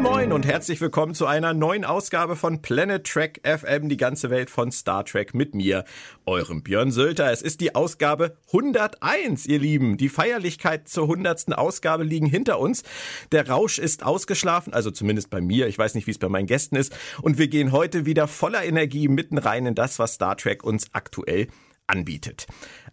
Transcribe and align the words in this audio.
Moin 0.00 0.12
Moin 0.12 0.32
und 0.32 0.46
herzlich 0.46 0.80
willkommen 0.80 1.14
zu 1.14 1.26
einer 1.26 1.52
neuen 1.52 1.84
Ausgabe 1.84 2.34
von 2.34 2.62
Planet 2.62 3.06
Trek 3.06 3.42
FM, 3.44 3.90
die 3.90 3.98
ganze 3.98 4.30
Welt 4.30 4.48
von 4.48 4.72
Star 4.72 5.04
Trek 5.04 5.34
mit 5.34 5.54
mir, 5.54 5.84
eurem 6.24 6.62
Björn 6.62 6.90
Sölter. 6.90 7.30
Es 7.30 7.42
ist 7.42 7.60
die 7.60 7.74
Ausgabe 7.74 8.38
101, 8.46 9.44
ihr 9.44 9.58
Lieben. 9.58 9.98
Die 9.98 10.08
Feierlichkeit 10.08 10.88
zur 10.88 11.04
100. 11.04 11.52
Ausgabe 11.58 12.02
liegen 12.02 12.24
hinter 12.24 12.60
uns. 12.60 12.82
Der 13.30 13.46
Rausch 13.46 13.78
ist 13.78 14.02
ausgeschlafen, 14.02 14.72
also 14.72 14.90
zumindest 14.90 15.28
bei 15.28 15.42
mir. 15.42 15.66
Ich 15.66 15.76
weiß 15.76 15.94
nicht, 15.94 16.06
wie 16.06 16.12
es 16.12 16.18
bei 16.18 16.30
meinen 16.30 16.46
Gästen 16.46 16.76
ist. 16.76 16.96
Und 17.20 17.36
wir 17.36 17.48
gehen 17.48 17.70
heute 17.70 18.06
wieder 18.06 18.26
voller 18.26 18.64
Energie 18.64 19.08
mitten 19.08 19.36
rein 19.36 19.66
in 19.66 19.74
das, 19.74 19.98
was 19.98 20.14
Star 20.14 20.34
Trek 20.34 20.64
uns 20.64 20.86
aktuell 20.94 21.48
anbietet. 21.86 22.46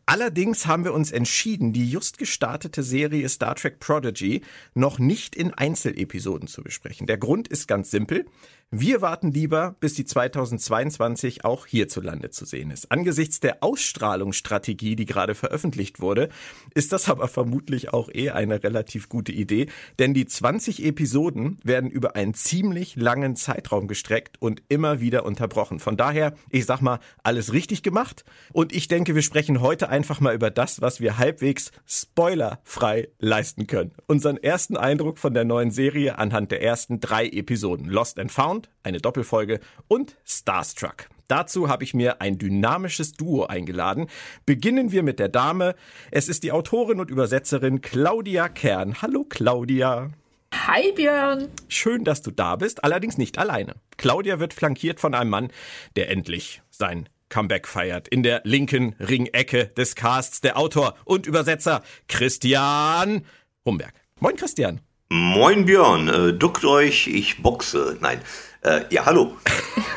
Allerdings 0.10 0.66
haben 0.66 0.86
wir 0.86 0.94
uns 0.94 1.12
entschieden, 1.12 1.74
die 1.74 1.92
just 1.92 2.18
gestartete 2.18 2.82
Serie 2.82 3.28
Star 3.28 3.56
Trek 3.56 3.82
Prodigy 3.82 4.42
noch 4.74 5.00
nicht 5.00 5.36
in 5.36 5.54
Einzelepisoden 5.54 6.48
zu 6.48 6.64
besprechen. 6.64 7.08
Der 7.08 7.18
Grund 7.18 7.50
ist 7.50 7.68
ganz 7.68 7.92
simpel. 7.92 8.26
Wir 8.70 9.02
warten 9.02 9.32
lieber, 9.32 9.78
bis 9.80 9.94
die 9.94 10.04
2022 10.04 11.46
auch 11.46 11.66
hierzulande 11.68 12.32
zu 12.32 12.44
sehen 12.44 12.70
ist. 12.70 12.92
Angesichts 12.92 13.40
der 13.40 13.64
Ausstrahlungsstrategie, 13.64 14.98
die 14.98 15.06
gerade 15.06 15.36
veröffentlicht 15.36 16.02
wurde, 16.02 16.28
ist 16.74 16.92
das 16.92 17.08
aber 17.08 17.30
vermutlich 17.30 17.94
auch 17.94 18.10
eher 18.10 18.36
eine 18.36 18.62
relativ 18.62 19.08
gute 19.08 19.32
Idee, 19.32 19.68
denn 20.00 20.14
die 20.14 20.26
20 20.26 20.84
Episoden 20.84 21.60
werden 21.64 21.90
über 21.90 22.18
einen 22.18 22.34
ziemlich 22.34 22.98
langen 22.98 23.38
Zeitraum 23.38 23.88
gestreckt 23.88 24.36
und 24.42 24.62
immer 24.68 25.00
wieder 25.00 25.26
unterbrochen. 25.26 25.80
Von 25.80 25.96
daher, 25.96 26.34
ich 26.50 26.66
sag 26.66 26.82
mal, 26.82 27.00
alles 27.24 27.54
richtig 27.54 27.84
gemacht 27.84 28.26
und 28.52 28.76
ich 28.76 28.90
denke, 28.90 29.16
wir 29.16 29.22
sprechen 29.22 29.62
heute 29.62 29.88
einfach 29.88 30.20
mal 30.20 30.36
über 30.36 30.52
das, 30.52 30.82
was 30.82 31.00
wir 31.00 31.18
halbwegs 31.18 31.72
spoilerfrei 31.86 33.08
leisten 33.18 33.66
können. 33.66 33.94
Unseren 34.08 34.36
ersten 34.36 34.76
Eindruck 34.76 35.20
von 35.20 35.34
der 35.34 35.46
neuen 35.46 35.72
Serie 35.72 36.18
anhand 36.18 36.52
der 36.52 36.62
ersten 36.62 37.00
drei 37.00 37.28
Episoden 37.28 37.86
Lost 37.86 38.20
and 38.20 38.30
Found 38.34 38.57
Sound, 38.58 38.70
eine 38.84 39.00
Doppelfolge 39.00 39.60
und 39.88 40.16
Starstruck. 40.26 41.10
Dazu 41.28 41.70
habe 41.70 41.84
ich 41.84 41.94
mir 41.94 42.22
ein 42.22 42.38
dynamisches 42.38 43.12
Duo 43.14 43.46
eingeladen. 43.46 44.08
Beginnen 44.46 44.92
wir 44.92 45.04
mit 45.04 45.20
der 45.20 45.30
Dame. 45.30 45.76
Es 46.10 46.30
ist 46.30 46.44
die 46.44 46.52
Autorin 46.52 47.00
und 47.00 47.12
Übersetzerin 47.12 47.82
Claudia 47.82 48.50
Kern. 48.50 49.02
Hallo 49.02 49.26
Claudia. 49.28 50.12
Hi 50.54 50.94
Björn. 50.94 51.50
Schön, 51.68 52.06
dass 52.06 52.22
du 52.22 52.32
da 52.32 52.56
bist, 52.56 52.84
allerdings 52.84 53.18
nicht 53.18 53.38
alleine. 53.38 53.76
Claudia 53.98 54.40
wird 54.40 54.54
flankiert 54.54 55.00
von 55.00 55.14
einem 55.14 55.30
Mann, 55.30 55.50
der 55.98 56.10
endlich 56.10 56.62
sein 56.70 57.10
Comeback 57.30 57.68
feiert. 57.68 58.08
In 58.08 58.24
der 58.24 58.42
linken 58.46 58.96
Ringecke 59.00 59.68
des 59.78 59.96
Casts 59.96 60.40
der 60.40 60.58
Autor 60.58 60.96
und 61.04 61.28
Übersetzer 61.28 61.84
Christian 62.08 63.26
Humberg. 63.66 63.94
Moin 64.22 64.38
Christian. 64.38 64.80
Moin 65.10 65.66
Björn, 65.66 66.10
äh, 66.10 66.34
duckt 66.34 66.66
euch, 66.66 67.08
ich 67.08 67.42
boxe. 67.42 67.98
Nein, 68.02 68.20
äh, 68.62 68.82
ja, 68.90 69.06
hallo. 69.06 69.36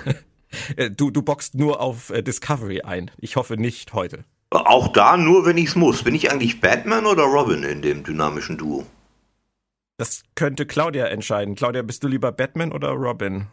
Äh, 0.76 0.90
du, 0.90 1.12
du 1.12 1.22
boxt 1.22 1.54
nur 1.54 1.80
auf 1.80 2.10
äh, 2.10 2.22
Discovery 2.22 2.82
ein. 2.82 3.12
Ich 3.18 3.36
hoffe 3.36 3.56
nicht 3.56 3.92
heute. 3.92 4.24
Auch 4.50 4.88
da 4.88 5.16
nur, 5.16 5.46
wenn 5.46 5.56
ich's 5.56 5.76
muss. 5.76 6.02
Bin 6.02 6.14
ich 6.14 6.30
eigentlich 6.30 6.60
Batman 6.60 7.06
oder 7.06 7.22
Robin 7.22 7.62
in 7.62 7.82
dem 7.82 8.02
dynamischen 8.02 8.58
Duo? 8.58 8.84
Das 9.96 10.22
könnte 10.34 10.66
Claudia 10.66 11.06
entscheiden. 11.06 11.54
Claudia, 11.54 11.82
bist 11.82 12.02
du 12.02 12.08
lieber 12.08 12.32
Batman 12.32 12.72
oder 12.72 12.88
Robin? 12.90 13.46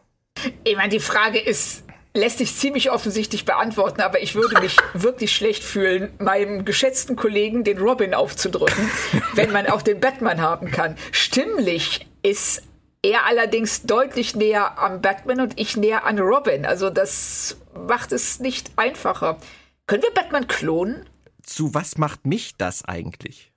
Ich 0.63 0.75
meine, 0.75 0.89
die 0.89 0.99
Frage 0.99 1.39
ist, 1.39 1.83
lässt 2.13 2.39
sich 2.39 2.55
ziemlich 2.55 2.89
offensichtlich 2.89 3.45
beantworten, 3.45 4.01
aber 4.01 4.21
ich 4.21 4.33
würde 4.33 4.59
mich 4.59 4.77
wirklich 4.93 5.35
schlecht 5.35 5.63
fühlen, 5.63 6.11
meinem 6.19 6.65
geschätzten 6.65 7.15
Kollegen 7.15 7.63
den 7.63 7.77
Robin 7.77 8.13
aufzudrücken, 8.13 8.89
wenn 9.35 9.51
man 9.51 9.67
auch 9.67 9.81
den 9.81 9.99
Batman 9.99 10.41
haben 10.41 10.71
kann. 10.71 10.95
Stimmlich 11.11 12.07
ist 12.23 12.63
er 13.01 13.25
allerdings 13.25 13.83
deutlich 13.83 14.35
näher 14.35 14.77
am 14.79 15.01
Batman 15.01 15.41
und 15.41 15.59
ich 15.59 15.77
näher 15.77 16.05
an 16.05 16.19
Robin. 16.19 16.65
Also 16.65 16.89
das 16.89 17.57
macht 17.87 18.11
es 18.11 18.39
nicht 18.39 18.71
einfacher. 18.75 19.37
Können 19.85 20.03
wir 20.03 20.13
Batman 20.13 20.47
klonen? 20.47 21.07
Zu 21.43 21.73
was 21.73 21.97
macht 21.97 22.25
mich 22.25 22.57
das 22.57 22.83
eigentlich? 22.85 23.51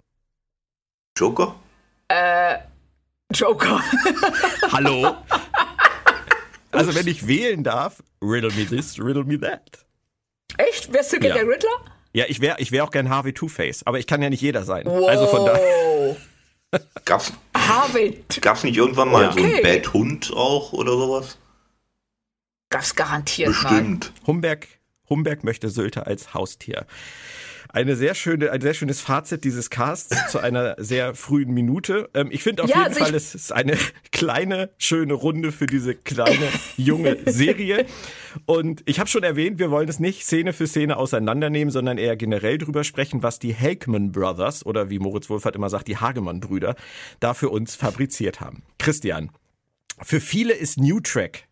Joker? 1.16 1.56
Äh, 2.08 2.58
Joker. 3.32 3.82
Hallo? 4.72 5.16
Also 6.72 6.94
wenn 6.94 7.08
ich 7.08 7.26
wählen 7.26 7.64
darf, 7.64 8.02
riddle 8.22 8.52
me 8.52 8.64
this, 8.66 8.98
riddle 8.98 9.24
me 9.24 9.40
that. 9.40 9.84
Echt? 10.56 10.92
Wärst 10.92 11.12
du 11.12 11.18
gern 11.18 11.36
ja. 11.36 11.42
der 11.42 11.52
Riddler? 11.52 11.84
Ja, 12.12 12.24
ich 12.28 12.40
wäre 12.40 12.56
ich 12.58 12.72
wär 12.72 12.84
auch 12.84 12.90
gern 12.90 13.08
Harvey 13.08 13.32
Two-Face, 13.32 13.86
aber 13.86 13.98
ich 13.98 14.06
kann 14.06 14.20
ja 14.22 14.30
nicht 14.30 14.40
jeder 14.40 14.64
sein. 14.64 14.86
Wow. 14.86 15.08
Also 15.08 15.26
von 15.26 15.46
daher. 15.46 16.16
Gab's, 17.04 17.32
Harvey. 17.56 18.22
gab's 18.40 18.62
nicht 18.62 18.76
irgendwann 18.76 19.10
mal 19.10 19.28
okay. 19.30 19.40
so 19.40 19.44
einen 19.46 19.62
Bad 19.62 19.92
Hund 19.92 20.32
auch 20.34 20.72
oder 20.72 20.92
sowas? 20.92 21.38
Gab's 22.70 22.94
garantiert 22.94 23.48
Bestimmt. 23.48 24.12
Mal. 24.14 24.26
Humberg, 24.26 24.68
Humberg 25.08 25.42
möchte 25.42 25.68
Sylter 25.70 26.06
als 26.06 26.34
Haustier 26.34 26.86
eine 27.72 27.96
sehr 27.96 28.14
schöne, 28.14 28.50
ein 28.50 28.60
sehr 28.60 28.74
schönes 28.74 29.00
Fazit 29.00 29.44
dieses 29.44 29.70
Casts 29.70 30.30
zu 30.30 30.40
einer 30.40 30.74
sehr 30.78 31.14
frühen 31.14 31.52
Minute. 31.52 32.10
Ähm, 32.14 32.28
ich 32.30 32.42
finde 32.42 32.64
auf 32.64 32.70
ja, 32.70 32.78
jeden 32.78 32.88
also 32.88 33.04
Fall, 33.04 33.14
es 33.14 33.34
ist 33.34 33.52
eine 33.52 33.76
kleine, 34.12 34.70
schöne 34.78 35.14
Runde 35.14 35.52
für 35.52 35.66
diese 35.66 35.94
kleine, 35.94 36.48
junge 36.76 37.18
Serie. 37.26 37.86
Und 38.46 38.82
ich 38.86 38.98
habe 38.98 39.08
schon 39.08 39.22
erwähnt, 39.22 39.58
wir 39.58 39.70
wollen 39.70 39.88
es 39.88 40.00
nicht 40.00 40.24
Szene 40.24 40.52
für 40.52 40.66
Szene 40.66 40.96
auseinandernehmen, 40.96 41.70
sondern 41.70 41.98
eher 41.98 42.16
generell 42.16 42.58
drüber 42.58 42.84
sprechen, 42.84 43.22
was 43.22 43.38
die 43.38 43.54
Hageman 43.54 44.12
Brothers 44.12 44.64
oder 44.64 44.90
wie 44.90 44.98
Moritz 44.98 45.30
Wohlfahrt 45.30 45.56
immer 45.56 45.70
sagt, 45.70 45.88
die 45.88 45.96
Hagemann-Brüder 45.96 46.74
da 47.20 47.34
für 47.34 47.48
uns 47.48 47.74
fabriziert 47.74 48.40
haben. 48.40 48.62
Christian, 48.78 49.30
für 50.02 50.20
viele 50.20 50.54
ist 50.54 50.78
New 50.78 51.00
Track 51.00 51.44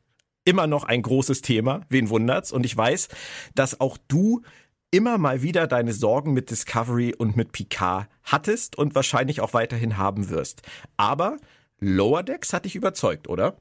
immer 0.44 0.66
noch 0.66 0.84
ein 0.84 1.02
großes 1.02 1.42
Thema. 1.42 1.82
Wen 1.90 2.08
wundert's? 2.08 2.52
Und 2.52 2.64
ich 2.64 2.74
weiß, 2.74 3.08
dass 3.54 3.80
auch 3.80 3.98
du 4.08 4.42
immer 4.90 5.18
mal 5.18 5.42
wieder 5.42 5.66
deine 5.66 5.92
Sorgen 5.92 6.32
mit 6.32 6.50
Discovery 6.50 7.14
und 7.16 7.36
mit 7.36 7.52
Picard 7.52 8.08
hattest 8.24 8.76
und 8.76 8.94
wahrscheinlich 8.94 9.40
auch 9.40 9.52
weiterhin 9.54 9.96
haben 9.98 10.30
wirst. 10.30 10.62
Aber 10.96 11.36
Lower 11.80 12.22
Decks 12.22 12.52
hat 12.52 12.64
dich 12.64 12.74
überzeugt, 12.74 13.28
oder? 13.28 13.56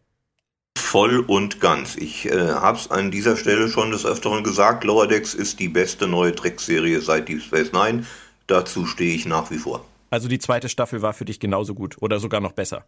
Voll 0.77 1.19
und 1.19 1.59
ganz. 1.59 1.95
Ich 1.95 2.25
äh, 2.27 2.51
habe 2.51 2.77
es 2.77 2.89
an 2.89 3.11
dieser 3.11 3.35
Stelle 3.35 3.67
schon 3.67 3.91
des 3.91 4.05
Öfteren 4.05 4.43
gesagt, 4.43 4.83
Lower 4.83 5.07
Decks 5.07 5.33
ist 5.33 5.59
die 5.59 5.67
beste 5.67 6.07
neue 6.07 6.33
Trek-Serie 6.33 7.01
seit 7.01 7.27
Deep 7.27 7.41
Space 7.41 7.73
Nine. 7.73 8.05
Dazu 8.47 8.85
stehe 8.85 9.13
ich 9.13 9.25
nach 9.25 9.51
wie 9.51 9.57
vor. 9.57 9.83
Also 10.09 10.29
die 10.29 10.39
zweite 10.39 10.69
Staffel 10.69 11.01
war 11.01 11.13
für 11.13 11.25
dich 11.25 11.39
genauso 11.39 11.73
gut 11.73 11.97
oder 11.99 12.19
sogar 12.19 12.39
noch 12.39 12.53
besser? 12.53 12.85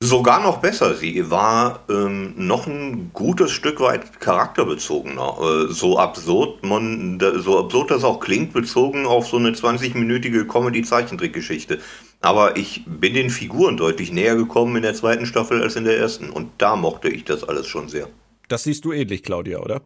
Sogar 0.00 0.42
noch 0.42 0.58
besser. 0.58 0.94
Sie 0.94 1.30
war 1.30 1.84
ähm, 1.88 2.34
noch 2.36 2.66
ein 2.66 3.12
gutes 3.14 3.50
Stück 3.50 3.80
weit 3.80 4.20
charakterbezogener. 4.20 5.38
Äh, 5.40 5.72
so 5.72 5.98
absurd 5.98 6.62
man, 6.64 7.18
so 7.36 7.58
absurd 7.58 7.90
das 7.90 8.04
auch 8.04 8.20
klingt, 8.20 8.52
bezogen 8.52 9.06
auf 9.06 9.26
so 9.26 9.38
eine 9.38 9.52
20-minütige 9.52 10.46
Comedy-Zeichentrickgeschichte. 10.46 11.80
Aber 12.20 12.58
ich 12.58 12.84
bin 12.86 13.14
den 13.14 13.30
Figuren 13.30 13.78
deutlich 13.78 14.12
näher 14.12 14.36
gekommen 14.36 14.76
in 14.76 14.82
der 14.82 14.92
zweiten 14.92 15.24
Staffel 15.24 15.62
als 15.62 15.76
in 15.76 15.84
der 15.84 15.96
ersten. 15.96 16.28
Und 16.28 16.50
da 16.58 16.76
mochte 16.76 17.08
ich 17.08 17.24
das 17.24 17.42
alles 17.42 17.66
schon 17.66 17.88
sehr. 17.88 18.08
Das 18.48 18.64
siehst 18.64 18.84
du 18.84 18.92
ähnlich, 18.92 19.22
Claudia, 19.22 19.60
oder? 19.60 19.80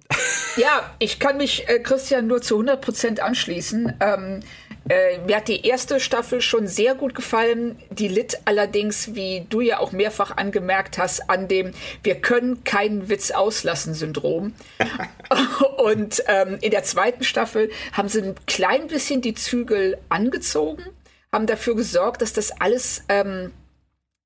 Ja, 0.57 0.93
ich 0.99 1.21
kann 1.21 1.37
mich 1.37 1.69
äh, 1.69 1.79
Christian 1.79 2.27
nur 2.27 2.43
zu 2.43 2.57
100 2.57 2.81
Prozent 2.81 3.21
anschließen. 3.21 3.95
Ähm, 4.01 4.41
äh, 4.89 5.19
mir 5.19 5.37
hat 5.37 5.49
die 5.49 5.67
erste 5.67 6.01
Staffel 6.01 6.41
schon 6.41 6.67
sehr 6.67 6.95
gut 6.95 7.15
gefallen. 7.15 7.79
Die 7.91 8.09
litt 8.09 8.41
allerdings, 8.45 9.15
wie 9.15 9.47
du 9.49 9.61
ja 9.61 9.79
auch 9.79 9.93
mehrfach 9.93 10.37
angemerkt 10.37 10.99
hast, 10.99 11.29
an 11.29 11.49
dem 11.49 11.73
Wir 12.03 12.17
können 12.17 12.65
keinen 12.65 13.09
Witz 13.09 13.31
auslassen 13.31 13.95
Syndrom. 13.95 14.55
Und 15.77 16.23
ähm, 16.27 16.59
in 16.61 16.71
der 16.71 16.83
zweiten 16.83 17.25
Staffel 17.25 17.71
haben 17.93 18.09
sie 18.09 18.23
ein 18.23 18.35
klein 18.47 18.89
bisschen 18.89 19.21
die 19.21 19.35
Zügel 19.35 19.99
angezogen, 20.09 20.85
haben 21.33 21.47
dafür 21.47 21.77
gesorgt, 21.77 22.23
dass 22.23 22.33
das 22.33 22.51
alles 22.61 23.05
ähm, 23.09 23.53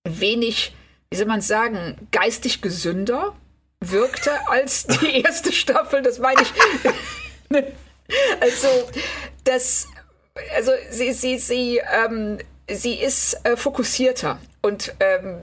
wenig, 0.09 0.75
wie 1.11 1.17
soll 1.17 1.27
man 1.27 1.41
sagen, 1.41 2.09
geistig 2.11 2.62
gesünder 2.62 3.35
wirkte 3.81 4.31
als 4.49 4.87
die 4.87 5.21
erste 5.23 5.53
Staffel. 5.53 6.03
Das 6.03 6.19
meine 6.19 6.43
ich. 6.43 6.53
also, 8.41 8.69
das 9.45 9.89
also 10.55 10.73
sie, 10.91 11.13
sie, 11.13 11.39
sie, 11.39 11.81
ähm, 11.93 12.39
sie 12.69 12.95
ist 12.95 13.39
äh, 13.45 13.57
fokussierter 13.57 14.39
und 14.63 14.95
ähm, 15.01 15.39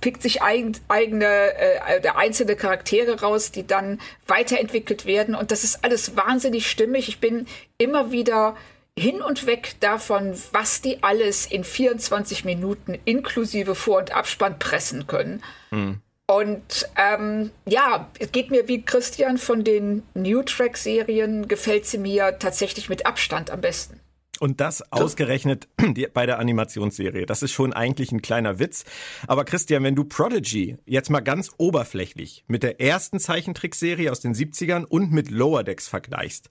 pickt 0.00 0.22
sich 0.22 0.42
ein, 0.42 0.76
eigene, 0.88 1.26
äh, 1.26 2.00
der 2.00 2.16
einzelne 2.16 2.56
Charaktere 2.56 3.20
raus, 3.20 3.50
die 3.50 3.66
dann 3.66 4.00
weiterentwickelt 4.26 5.06
werden. 5.06 5.34
Und 5.34 5.50
das 5.50 5.64
ist 5.64 5.84
alles 5.84 6.16
wahnsinnig 6.16 6.70
stimmig. 6.70 7.08
Ich 7.08 7.18
bin 7.18 7.46
immer 7.78 8.12
wieder 8.12 8.56
hin 8.96 9.20
und 9.20 9.46
weg 9.46 9.74
davon, 9.80 10.38
was 10.52 10.80
die 10.80 11.02
alles 11.02 11.46
in 11.46 11.64
24 11.64 12.44
Minuten 12.44 12.96
inklusive 13.04 13.74
Vor- 13.74 13.98
und 13.98 14.14
Abspann 14.14 14.58
pressen 14.58 15.08
können. 15.08 15.42
Mhm. 15.70 16.00
Und 16.26 16.88
ähm, 16.96 17.50
ja, 17.66 18.08
es 18.18 18.32
geht 18.32 18.50
mir 18.50 18.66
wie 18.68 18.82
Christian 18.82 19.36
von 19.36 19.62
den 19.62 20.04
New 20.14 20.42
Track-Serien, 20.42 21.48
gefällt 21.48 21.84
sie 21.84 21.98
mir 21.98 22.38
tatsächlich 22.38 22.88
mit 22.88 23.04
Abstand 23.04 23.50
am 23.50 23.60
besten. 23.60 24.00
Und 24.44 24.60
das 24.60 24.92
ausgerechnet 24.92 25.68
bei 26.12 26.26
der 26.26 26.38
Animationsserie. 26.38 27.24
Das 27.24 27.42
ist 27.42 27.52
schon 27.52 27.72
eigentlich 27.72 28.12
ein 28.12 28.20
kleiner 28.20 28.58
Witz. 28.58 28.84
Aber 29.26 29.46
Christian, 29.46 29.84
wenn 29.84 29.94
du 29.94 30.04
Prodigy 30.04 30.76
jetzt 30.84 31.08
mal 31.08 31.20
ganz 31.20 31.52
oberflächlich 31.56 32.44
mit 32.46 32.62
der 32.62 32.78
ersten 32.78 33.20
Zeichentrickserie 33.20 34.12
aus 34.12 34.20
den 34.20 34.34
70ern 34.34 34.84
und 34.84 35.12
mit 35.12 35.30
Lower 35.30 35.64
Decks 35.64 35.88
vergleichst, 35.88 36.50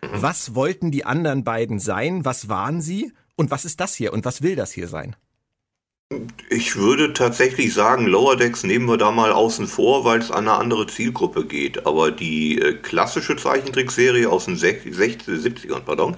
was 0.00 0.54
wollten 0.54 0.90
die 0.90 1.04
anderen 1.04 1.44
beiden 1.44 1.80
sein? 1.80 2.24
Was 2.24 2.48
waren 2.48 2.80
sie? 2.80 3.12
Und 3.36 3.50
was 3.50 3.66
ist 3.66 3.78
das 3.78 3.94
hier? 3.94 4.14
Und 4.14 4.24
was 4.24 4.40
will 4.40 4.56
das 4.56 4.72
hier 4.72 4.88
sein? 4.88 5.14
Ich 6.48 6.76
würde 6.76 7.12
tatsächlich 7.12 7.74
sagen, 7.74 8.06
Lower 8.06 8.36
Decks 8.36 8.64
nehmen 8.64 8.88
wir 8.88 8.96
da 8.96 9.10
mal 9.10 9.32
außen 9.32 9.66
vor, 9.66 10.06
weil 10.06 10.20
es 10.20 10.30
an 10.30 10.48
eine 10.48 10.56
andere 10.56 10.86
Zielgruppe 10.86 11.44
geht. 11.44 11.84
Aber 11.86 12.10
die 12.10 12.58
äh, 12.58 12.72
klassische 12.72 13.36
Zeichentrickserie 13.36 14.30
aus 14.30 14.46
den 14.46 14.56
60, 14.56 14.94
70ern, 14.94 15.80
pardon, 15.80 16.16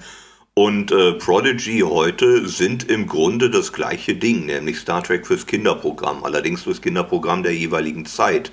und 0.58 0.90
äh, 0.90 1.12
Prodigy 1.12 1.80
heute 1.80 2.48
sind 2.48 2.88
im 2.88 3.06
Grunde 3.06 3.50
das 3.50 3.74
gleiche 3.74 4.14
Ding, 4.14 4.46
nämlich 4.46 4.78
Star 4.78 5.02
Trek 5.02 5.26
fürs 5.26 5.46
Kinderprogramm, 5.46 6.24
allerdings 6.24 6.62
fürs 6.62 6.80
Kinderprogramm 6.80 7.42
der 7.42 7.54
jeweiligen 7.54 8.06
Zeit. 8.06 8.52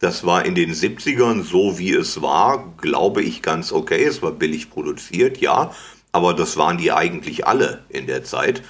Das 0.00 0.26
war 0.26 0.44
in 0.44 0.56
den 0.56 0.74
70ern 0.74 1.44
so, 1.44 1.78
wie 1.78 1.92
es 1.92 2.20
war, 2.20 2.74
glaube 2.78 3.22
ich, 3.22 3.40
ganz 3.40 3.70
okay. 3.70 4.02
Es 4.02 4.20
war 4.20 4.32
billig 4.32 4.68
produziert, 4.68 5.38
ja, 5.38 5.70
aber 6.10 6.34
das 6.34 6.56
waren 6.56 6.76
die 6.76 6.90
eigentlich 6.90 7.46
alle 7.46 7.84
in 7.88 8.08
der 8.08 8.24
Zeit. 8.24 8.62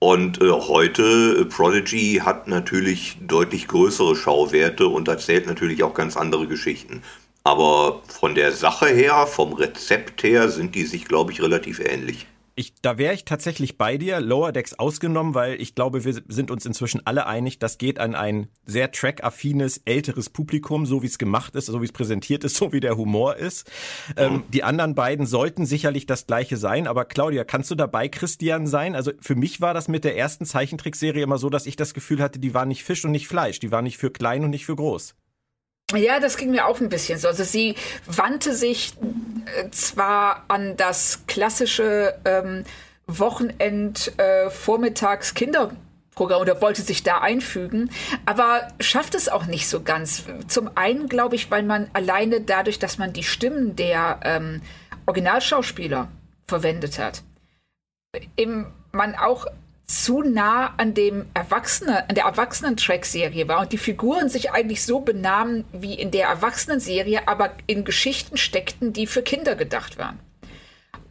Und 0.00 0.42
äh, 0.42 0.50
heute, 0.50 1.42
äh, 1.42 1.44
Prodigy 1.44 2.22
hat 2.24 2.48
natürlich 2.48 3.18
deutlich 3.20 3.68
größere 3.68 4.16
Schauwerte 4.16 4.88
und 4.88 5.06
erzählt 5.06 5.46
natürlich 5.46 5.84
auch 5.84 5.94
ganz 5.94 6.16
andere 6.16 6.48
Geschichten. 6.48 7.02
Aber 7.44 8.02
von 8.08 8.34
der 8.34 8.50
Sache 8.50 8.88
her, 8.88 9.28
vom 9.28 9.52
Rezept 9.52 10.24
her, 10.24 10.48
sind 10.48 10.74
die 10.74 10.86
sich, 10.86 11.04
glaube 11.04 11.30
ich, 11.30 11.40
relativ 11.40 11.78
ähnlich. 11.78 12.26
Ich, 12.62 12.74
da 12.80 12.96
wäre 12.96 13.12
ich 13.12 13.24
tatsächlich 13.24 13.76
bei 13.76 13.98
dir, 13.98 14.20
Lower 14.20 14.52
Decks 14.52 14.74
ausgenommen, 14.74 15.34
weil 15.34 15.60
ich 15.60 15.74
glaube, 15.74 16.04
wir 16.04 16.22
sind 16.28 16.48
uns 16.48 16.64
inzwischen 16.64 17.04
alle 17.04 17.26
einig, 17.26 17.58
das 17.58 17.76
geht 17.76 17.98
an 17.98 18.14
ein 18.14 18.46
sehr 18.66 18.92
track-affines, 18.92 19.82
älteres 19.84 20.30
Publikum, 20.30 20.86
so 20.86 21.02
wie 21.02 21.08
es 21.08 21.18
gemacht 21.18 21.56
ist, 21.56 21.66
so 21.66 21.80
wie 21.80 21.86
es 21.86 21.92
präsentiert 21.92 22.44
ist, 22.44 22.54
so 22.58 22.72
wie 22.72 22.78
der 22.78 22.96
Humor 22.96 23.34
ist. 23.34 23.68
Ähm, 24.16 24.44
die 24.52 24.62
anderen 24.62 24.94
beiden 24.94 25.26
sollten 25.26 25.66
sicherlich 25.66 26.06
das 26.06 26.28
gleiche 26.28 26.56
sein, 26.56 26.86
aber 26.86 27.04
Claudia, 27.04 27.42
kannst 27.42 27.68
du 27.72 27.74
dabei 27.74 28.08
Christian 28.08 28.68
sein? 28.68 28.94
Also 28.94 29.10
für 29.20 29.34
mich 29.34 29.60
war 29.60 29.74
das 29.74 29.88
mit 29.88 30.04
der 30.04 30.16
ersten 30.16 30.46
Zeichentrickserie 30.46 31.24
immer 31.24 31.38
so, 31.38 31.50
dass 31.50 31.66
ich 31.66 31.74
das 31.74 31.94
Gefühl 31.94 32.22
hatte, 32.22 32.38
die 32.38 32.54
war 32.54 32.64
nicht 32.64 32.84
Fisch 32.84 33.04
und 33.04 33.10
nicht 33.10 33.26
Fleisch, 33.26 33.58
die 33.58 33.72
war 33.72 33.82
nicht 33.82 33.98
für 33.98 34.12
klein 34.12 34.44
und 34.44 34.50
nicht 34.50 34.66
für 34.66 34.76
groß. 34.76 35.16
Ja, 35.94 36.20
das 36.20 36.36
ging 36.36 36.50
mir 36.50 36.66
auch 36.66 36.80
ein 36.80 36.88
bisschen 36.88 37.18
so. 37.18 37.28
Also 37.28 37.44
sie 37.44 37.74
wandte 38.06 38.54
sich 38.54 38.94
äh, 39.56 39.70
zwar 39.70 40.44
an 40.48 40.76
das 40.76 41.26
klassische 41.26 42.18
ähm, 42.24 42.64
Wochenend 43.06 44.12
äh, 44.18 44.48
oder 46.18 46.60
wollte 46.60 46.82
sich 46.82 47.02
da 47.02 47.18
einfügen, 47.18 47.90
aber 48.26 48.68
schafft 48.80 49.14
es 49.14 49.28
auch 49.28 49.46
nicht 49.46 49.68
so 49.68 49.82
ganz. 49.82 50.24
Zum 50.46 50.70
einen 50.76 51.08
glaube 51.08 51.34
ich, 51.34 51.50
weil 51.50 51.62
man 51.62 51.90
alleine 51.94 52.40
dadurch, 52.40 52.78
dass 52.78 52.98
man 52.98 53.12
die 53.12 53.24
Stimmen 53.24 53.76
der 53.76 54.20
ähm, 54.22 54.62
Originalschauspieler 55.06 56.08
verwendet 56.46 56.98
hat, 56.98 57.22
im, 58.36 58.66
man 58.92 59.14
auch 59.14 59.46
zu 59.86 60.22
nah 60.22 60.74
an 60.76 60.94
dem 60.94 61.26
Erwachsene, 61.34 62.08
an 62.08 62.14
der 62.14 62.24
Erwachsenen-Track-Serie 62.24 63.48
war 63.48 63.60
und 63.60 63.72
die 63.72 63.78
Figuren 63.78 64.28
sich 64.28 64.52
eigentlich 64.52 64.84
so 64.84 65.00
benahmen 65.00 65.64
wie 65.72 65.94
in 65.94 66.10
der 66.10 66.28
Erwachsenen-Serie, 66.28 67.28
aber 67.28 67.52
in 67.66 67.84
Geschichten 67.84 68.36
steckten, 68.36 68.92
die 68.92 69.06
für 69.06 69.22
Kinder 69.22 69.54
gedacht 69.54 69.98
waren. 69.98 70.18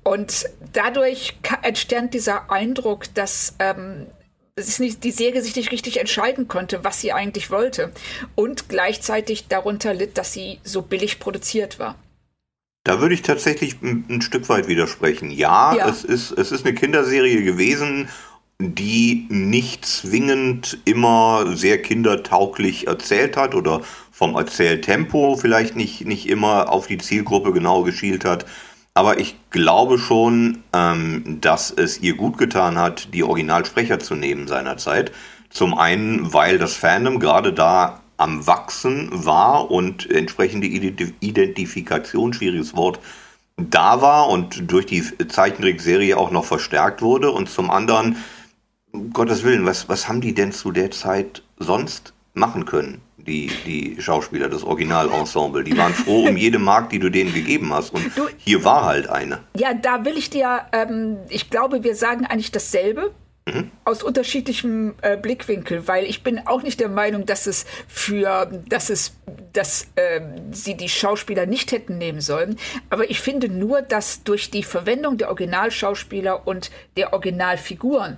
Und 0.04 0.46
dadurch 0.74 1.38
entstand 1.62 2.14
dieser 2.14 2.52
Eindruck, 2.52 3.14
dass 3.14 3.56
ähm, 3.60 4.08
nicht, 4.80 5.04
die 5.04 5.12
Serie 5.12 5.42
sich 5.42 5.56
nicht 5.56 5.72
richtig 5.72 6.00
entscheiden 6.00 6.48
konnte, 6.48 6.84
was 6.84 7.02
sie 7.02 7.14
eigentlich 7.14 7.52
wollte. 7.52 7.92
Und 8.36 8.68
gleichzeitig 8.70 9.48
darunter 9.48 9.94
litt, 9.94 10.18
dass 10.18 10.34
sie 10.34 10.60
so 10.64 10.82
billig 10.82 11.20
produziert 11.20 11.80
war. 11.80 11.96
Da 12.84 13.00
würde 13.00 13.14
ich 13.14 13.22
tatsächlich 13.22 13.82
ein, 13.84 14.06
ein 14.10 14.22
Stück 14.22 14.50
weit 14.50 14.68
widersprechen. 14.68 15.30
Ja, 15.30 15.76
ja, 15.76 15.88
Es, 15.88 16.04
ist, 16.04 16.32
es 16.32 16.52
ist 16.52 16.66
eine 16.66 16.74
Kinderserie 16.74 17.44
gewesen 17.44 18.10
die 18.62 19.26
nicht 19.30 19.86
zwingend 19.86 20.80
immer 20.86 21.56
sehr 21.56 21.82
kindertauglich 21.82 22.88
erzählt 22.88 23.38
hat 23.38 23.56
oder 23.56 23.82
vom 24.12 24.36
Erzähltempo 24.36 25.36
vielleicht 25.36 25.76
nicht, 25.76 26.06
nicht 26.06 26.30
immer 26.30 26.72
auf 26.72 26.88
die 26.88 27.00
Zielgruppe 27.00 27.52
genau 27.52 27.84
geschielt 27.84 28.24
hat. 28.24 28.46
Aber 28.94 29.20
ich 29.20 29.36
glaube 29.50 29.98
schon, 29.98 30.64
ähm, 30.74 31.40
dass 31.42 31.72
es 31.72 32.02
ihr 32.02 32.16
gut 32.16 32.38
getan 32.38 32.78
hat, 32.78 33.14
die 33.14 33.24
Originalsprecher 33.24 34.00
zu 34.00 34.16
nehmen 34.16 34.48
seinerzeit. 34.48 35.12
Zum 35.50 35.78
einen, 35.78 36.34
weil 36.34 36.58
das 36.58 36.76
Fandom 36.76 37.20
gerade 37.20 37.54
da 37.54 38.02
am 38.18 38.46
Wachsen 38.46 39.10
war 39.12 39.72
und 39.72 40.10
entsprechende 40.12 40.68
Identifikation, 40.68 42.34
schwieriges 42.34 42.76
Wort, 42.76 43.00
da 43.58 44.02
war 44.02 44.30
und 44.30 44.72
durch 44.72 44.86
die 44.86 45.04
Zeichentrickserie 45.28 46.18
auch 46.18 46.32
noch 46.32 46.46
verstärkt 46.46 47.02
wurde. 47.02 47.32
Und 47.32 47.50
zum 47.50 47.70
anderen, 47.70 48.18
um 48.92 49.12
Gottes 49.14 49.44
Willen, 49.44 49.66
was, 49.66 49.90
was 49.90 50.08
haben 50.08 50.22
die 50.22 50.34
denn 50.34 50.52
zu 50.52 50.72
der 50.72 50.92
Zeit 50.92 51.44
sonst 51.58 52.14
machen 52.34 52.66
können? 52.66 53.02
Die, 53.18 53.52
die 53.66 54.02
Schauspieler, 54.02 54.50
das 54.50 54.64
Originalensemble, 54.64 55.64
die 55.64 55.78
waren 55.78 55.94
froh 55.94 56.28
um 56.28 56.38
jede 56.38 56.58
Mark, 56.58 56.90
die 56.90 56.98
du 56.98 57.10
denen 57.10 57.32
gegeben 57.32 57.72
hast. 57.72 57.94
Und 57.94 58.18
du, 58.18 58.28
hier 58.38 58.64
war 58.64 58.86
halt 58.86 59.10
eine. 59.10 59.42
Ja, 59.56 59.76
da 59.76 60.06
will 60.06 60.18
ich 60.18 60.32
dir, 60.32 60.62
ähm, 60.72 61.18
ich 61.30 61.52
glaube, 61.52 61.84
wir 61.84 61.96
sagen 61.96 62.26
eigentlich 62.26 62.52
dasselbe. 62.52 63.12
Mhm. 63.48 63.72
Aus 63.86 64.04
unterschiedlichem 64.04 64.94
äh, 65.02 65.18
Blickwinkel, 65.18 65.88
weil 65.88 66.06
ich 66.06 66.24
bin 66.24 66.46
auch 66.46 66.62
nicht 66.62 66.80
der 66.80 66.90
Meinung, 66.90 67.26
dass 67.26 67.48
es 67.48 67.66
für, 67.88 68.46
dass 68.70 68.90
es, 68.92 69.16
dass 69.54 69.88
äh, 69.96 70.22
sie 70.52 70.76
die 70.76 70.90
Schauspieler 70.90 71.48
nicht 71.48 71.72
hätten 71.72 71.98
nehmen 71.98 72.22
sollen. 72.22 72.58
Aber 72.90 73.10
ich 73.10 73.20
finde 73.20 73.50
nur, 73.50 73.82
dass 73.82 74.24
durch 74.24 74.52
die 74.52 74.64
Verwendung 74.64 75.18
der 75.18 75.30
Originalschauspieler 75.30 76.48
und 76.48 76.72
der 76.98 77.14
Originalfiguren 77.14 78.18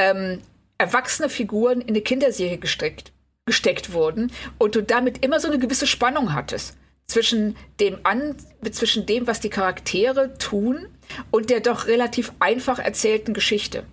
ähm, 0.00 0.40
erwachsene 0.78 1.28
Figuren 1.28 1.80
in 1.80 1.88
eine 1.88 2.00
Kinderserie 2.00 2.58
gesteckt, 2.58 3.12
gesteckt 3.46 3.92
wurden 3.92 4.32
und 4.58 4.74
du 4.74 4.82
damit 4.82 5.24
immer 5.24 5.40
so 5.40 5.48
eine 5.48 5.58
gewisse 5.58 5.86
Spannung 5.86 6.32
hattest 6.32 6.76
zwischen 7.06 7.56
dem 7.80 7.98
an 8.04 8.36
zwischen 8.70 9.04
dem, 9.04 9.26
was 9.26 9.40
die 9.40 9.50
Charaktere 9.50 10.38
tun 10.38 10.86
und 11.30 11.50
der 11.50 11.60
doch 11.60 11.86
relativ 11.86 12.32
einfach 12.38 12.78
erzählten 12.78 13.34
Geschichte. 13.34 13.84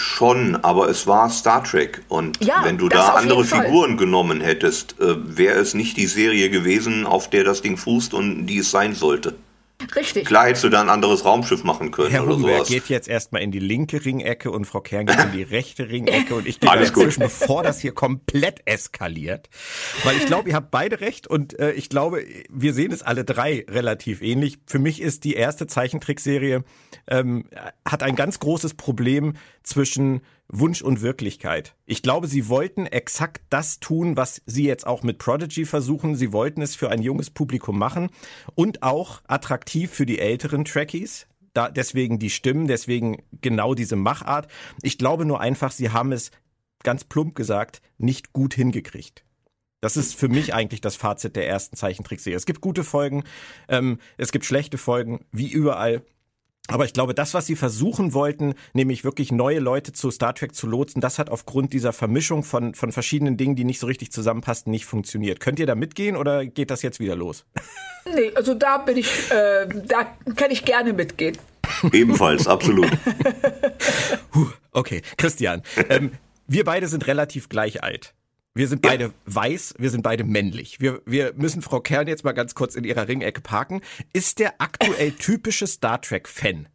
Schon, 0.00 0.56
aber 0.56 0.88
es 0.88 1.06
war 1.06 1.28
Star 1.30 1.64
Trek 1.64 2.02
und 2.08 2.44
ja, 2.44 2.60
wenn 2.64 2.78
du 2.78 2.88
da 2.88 3.14
andere 3.14 3.44
Figuren 3.44 3.96
genommen 3.96 4.40
hättest, 4.40 5.00
äh, 5.00 5.36
wäre 5.36 5.58
es 5.58 5.74
nicht 5.74 5.96
die 5.96 6.06
Serie 6.06 6.50
gewesen, 6.50 7.06
auf 7.06 7.30
der 7.30 7.44
das 7.44 7.62
Ding 7.62 7.76
fußt 7.76 8.14
und 8.14 8.46
die 8.46 8.58
es 8.58 8.70
sein 8.70 8.94
sollte. 8.94 9.34
Richtig. 9.94 10.26
Klar 10.26 10.46
hättest 10.46 10.64
du 10.64 10.68
da 10.68 10.80
ein 10.80 10.88
anderes 10.88 11.24
Raumschiff 11.24 11.64
machen 11.64 11.90
können 11.90 12.10
Herr 12.10 12.24
oder 12.24 12.34
Humberg 12.34 12.56
sowas. 12.56 12.68
geht 12.68 12.88
jetzt 12.88 13.08
erstmal 13.08 13.42
in 13.42 13.50
die 13.50 13.58
linke 13.58 14.04
Ringecke 14.04 14.50
und 14.50 14.64
Frau 14.64 14.80
Kern 14.80 15.06
geht 15.06 15.18
in 15.18 15.32
die 15.32 15.42
rechte 15.42 15.88
Ringecke 15.88 16.34
und 16.34 16.46
ich 16.46 16.60
gehe 16.60 16.70
dazwischen, 16.70 17.20
bevor 17.20 17.62
das 17.62 17.80
hier 17.80 17.92
komplett 17.92 18.62
eskaliert. 18.64 19.48
Weil 20.04 20.16
ich 20.16 20.26
glaube, 20.26 20.50
ihr 20.50 20.54
habt 20.54 20.70
beide 20.70 21.00
recht 21.00 21.26
und 21.26 21.58
äh, 21.58 21.72
ich 21.72 21.88
glaube, 21.88 22.24
wir 22.50 22.74
sehen 22.74 22.92
es 22.92 23.02
alle 23.02 23.24
drei 23.24 23.64
relativ 23.68 24.22
ähnlich. 24.22 24.58
Für 24.66 24.78
mich 24.78 25.00
ist 25.00 25.24
die 25.24 25.34
erste 25.34 25.66
Zeichentrickserie, 25.66 26.64
ähm, 27.06 27.44
hat 27.84 28.02
ein 28.02 28.16
ganz 28.16 28.38
großes 28.38 28.74
Problem 28.74 29.34
zwischen 29.62 30.22
Wunsch 30.48 30.80
und 30.80 31.02
Wirklichkeit. 31.02 31.74
Ich 31.84 32.02
glaube, 32.02 32.26
sie 32.26 32.48
wollten 32.48 32.86
exakt 32.86 33.42
das 33.50 33.80
tun, 33.80 34.16
was 34.16 34.42
sie 34.46 34.64
jetzt 34.64 34.86
auch 34.86 35.02
mit 35.02 35.18
Prodigy 35.18 35.66
versuchen. 35.66 36.16
Sie 36.16 36.32
wollten 36.32 36.62
es 36.62 36.74
für 36.74 36.90
ein 36.90 37.02
junges 37.02 37.30
Publikum 37.30 37.78
machen 37.78 38.08
und 38.54 38.82
auch 38.82 39.20
attraktiv 39.26 39.90
für 39.90 40.06
die 40.06 40.18
älteren 40.18 40.64
Trekkies. 40.64 41.26
Da, 41.52 41.70
deswegen 41.70 42.18
die 42.18 42.30
Stimmen, 42.30 42.66
deswegen 42.66 43.22
genau 43.40 43.74
diese 43.74 43.96
Machart. 43.96 44.48
Ich 44.82 44.96
glaube 44.96 45.26
nur 45.26 45.40
einfach, 45.40 45.70
sie 45.70 45.90
haben 45.90 46.12
es 46.12 46.30
ganz 46.82 47.04
plump 47.04 47.34
gesagt, 47.34 47.82
nicht 47.98 48.32
gut 48.32 48.54
hingekriegt. 48.54 49.24
Das 49.80 49.96
ist 49.96 50.14
für 50.14 50.28
mich 50.28 50.54
eigentlich 50.54 50.80
das 50.80 50.96
Fazit 50.96 51.36
der 51.36 51.46
ersten 51.46 51.76
Zeichentrickserie. 51.76 52.36
Es 52.36 52.46
gibt 52.46 52.60
gute 52.60 52.84
Folgen, 52.84 53.24
ähm, 53.68 53.98
es 54.16 54.32
gibt 54.32 54.44
schlechte 54.44 54.78
Folgen, 54.78 55.24
wie 55.30 55.50
überall. 55.50 56.02
Aber 56.68 56.84
ich 56.84 56.92
glaube, 56.92 57.14
das, 57.14 57.32
was 57.32 57.46
sie 57.46 57.56
versuchen 57.56 58.12
wollten, 58.12 58.54
nämlich 58.74 59.02
wirklich 59.02 59.32
neue 59.32 59.58
Leute 59.58 59.92
zu 59.92 60.10
Star 60.10 60.34
Trek 60.34 60.54
zu 60.54 60.66
lotsen, 60.66 61.00
das 61.00 61.18
hat 61.18 61.30
aufgrund 61.30 61.72
dieser 61.72 61.94
Vermischung 61.94 62.44
von, 62.44 62.74
von 62.74 62.92
verschiedenen 62.92 63.38
Dingen, 63.38 63.56
die 63.56 63.64
nicht 63.64 63.80
so 63.80 63.86
richtig 63.86 64.12
zusammenpassten, 64.12 64.70
nicht 64.70 64.84
funktioniert. 64.84 65.40
Könnt 65.40 65.58
ihr 65.58 65.66
da 65.66 65.74
mitgehen 65.74 66.14
oder 66.14 66.44
geht 66.44 66.70
das 66.70 66.82
jetzt 66.82 67.00
wieder 67.00 67.16
los? 67.16 67.44
Nee, 68.14 68.32
also 68.34 68.54
da 68.54 68.78
bin 68.78 68.96
ich, 68.96 69.30
äh, 69.30 69.68
da 69.86 70.06
kann 70.34 70.50
ich 70.50 70.64
gerne 70.64 70.94
mitgehen. 70.94 71.36
Ebenfalls, 71.92 72.46
absolut. 72.46 72.90
okay, 74.72 75.02
Christian, 75.18 75.62
ähm, 75.90 76.12
wir 76.46 76.64
beide 76.64 76.88
sind 76.88 77.06
relativ 77.06 77.50
gleich 77.50 77.82
alt. 77.82 78.14
Wir 78.58 78.66
sind 78.66 78.82
beide 78.82 79.04
ja. 79.04 79.10
weiß, 79.26 79.74
wir 79.78 79.88
sind 79.88 80.02
beide 80.02 80.24
männlich. 80.24 80.80
Wir, 80.80 81.00
wir 81.06 81.32
müssen 81.36 81.62
Frau 81.62 81.78
Kern 81.78 82.08
jetzt 82.08 82.24
mal 82.24 82.32
ganz 82.32 82.56
kurz 82.56 82.74
in 82.74 82.82
ihrer 82.82 83.06
Ringecke 83.06 83.40
parken. 83.40 83.82
Ist 84.12 84.40
der 84.40 84.60
aktuell 84.60 85.12
typische 85.18 85.68
Star 85.68 86.02
Trek-Fan 86.02 86.68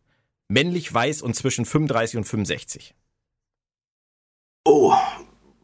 männlich, 0.48 0.94
weiß 0.94 1.22
und 1.22 1.36
zwischen 1.36 1.66
35 1.66 2.16
und 2.16 2.24
65? 2.24 2.96
Oh, 4.64 4.94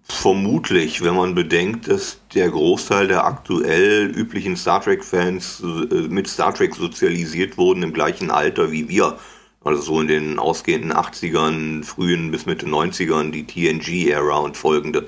vermutlich, 0.04 1.02
wenn 1.06 1.16
man 1.16 1.36
bedenkt, 1.36 1.88
dass 1.88 2.20
der 2.34 2.50
Großteil 2.50 3.08
der 3.08 3.24
aktuell 3.24 4.08
üblichen 4.08 4.58
Star 4.58 4.82
Trek-Fans 4.82 5.64
äh, 5.64 5.96
mit 6.10 6.28
Star 6.28 6.54
Trek 6.54 6.76
sozialisiert 6.76 7.58
wurden 7.58 7.82
im 7.82 7.94
gleichen 7.94 8.30
Alter 8.30 8.74
wie 8.74 8.90
wir. 8.90 9.18
Also 9.64 9.82
so 9.82 10.02
in 10.02 10.10
den 10.10 10.38
ausgehenden 10.38 10.92
80ern, 10.92 11.86
frühen 11.86 12.30
bis 12.30 12.46
Mitte 12.46 12.66
90ern, 12.66 13.32
die 13.32 13.46
TNG-Ära 13.48 14.40
und 14.40 14.58
folgende. 14.58 15.08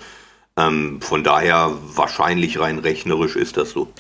Ähm, 0.58 1.02
von 1.02 1.24
daher 1.24 1.78
wahrscheinlich 1.82 2.60
rein 2.60 2.80
rechnerisch 2.80 3.36
ist 3.36 3.58
das 3.58 3.72
so 3.72 3.92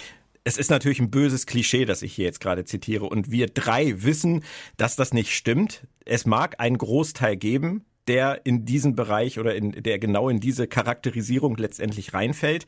es 0.44 0.58
ist 0.58 0.72
natürlich 0.72 1.00
ein 1.00 1.12
böses 1.12 1.46
Klischee, 1.46 1.86
das 1.86 2.02
ich 2.02 2.14
hier 2.14 2.26
jetzt 2.26 2.40
gerade 2.40 2.66
zitiere. 2.66 3.06
Und 3.06 3.32
wir 3.32 3.48
drei 3.48 4.04
wissen, 4.04 4.44
dass 4.78 4.96
das 4.96 5.14
nicht 5.14 5.36
stimmt. 5.36 5.88
Es 6.06 6.26
mag 6.26 6.60
einen 6.60 6.78
Großteil 6.78 7.38
geben, 7.38 7.86
der 8.08 8.46
in 8.46 8.66
diesen 8.66 8.96
Bereich 8.96 9.40
oder 9.40 9.56
in, 9.56 9.72
der 9.72 10.00
genau 10.00 10.30
in 10.30 10.40
diese 10.40 10.68
Charakterisierung 10.68 11.58
letztendlich 11.58 12.14
reinfällt. 12.14 12.66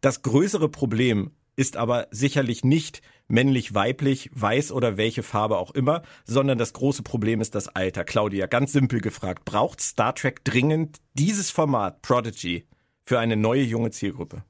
Das 0.00 0.22
größere 0.22 0.68
Problem 0.68 1.30
ist 1.54 1.76
aber 1.76 2.08
sicherlich 2.10 2.64
nicht 2.64 3.02
männlich, 3.28 3.74
weiblich, 3.74 4.30
weiß 4.34 4.72
oder 4.72 4.96
welche 4.96 5.22
Farbe 5.22 5.58
auch 5.58 5.70
immer, 5.70 6.02
sondern 6.24 6.58
das 6.58 6.72
große 6.72 7.02
Problem 7.02 7.40
ist 7.40 7.54
das 7.54 7.68
Alter. 7.68 8.04
Claudia, 8.04 8.46
ganz 8.46 8.72
simpel 8.72 9.00
gefragt, 9.00 9.44
braucht 9.44 9.80
Star 9.80 10.14
Trek 10.14 10.44
dringend 10.44 10.98
dieses 11.14 11.50
Format 11.50 12.02
Prodigy 12.02 12.66
für 13.04 13.18
eine 13.18 13.36
neue 13.36 13.62
junge 13.62 13.90
Zielgruppe? 13.90 14.42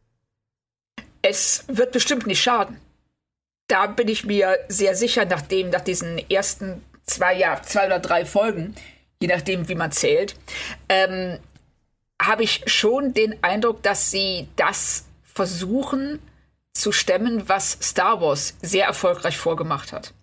Es 1.22 1.64
wird 1.68 1.92
bestimmt 1.92 2.26
nicht 2.26 2.42
schaden. 2.42 2.78
Da 3.68 3.86
bin 3.86 4.08
ich 4.08 4.24
mir 4.24 4.58
sehr 4.68 4.96
sicher, 4.96 5.24
nachdem 5.24 5.70
nach 5.70 5.80
diesen 5.80 6.18
ersten 6.30 6.82
zwei, 7.04 7.34
ja, 7.34 7.62
zwei 7.62 7.86
oder 7.86 8.00
drei 8.00 8.24
Folgen, 8.26 8.74
je 9.20 9.28
nachdem, 9.28 9.68
wie 9.68 9.74
man 9.74 9.92
zählt, 9.92 10.36
ähm, 10.88 11.38
habe 12.20 12.42
ich 12.42 12.62
schon 12.66 13.14
den 13.14 13.42
Eindruck, 13.42 13.82
dass 13.82 14.10
sie 14.10 14.48
das 14.56 15.06
versuchen 15.22 16.20
zu 16.74 16.92
stemmen, 16.92 17.48
was 17.48 17.78
Star 17.82 18.20
Wars 18.20 18.56
sehr 18.62 18.86
erfolgreich 18.86 19.36
vorgemacht 19.36 19.92
hat. 19.92 20.14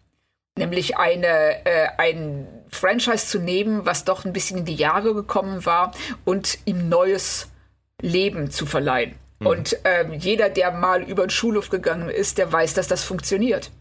Nämlich 0.57 0.97
eine, 0.97 1.65
äh, 1.65 1.87
ein 1.97 2.47
Franchise 2.69 3.27
zu 3.27 3.39
nehmen, 3.39 3.85
was 3.85 4.03
doch 4.03 4.25
ein 4.25 4.33
bisschen 4.33 4.59
in 4.59 4.65
die 4.65 4.75
Jahre 4.75 5.13
gekommen 5.13 5.65
war 5.65 5.93
und 6.25 6.59
ihm 6.65 6.89
neues 6.89 7.47
Leben 8.01 8.51
zu 8.51 8.65
verleihen. 8.65 9.15
Mhm. 9.39 9.47
Und 9.47 9.77
ähm, 9.83 10.13
jeder, 10.13 10.49
der 10.49 10.71
mal 10.71 11.03
über 11.03 11.25
den 11.25 11.29
Schulhof 11.29 11.69
gegangen 11.69 12.09
ist, 12.09 12.37
der 12.37 12.51
weiß, 12.51 12.73
dass 12.73 12.87
das 12.87 13.03
funktioniert. 13.03 13.71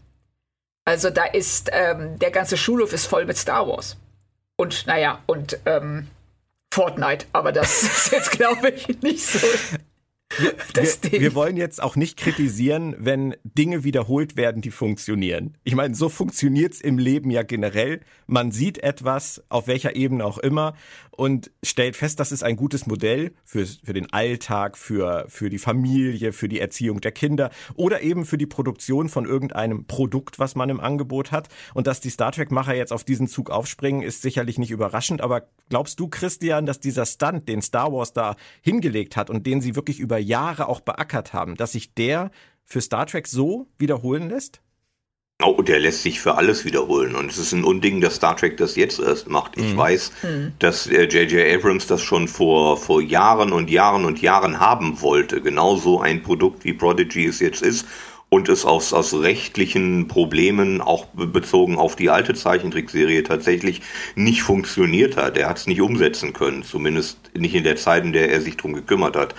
Also 0.85 1.09
da 1.09 1.25
ist, 1.25 1.69
ähm, 1.71 2.17
der 2.19 2.31
ganze 2.31 2.57
Schulhof 2.57 2.93
ist 2.93 3.05
voll 3.05 3.25
mit 3.25 3.37
Star 3.37 3.67
Wars. 3.67 3.97
Und 4.55 4.87
naja, 4.87 5.21
und 5.27 5.59
ähm, 5.65 6.07
Fortnite, 6.73 7.25
aber 7.33 7.51
das 7.51 7.83
ist 7.83 8.11
jetzt, 8.11 8.31
glaube 8.31 8.69
ich, 8.69 9.01
nicht 9.01 9.25
so. 9.25 9.47
Wir, 10.37 10.53
wir, 11.21 11.35
wollen 11.35 11.57
jetzt 11.57 11.81
auch 11.81 11.95
nicht 11.95 12.17
kritisieren, 12.17 12.95
wenn 12.99 13.35
Dinge 13.43 13.83
wiederholt 13.83 14.37
werden, 14.37 14.61
die 14.61 14.71
funktionieren. 14.71 15.57
Ich 15.63 15.75
meine, 15.75 15.95
so 15.95 16.07
funktioniert's 16.07 16.81
im 16.81 16.97
Leben 16.99 17.31
ja 17.31 17.41
generell. 17.41 18.01
Man 18.27 18.51
sieht 18.51 18.77
etwas, 18.83 19.43
auf 19.49 19.67
welcher 19.67 19.95
Ebene 19.95 20.23
auch 20.25 20.37
immer, 20.37 20.75
und 21.19 21.51
stellt 21.63 21.97
fest, 21.97 22.21
das 22.21 22.31
ist 22.31 22.43
ein 22.43 22.55
gutes 22.55 22.87
Modell 22.87 23.33
für, 23.43 23.65
für 23.65 23.91
den 23.91 24.11
Alltag, 24.13 24.77
für, 24.77 25.25
für 25.27 25.49
die 25.49 25.57
Familie, 25.57 26.31
für 26.31 26.47
die 26.47 26.61
Erziehung 26.61 27.01
der 27.01 27.11
Kinder 27.11 27.51
oder 27.75 28.01
eben 28.01 28.25
für 28.25 28.37
die 28.37 28.45
Produktion 28.45 29.09
von 29.09 29.25
irgendeinem 29.25 29.83
Produkt, 29.83 30.39
was 30.39 30.55
man 30.55 30.69
im 30.69 30.79
Angebot 30.79 31.33
hat. 31.33 31.49
Und 31.73 31.87
dass 31.87 31.99
die 31.99 32.09
Star 32.09 32.31
Trek-Macher 32.31 32.73
jetzt 32.73 32.93
auf 32.93 33.03
diesen 33.03 33.27
Zug 33.27 33.49
aufspringen, 33.49 34.01
ist 34.01 34.21
sicherlich 34.21 34.57
nicht 34.57 34.71
überraschend. 34.71 35.19
Aber 35.19 35.49
glaubst 35.67 35.99
du, 35.99 36.07
Christian, 36.07 36.65
dass 36.65 36.79
dieser 36.79 37.05
Stunt, 37.05 37.49
den 37.49 37.61
Star 37.61 37.91
Wars 37.91 38.13
da 38.13 38.37
hingelegt 38.61 39.17
hat 39.17 39.29
und 39.29 39.45
den 39.45 39.59
sie 39.59 39.75
wirklich 39.75 39.99
über 39.99 40.17
Jahre 40.19 40.69
auch 40.69 40.79
beackert 40.79 41.33
haben, 41.33 41.55
dass 41.55 41.73
sich 41.73 41.93
der 41.95 42.31
für 42.63 42.79
Star 42.79 43.05
Trek 43.05 43.27
so 43.27 43.67
wiederholen 43.77 44.29
lässt? 44.29 44.61
Oh, 45.41 45.61
der 45.61 45.79
lässt 45.79 46.03
sich 46.03 46.19
für 46.19 46.35
alles 46.35 46.65
wiederholen. 46.65 47.15
Und 47.15 47.31
es 47.31 47.37
ist 47.37 47.53
ein 47.53 47.63
Unding, 47.63 48.01
dass 48.01 48.15
Star 48.15 48.35
Trek 48.35 48.57
das 48.57 48.75
jetzt 48.75 48.99
erst 48.99 49.29
macht. 49.29 49.55
Ich 49.55 49.73
mhm. 49.73 49.77
weiß, 49.77 50.11
mhm. 50.21 50.51
dass 50.59 50.85
J.J. 50.85 51.31
Äh, 51.31 51.55
Abrams 51.55 51.87
das 51.87 52.01
schon 52.01 52.27
vor, 52.27 52.75
vor 52.75 53.01
Jahren 53.01 53.53
und 53.53 53.69
Jahren 53.69 54.03
und 54.03 54.21
Jahren 54.21 54.59
haben 54.59 54.99
wollte. 55.01 55.39
Genauso 55.39 56.01
ein 56.01 56.23
Produkt 56.23 56.65
wie 56.65 56.73
Prodigy 56.73 57.25
es 57.25 57.39
jetzt 57.39 57.61
ist. 57.61 57.87
Und 58.27 58.49
es 58.49 58.65
aus, 58.65 58.91
aus 58.91 59.13
rechtlichen 59.13 60.09
Problemen, 60.09 60.81
auch 60.81 61.05
bezogen 61.13 61.77
auf 61.77 61.95
die 61.95 62.09
alte 62.09 62.33
Zeichentrickserie, 62.33 63.23
tatsächlich 63.23 63.81
nicht 64.15 64.41
funktioniert 64.41 65.15
hat. 65.15 65.37
Er 65.37 65.49
hat 65.49 65.57
es 65.57 65.67
nicht 65.67 65.81
umsetzen 65.81 66.33
können. 66.33 66.63
Zumindest 66.63 67.17
nicht 67.33 67.55
in 67.55 67.63
der 67.63 67.77
Zeit, 67.77 68.03
in 68.03 68.11
der 68.11 68.29
er 68.29 68.41
sich 68.41 68.57
drum 68.57 68.73
gekümmert 68.73 69.15
hat. 69.15 69.35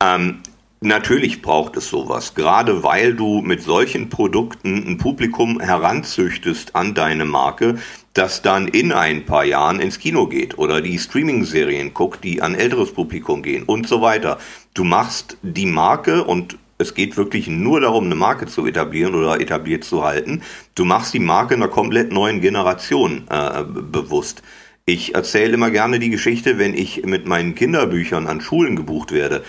Ähm, 0.00 0.42
Natürlich 0.80 1.42
braucht 1.42 1.76
es 1.76 1.88
sowas, 1.88 2.36
gerade 2.36 2.84
weil 2.84 3.14
du 3.14 3.40
mit 3.40 3.62
solchen 3.62 4.08
Produkten 4.08 4.86
ein 4.86 4.96
Publikum 4.96 5.58
heranzüchtest 5.58 6.76
an 6.76 6.94
deine 6.94 7.24
Marke, 7.24 7.78
das 8.12 8.42
dann 8.42 8.68
in 8.68 8.92
ein 8.92 9.24
paar 9.24 9.44
Jahren 9.44 9.80
ins 9.80 9.98
Kino 9.98 10.28
geht 10.28 10.56
oder 10.56 10.80
die 10.80 11.00
Streaming-Serien 11.00 11.94
guckt, 11.94 12.22
die 12.22 12.42
an 12.42 12.54
älteres 12.54 12.92
Publikum 12.92 13.42
gehen 13.42 13.64
und 13.64 13.88
so 13.88 14.02
weiter. 14.02 14.38
Du 14.74 14.84
machst 14.84 15.36
die 15.42 15.66
Marke 15.66 16.22
und 16.22 16.56
es 16.78 16.94
geht 16.94 17.16
wirklich 17.16 17.48
nur 17.48 17.80
darum, 17.80 18.04
eine 18.04 18.14
Marke 18.14 18.46
zu 18.46 18.64
etablieren 18.64 19.16
oder 19.16 19.40
etabliert 19.40 19.82
zu 19.82 20.04
halten. 20.04 20.42
Du 20.76 20.84
machst 20.84 21.12
die 21.12 21.18
Marke 21.18 21.54
einer 21.54 21.66
komplett 21.66 22.12
neuen 22.12 22.40
Generation 22.40 23.24
äh, 23.30 23.64
bewusst. 23.64 24.42
Ich 24.84 25.16
erzähle 25.16 25.54
immer 25.54 25.72
gerne 25.72 25.98
die 25.98 26.10
Geschichte, 26.10 26.56
wenn 26.58 26.74
ich 26.74 27.04
mit 27.04 27.26
meinen 27.26 27.56
Kinderbüchern 27.56 28.28
an 28.28 28.40
Schulen 28.40 28.76
gebucht 28.76 29.10
werde 29.10 29.42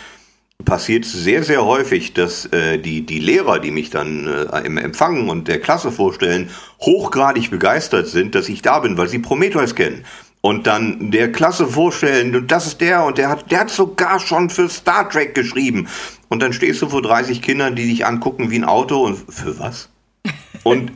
passiert 0.65 1.05
sehr, 1.05 1.43
sehr 1.43 1.65
häufig, 1.65 2.13
dass 2.13 2.45
äh, 2.47 2.77
die, 2.77 3.05
die 3.05 3.19
Lehrer, 3.19 3.59
die 3.59 3.71
mich 3.71 3.89
dann 3.89 4.27
äh, 4.27 4.65
im 4.65 4.77
Empfang 4.77 5.29
und 5.29 5.47
der 5.47 5.59
Klasse 5.59 5.91
vorstellen, 5.91 6.49
hochgradig 6.81 7.49
begeistert 7.49 8.07
sind, 8.07 8.35
dass 8.35 8.49
ich 8.49 8.61
da 8.61 8.79
bin, 8.79 8.97
weil 8.97 9.07
sie 9.07 9.19
Prometheus 9.19 9.75
kennen. 9.75 10.05
Und 10.41 10.67
dann 10.67 11.11
der 11.11 11.31
Klasse 11.31 11.67
vorstellen, 11.67 12.35
und 12.35 12.51
das 12.51 12.67
ist 12.67 12.81
der, 12.81 13.03
und 13.03 13.17
der 13.17 13.29
hat, 13.29 13.51
der 13.51 13.61
hat 13.61 13.69
sogar 13.69 14.19
schon 14.19 14.49
für 14.49 14.69
Star 14.69 15.09
Trek 15.09 15.35
geschrieben. 15.35 15.87
Und 16.29 16.41
dann 16.41 16.53
stehst 16.53 16.81
du 16.81 16.87
vor 16.87 17.01
30 17.01 17.41
Kindern, 17.41 17.75
die 17.75 17.87
dich 17.87 18.05
angucken 18.05 18.49
wie 18.51 18.59
ein 18.59 18.63
Auto 18.63 19.03
und 19.03 19.17
für 19.17 19.59
was? 19.59 19.89
Und 20.63 20.91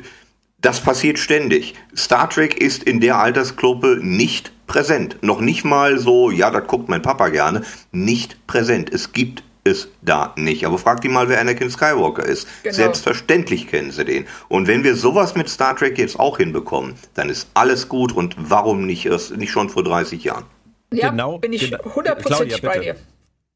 das 0.61 0.79
passiert 0.79 1.19
ständig. 1.19 1.73
Star 1.95 2.29
Trek 2.29 2.55
ist 2.57 2.83
in 2.83 3.01
der 3.01 3.17
Altersgruppe 3.17 3.99
nicht 4.01 4.53
präsent. 4.67 5.17
Noch 5.21 5.41
nicht 5.41 5.65
mal 5.65 5.99
so, 5.99 6.31
ja, 6.31 6.51
das 6.51 6.67
guckt 6.67 6.87
mein 6.87 7.01
Papa 7.01 7.29
gerne. 7.29 7.63
Nicht 7.91 8.47
präsent. 8.47 8.93
Es 8.93 9.11
gibt 9.11 9.43
es 9.63 9.87
da 10.01 10.33
nicht. 10.35 10.65
Aber 10.65 10.77
frag 10.77 11.01
die 11.01 11.09
mal, 11.09 11.29
wer 11.29 11.39
Anakin 11.39 11.69
Skywalker 11.69 12.25
ist. 12.25 12.47
Genau. 12.63 12.75
Selbstverständlich 12.75 13.67
kennen 13.67 13.91
sie 13.91 14.05
den. 14.05 14.27
Und 14.49 14.67
wenn 14.67 14.83
wir 14.83 14.95
sowas 14.95 15.35
mit 15.35 15.49
Star 15.49 15.75
Trek 15.75 15.97
jetzt 15.97 16.19
auch 16.19 16.37
hinbekommen, 16.37 16.95
dann 17.13 17.29
ist 17.29 17.47
alles 17.53 17.89
gut 17.89 18.11
und 18.11 18.35
warum 18.37 18.85
nicht 18.85 19.05
erst 19.05 19.35
nicht 19.37 19.51
schon 19.51 19.69
vor 19.69 19.83
30 19.83 20.23
Jahren? 20.23 20.45
Ja, 20.91 21.09
genau, 21.09 21.39
bin 21.39 21.53
ich 21.53 21.73
hundertprozentig 21.95 22.61
bei 22.61 22.79
dir. 22.79 22.95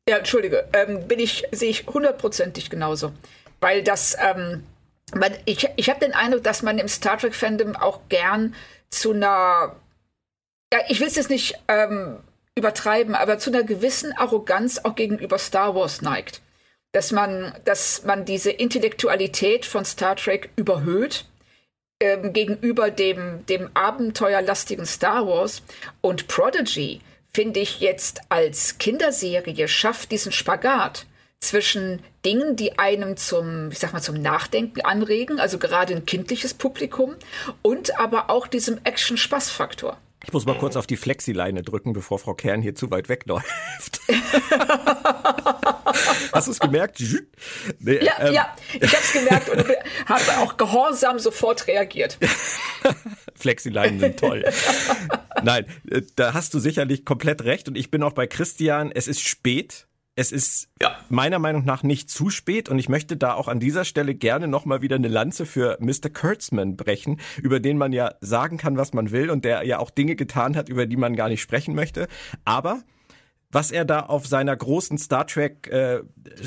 Ja, 0.09 0.17
entschuldige, 0.17 0.67
ähm, 0.73 1.07
bin 1.07 1.19
ich 1.19 1.43
sehe 1.51 1.69
ich 1.69 1.85
hundertprozentig 1.85 2.69
genauso, 2.69 3.11
weil 3.59 3.83
das 3.83 4.15
ähm, 4.19 4.63
man, 5.13 5.33
ich 5.45 5.67
ich 5.75 5.89
habe 5.89 5.99
den 5.99 6.13
Eindruck, 6.13 6.43
dass 6.43 6.63
man 6.63 6.79
im 6.79 6.87
Star 6.87 7.17
Trek 7.17 7.35
Fandom 7.35 7.75
auch 7.75 7.99
gern 8.07 8.55
zu 8.89 9.11
einer 9.11 9.75
ja, 10.73 10.79
ich 10.87 10.99
will 10.99 11.07
es 11.07 11.15
jetzt 11.15 11.29
nicht 11.29 11.55
ähm, 11.67 12.17
übertreiben, 12.57 13.15
aber 13.15 13.37
zu 13.37 13.51
einer 13.51 13.63
gewissen 13.63 14.11
Arroganz 14.17 14.79
auch 14.83 14.95
gegenüber 14.95 15.37
Star 15.37 15.75
Wars 15.75 16.01
neigt. 16.01 16.41
Dass 16.91 17.11
man, 17.11 17.53
dass 17.65 18.03
man 18.03 18.25
diese 18.25 18.51
Intellektualität 18.51 19.65
von 19.65 19.85
Star 19.85 20.15
Trek 20.15 20.49
überhöht 20.55 21.25
ähm, 21.99 22.33
gegenüber 22.33 22.91
dem, 22.91 23.45
dem 23.45 23.69
abenteuerlastigen 23.73 24.85
Star 24.85 25.27
Wars. 25.27 25.63
Und 26.01 26.27
Prodigy, 26.27 27.01
finde 27.33 27.59
ich 27.59 27.79
jetzt 27.79 28.21
als 28.29 28.77
Kinderserie, 28.79 29.67
schafft 29.67 30.11
diesen 30.11 30.31
Spagat 30.31 31.05
zwischen 31.39 32.03
Dingen, 32.25 32.55
die 32.55 32.79
einem 32.79 33.15
zum, 33.15 33.69
ich 33.71 33.79
sag 33.79 33.93
mal, 33.93 34.01
zum 34.01 34.21
Nachdenken 34.21 34.81
anregen, 34.81 35.39
also 35.39 35.59
gerade 35.59 35.95
ein 35.95 36.05
kindliches 36.05 36.53
Publikum, 36.53 37.15
und 37.61 37.99
aber 37.99 38.29
auch 38.29 38.47
diesem 38.47 38.79
Action-Spaß-Faktor. 38.83 39.97
Ich 40.25 40.33
muss 40.33 40.45
mal 40.45 40.57
kurz 40.57 40.75
auf 40.75 40.87
die 40.87 40.97
Flexileine 40.97 41.61
drücken, 41.61 41.93
bevor 41.93 42.19
Frau 42.19 42.33
Kern 42.33 42.61
hier 42.61 42.75
zu 42.75 42.91
weit 42.91 43.07
wegläuft. 43.07 44.01
Hast 46.33 46.47
du 46.47 46.51
es 46.51 46.59
gemerkt? 46.59 47.01
Nee, 47.79 48.03
ja, 48.03 48.13
ähm. 48.19 48.33
ja, 48.33 48.55
ich 48.73 48.93
habe 48.93 49.03
es 49.03 49.13
gemerkt 49.13 49.49
und 49.49 49.65
habe 50.05 50.37
auch 50.39 50.57
gehorsam 50.57 51.19
sofort 51.19 51.67
reagiert. 51.67 52.17
Flexileinen 53.35 53.99
sind 53.99 54.19
toll. 54.19 54.43
Nein, 55.43 55.65
äh, 55.89 56.01
da 56.15 56.33
hast 56.33 56.53
du 56.53 56.59
sicherlich 56.59 57.05
komplett 57.05 57.43
recht 57.43 57.67
und 57.67 57.77
ich 57.77 57.91
bin 57.91 58.03
auch 58.03 58.13
bei 58.13 58.27
Christian. 58.27 58.91
Es 58.91 59.07
ist 59.07 59.21
spät 59.21 59.87
Es 60.19 60.31
ist 60.31 60.67
ja. 60.81 60.97
meiner 61.09 61.37
Meinung 61.37 61.63
nach 61.63 61.83
nicht 61.83 62.09
zu 62.09 62.31
spät 62.31 62.69
und 62.69 62.79
ich 62.79 62.89
möchte 62.89 63.17
da 63.17 63.35
auch 63.35 63.47
an 63.47 63.59
dieser 63.59 63.85
Stelle 63.85 64.15
gerne 64.15 64.47
nochmal 64.47 64.81
wieder 64.81 64.95
eine 64.95 65.09
Lanze 65.09 65.45
für 65.45 65.77
Mr. 65.79 66.09
Kurtzman 66.11 66.75
brechen, 66.75 67.19
über 67.39 67.59
den 67.59 67.77
man 67.77 67.93
ja 67.93 68.15
sagen 68.19 68.57
kann, 68.57 68.77
was 68.77 68.93
man 68.93 69.11
will 69.11 69.29
und 69.29 69.45
der 69.45 69.63
ja 69.63 69.77
auch 69.77 69.91
Dinge 69.91 70.15
getan 70.15 70.55
hat, 70.55 70.69
über 70.69 70.87
die 70.87 70.97
man 70.97 71.15
gar 71.15 71.29
nicht 71.29 71.41
sprechen 71.41 71.75
möchte. 71.75 72.07
Aber 72.45 72.81
was 73.51 73.69
er 73.69 73.85
da 73.85 73.99
auf 73.99 74.25
seiner 74.25 74.55
großen 74.55 74.97
Star 74.97 75.27
Trek 75.27 75.67
äh, 75.67 76.01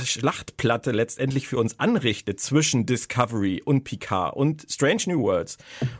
Schlachtplatte 0.04 0.90
letztendlich 0.90 1.46
für 1.46 1.58
uns 1.58 1.78
anrichtet 1.78 2.40
zwischen 2.40 2.86
Discovery 2.86 3.62
und 3.64 3.84
Picard 3.84 4.34
und 4.34 4.66
Strange 4.68 5.02
New 5.06 5.22
Worlds 5.22 5.58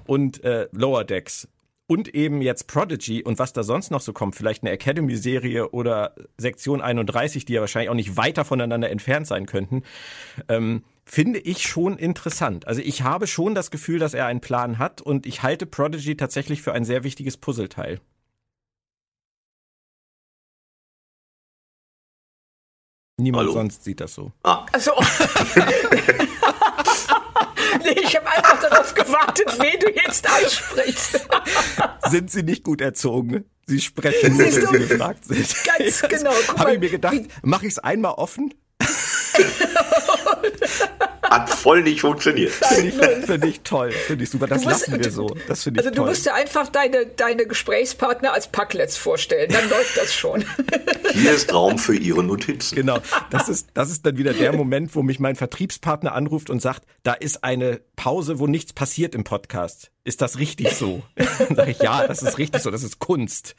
und 0.09 0.43
äh, 0.43 0.67
Lower 0.73 1.05
Decks 1.05 1.47
und 1.91 2.15
eben 2.15 2.41
jetzt 2.41 2.69
Prodigy 2.69 3.25
und 3.25 3.41
was 3.41 3.53
da 3.53 3.65
sonst 3.65 3.91
noch 3.91 4.01
so 4.01 4.13
kommt, 4.13 4.37
vielleicht 4.37 4.63
eine 4.63 4.71
Academy-Serie 4.71 5.71
oder 5.71 6.15
Sektion 6.39 6.81
31, 6.81 7.47
die 7.47 7.55
ja 7.55 7.61
wahrscheinlich 7.61 7.91
auch 7.91 7.95
nicht 7.95 8.17
weiter 8.17 8.45
voneinander 8.45 8.91
entfernt 8.91 9.27
sein 9.27 9.45
könnten, 9.45 9.83
ähm, 10.49 10.85
finde 11.05 11.41
ich 11.41 11.67
schon 11.67 11.99
interessant. 11.99 12.69
Also 12.69 12.81
ich 12.81 13.03
habe 13.03 13.27
schon 13.27 13.57
das 13.57 13.73
Gefühl, 13.73 13.99
dass 13.99 14.15
er 14.15 14.27
einen 14.27 14.41
Plan 14.41 14.79
hat 14.79 15.01
und 15.01 15.27
ich 15.27 15.43
halte 15.43 15.67
Prodigy 15.67 16.17
tatsächlich 16.17 16.63
für 16.63 16.73
ein 16.73 16.85
sehr 16.85 17.03
wichtiges 17.03 17.37
Puzzleteil. 17.37 18.01
Niemand 23.17 23.49
Hallo? 23.49 23.53
sonst 23.53 23.83
sieht 23.83 24.01
das 24.01 24.15
so. 24.15 24.31
Ah. 24.45 24.65
Also, 24.71 24.93
nee, 27.95 28.01
ich 28.03 28.17
habe 28.17 28.27
einfach 28.27 28.61
darauf 28.61 28.95
gewartet, 28.95 29.59
wen 29.59 29.81
du 29.81 29.91
jetzt 29.91 30.29
ansprichst. 30.29 31.27
sind 32.09 32.31
sie 32.31 32.43
nicht 32.43 32.65
gut 32.65 32.81
erzogen? 32.81 33.45
Sie 33.67 33.81
sprechen 33.81 34.37
nur, 34.37 34.47
wenn 34.47 34.53
sie 34.53 34.89
gefragt 34.89 35.25
sind. 35.25 35.55
Ganz 35.65 36.03
genau. 36.03 36.33
Habe 36.57 36.75
ich 36.75 36.81
mir 36.81 36.91
gedacht, 36.91 37.21
mache 37.43 37.67
ich 37.67 37.73
es 37.73 37.79
einmal 37.79 38.13
offen? 38.13 38.55
Hat 41.31 41.49
voll 41.49 41.83
nicht 41.83 42.01
funktioniert. 42.01 42.51
Finde 42.53 42.89
ich, 42.89 43.25
find 43.25 43.45
ich 43.45 43.61
toll, 43.61 43.93
finde 43.93 44.25
ich 44.25 44.31
super. 44.31 44.49
Das 44.49 44.65
musst, 44.65 44.89
lassen 44.89 45.05
wir 45.05 45.11
so. 45.13 45.29
Das 45.47 45.63
finde 45.63 45.81
ich 45.81 45.87
Also 45.87 45.95
du 45.95 46.05
musst 46.05 46.27
dir 46.27 46.35
einfach 46.35 46.69
deine, 46.69 47.07
deine 47.07 47.47
Gesprächspartner 47.47 48.33
als 48.33 48.49
Packlets 48.49 48.97
vorstellen, 48.97 49.49
dann 49.53 49.69
läuft 49.71 49.97
das 49.97 50.13
schon. 50.13 50.45
Hier 51.13 51.33
ist 51.33 51.55
Raum 51.55 51.79
für 51.79 51.95
Ihre 51.95 52.25
Notizen. 52.25 52.75
Genau, 52.75 52.99
das 53.31 53.49
ist, 53.49 53.69
das 53.75 53.91
ist 53.91 54.05
dann 54.05 54.19
wieder 54.19 54.33
der 54.33 54.53
Moment, 54.53 54.95
wo 54.97 55.03
mich 55.03 55.21
mein 55.21 55.37
Vertriebspartner 55.37 56.15
anruft 56.15 56.51
und 56.51 56.61
sagt, 56.61 56.85
da 57.05 57.13
ist 57.13 57.45
eine 57.45 57.81
Pause, 57.95 58.41
wo 58.41 58.49
nichts 58.49 58.73
passiert 58.73 59.15
im 59.15 59.23
Podcast. 59.23 59.93
Ist 60.03 60.23
das 60.23 60.39
richtig 60.39 60.75
so? 60.75 61.03
Dann 61.15 61.55
sage 61.55 61.71
ich, 61.71 61.79
ja, 61.79 62.09
das 62.09 62.23
ist 62.23 62.39
richtig 62.39 62.63
so, 62.63 62.71
das 62.73 62.83
ist 62.83 62.99
Kunst. 62.99 63.55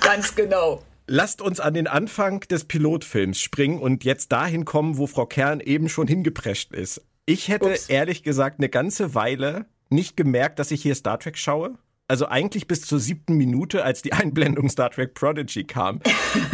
Ganz 0.00 0.34
genau. 0.34 0.82
Lasst 1.14 1.42
uns 1.42 1.60
an 1.60 1.74
den 1.74 1.88
Anfang 1.88 2.40
des 2.40 2.64
Pilotfilms 2.64 3.38
springen 3.38 3.80
und 3.80 4.02
jetzt 4.02 4.32
dahin 4.32 4.64
kommen, 4.64 4.96
wo 4.96 5.06
Frau 5.06 5.26
Kern 5.26 5.60
eben 5.60 5.90
schon 5.90 6.08
hingeprescht 6.08 6.72
ist. 6.72 7.02
Ich 7.26 7.48
hätte 7.48 7.72
Ups. 7.72 7.90
ehrlich 7.90 8.22
gesagt 8.22 8.60
eine 8.60 8.70
ganze 8.70 9.14
Weile 9.14 9.66
nicht 9.90 10.16
gemerkt, 10.16 10.58
dass 10.58 10.70
ich 10.70 10.80
hier 10.80 10.94
Star 10.94 11.18
Trek 11.18 11.36
schaue. 11.36 11.76
Also 12.08 12.28
eigentlich 12.28 12.66
bis 12.66 12.80
zur 12.86 12.98
siebten 12.98 13.34
Minute, 13.34 13.84
als 13.84 14.00
die 14.00 14.14
Einblendung 14.14 14.70
Star 14.70 14.88
Trek 14.88 15.12
Prodigy 15.12 15.64
kam. 15.64 16.00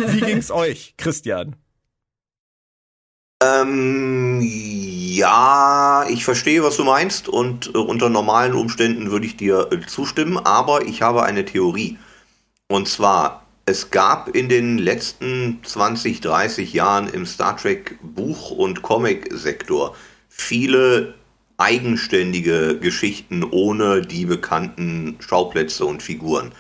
Wie 0.09 0.23
ging's 0.23 0.51
euch, 0.51 0.95
Christian? 0.97 1.55
Ähm, 3.41 4.41
ja, 4.43 6.05
ich 6.11 6.25
verstehe, 6.25 6.65
was 6.65 6.77
du 6.77 6.83
meinst 6.83 7.29
und 7.29 7.69
äh, 7.77 7.79
unter 7.79 8.09
normalen 8.09 8.55
Umständen 8.55 9.13
würde 9.13 9.27
ich 9.27 9.37
dir 9.37 9.69
äh, 9.71 9.87
zustimmen, 9.87 10.37
aber 10.37 10.85
ich 10.85 11.01
habe 11.01 11.23
eine 11.23 11.45
Theorie. 11.45 11.97
Und 12.67 12.89
zwar, 12.89 13.48
es 13.69 13.91
gab 13.91 14.35
in 14.35 14.49
den 14.49 14.79
letzten 14.79 15.61
20, 15.63 16.23
30 16.23 16.73
Jahren 16.73 17.07
im 17.07 17.27
Star 17.27 17.55
Trek 17.55 17.99
Buch- 18.03 18.51
und 18.51 18.81
Comic-Sektor 18.81 19.95
viele 20.31 21.15
eigenständige 21.59 22.79
Geschichten 22.79 23.45
ohne 23.45 24.01
die 24.01 24.25
bekannten 24.25 25.17
Schauplätze 25.21 25.85
und 25.85 26.03
Figuren. 26.03 26.53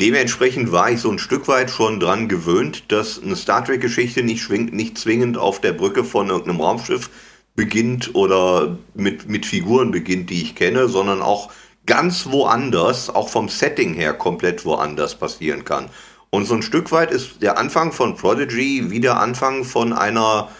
Dementsprechend 0.00 0.70
war 0.70 0.88
ich 0.88 1.00
so 1.00 1.10
ein 1.10 1.18
Stück 1.18 1.48
weit 1.48 1.68
schon 1.68 1.98
dran 1.98 2.28
gewöhnt, 2.28 2.92
dass 2.92 3.20
eine 3.20 3.34
Star 3.34 3.64
Trek-Geschichte 3.64 4.22
nicht, 4.22 4.48
nicht 4.48 4.98
zwingend 4.98 5.38
auf 5.38 5.60
der 5.60 5.72
Brücke 5.72 6.04
von 6.04 6.28
irgendeinem 6.28 6.60
Raumschiff 6.60 7.10
beginnt 7.56 8.14
oder 8.14 8.78
mit, 8.94 9.28
mit 9.28 9.46
Figuren 9.46 9.90
beginnt, 9.90 10.30
die 10.30 10.42
ich 10.42 10.54
kenne, 10.54 10.88
sondern 10.88 11.22
auch 11.22 11.50
ganz 11.86 12.26
woanders, 12.26 13.10
auch 13.10 13.28
vom 13.30 13.48
Setting 13.48 13.94
her 13.94 14.12
komplett 14.12 14.64
woanders 14.64 15.18
passieren 15.18 15.64
kann. 15.64 15.88
Und 16.36 16.44
so 16.44 16.52
ein 16.52 16.60
Stück 16.60 16.92
weit 16.92 17.12
ist 17.12 17.40
der 17.40 17.56
Anfang 17.56 17.92
von 17.92 18.14
Prodigy 18.14 18.90
wie 18.90 19.00
der 19.00 19.18
Anfang 19.18 19.64
von 19.64 19.94
einer 19.94 20.50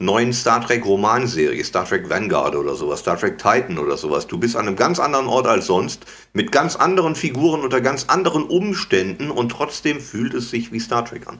neuen 0.00 0.32
Star 0.32 0.66
Trek 0.66 0.84
Romanserie, 0.84 1.62
Star 1.62 1.84
Trek 1.84 2.10
Vanguard 2.10 2.56
oder 2.56 2.74
sowas, 2.74 2.98
Star 2.98 3.16
Trek 3.16 3.38
Titan 3.38 3.78
oder 3.78 3.96
sowas. 3.96 4.26
Du 4.26 4.36
bist 4.36 4.56
an 4.56 4.66
einem 4.66 4.74
ganz 4.74 4.98
anderen 4.98 5.28
Ort 5.28 5.46
als 5.46 5.66
sonst, 5.66 6.06
mit 6.32 6.50
ganz 6.50 6.74
anderen 6.74 7.14
Figuren 7.14 7.60
unter 7.60 7.80
ganz 7.80 8.06
anderen 8.08 8.42
Umständen 8.42 9.30
und 9.30 9.50
trotzdem 9.50 10.00
fühlt 10.00 10.34
es 10.34 10.50
sich 10.50 10.72
wie 10.72 10.80
Star 10.80 11.04
Trek 11.04 11.28
an. 11.28 11.38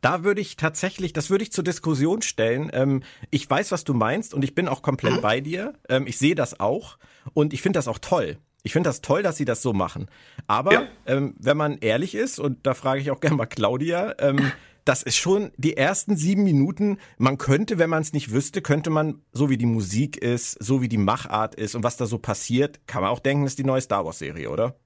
Da 0.00 0.24
würde 0.24 0.40
ich 0.40 0.56
tatsächlich, 0.56 1.12
das 1.12 1.30
würde 1.30 1.44
ich 1.44 1.52
zur 1.52 1.62
Diskussion 1.62 2.20
stellen. 2.20 2.68
Ähm, 2.72 3.04
ich 3.30 3.48
weiß, 3.48 3.70
was 3.70 3.84
du 3.84 3.94
meinst 3.94 4.34
und 4.34 4.42
ich 4.42 4.56
bin 4.56 4.66
auch 4.66 4.82
komplett 4.82 5.18
mhm. 5.18 5.20
bei 5.20 5.40
dir. 5.40 5.74
Ähm, 5.88 6.08
ich 6.08 6.18
sehe 6.18 6.34
das 6.34 6.58
auch 6.58 6.98
und 7.32 7.52
ich 7.52 7.62
finde 7.62 7.78
das 7.78 7.86
auch 7.86 8.00
toll. 8.00 8.38
Ich 8.62 8.72
finde 8.72 8.88
das 8.88 9.00
toll, 9.00 9.22
dass 9.22 9.36
sie 9.36 9.44
das 9.44 9.60
so 9.62 9.72
machen. 9.72 10.08
Aber 10.46 10.72
ja. 10.72 10.88
ähm, 11.06 11.34
wenn 11.38 11.56
man 11.56 11.78
ehrlich 11.78 12.14
ist, 12.14 12.38
und 12.38 12.64
da 12.66 12.74
frage 12.74 13.00
ich 13.00 13.10
auch 13.10 13.20
gerne 13.20 13.36
mal 13.36 13.46
Claudia, 13.46 14.14
ähm, 14.18 14.52
das 14.84 15.02
ist 15.02 15.16
schon 15.16 15.52
die 15.56 15.76
ersten 15.76 16.16
sieben 16.16 16.44
Minuten. 16.44 16.98
Man 17.18 17.38
könnte, 17.38 17.78
wenn 17.78 17.90
man 17.90 18.02
es 18.02 18.12
nicht 18.12 18.32
wüsste, 18.32 18.62
könnte 18.62 18.90
man, 18.90 19.22
so 19.32 19.50
wie 19.50 19.56
die 19.56 19.66
Musik 19.66 20.16
ist, 20.16 20.62
so 20.62 20.82
wie 20.82 20.88
die 20.88 20.98
Machart 20.98 21.54
ist 21.54 21.74
und 21.74 21.82
was 21.82 21.96
da 21.96 22.06
so 22.06 22.18
passiert, 22.18 22.80
kann 22.86 23.02
man 23.02 23.10
auch 23.10 23.20
denken, 23.20 23.44
das 23.44 23.52
ist 23.52 23.58
die 23.58 23.64
neue 23.64 23.80
Star 23.80 24.04
Wars-Serie, 24.04 24.50
oder? 24.50 24.76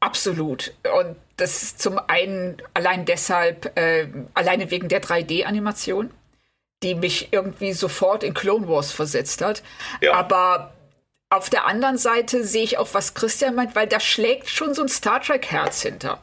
Absolut. 0.00 0.74
Und 1.00 1.16
das 1.36 1.62
ist 1.62 1.80
zum 1.80 1.98
einen 1.98 2.56
allein 2.74 3.04
deshalb, 3.04 3.76
äh, 3.78 4.08
alleine 4.34 4.70
wegen 4.70 4.88
der 4.88 5.02
3D-Animation, 5.02 6.10
die 6.82 6.94
mich 6.94 7.28
irgendwie 7.32 7.72
sofort 7.72 8.22
in 8.22 8.34
Clone 8.34 8.68
Wars 8.68 8.92
versetzt 8.92 9.42
hat. 9.42 9.62
Ja. 10.00 10.14
Aber 10.14 10.72
auf 11.28 11.50
der 11.50 11.66
anderen 11.66 11.98
Seite 11.98 12.44
sehe 12.44 12.62
ich 12.62 12.78
auch, 12.78 12.88
was 12.92 13.14
Christian 13.14 13.54
meint, 13.54 13.74
weil 13.74 13.86
da 13.86 14.00
schlägt 14.00 14.48
schon 14.48 14.74
so 14.74 14.82
ein 14.82 14.88
Star 14.88 15.20
Trek-Herz 15.20 15.82
hinter. 15.82 16.22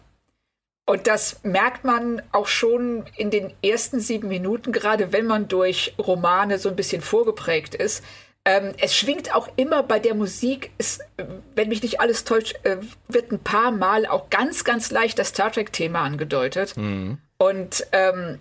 Und 0.85 1.07
das 1.07 1.41
merkt 1.43 1.85
man 1.85 2.21
auch 2.31 2.47
schon 2.47 3.05
in 3.15 3.31
den 3.31 3.53
ersten 3.63 3.99
sieben 3.99 4.27
Minuten, 4.27 4.71
gerade 4.73 5.13
wenn 5.13 5.25
man 5.25 5.47
durch 5.47 5.93
Romane 5.97 6.59
so 6.59 6.69
ein 6.69 6.75
bisschen 6.75 7.01
vorgeprägt 7.01 7.73
ist. 7.73 8.03
Ähm, 8.45 8.73
es 8.77 8.93
schwingt 8.95 9.33
auch 9.33 9.47
immer 9.55 9.83
bei 9.83 9.99
der 9.99 10.15
Musik, 10.15 10.71
es, 10.77 10.99
wenn 11.55 11.69
mich 11.69 11.81
nicht 11.81 12.01
alles 12.01 12.25
täuscht, 12.25 12.55
äh, 12.63 12.77
wird 13.07 13.31
ein 13.31 13.39
paar 13.39 13.71
Mal 13.71 14.05
auch 14.05 14.29
ganz, 14.29 14.65
ganz 14.65 14.91
leicht 14.91 15.17
das 15.17 15.29
Star 15.29 15.51
Trek-Thema 15.51 16.01
angedeutet. 16.01 16.75
Mhm. 16.75 17.19
Und 17.37 17.87
ähm, 17.93 18.39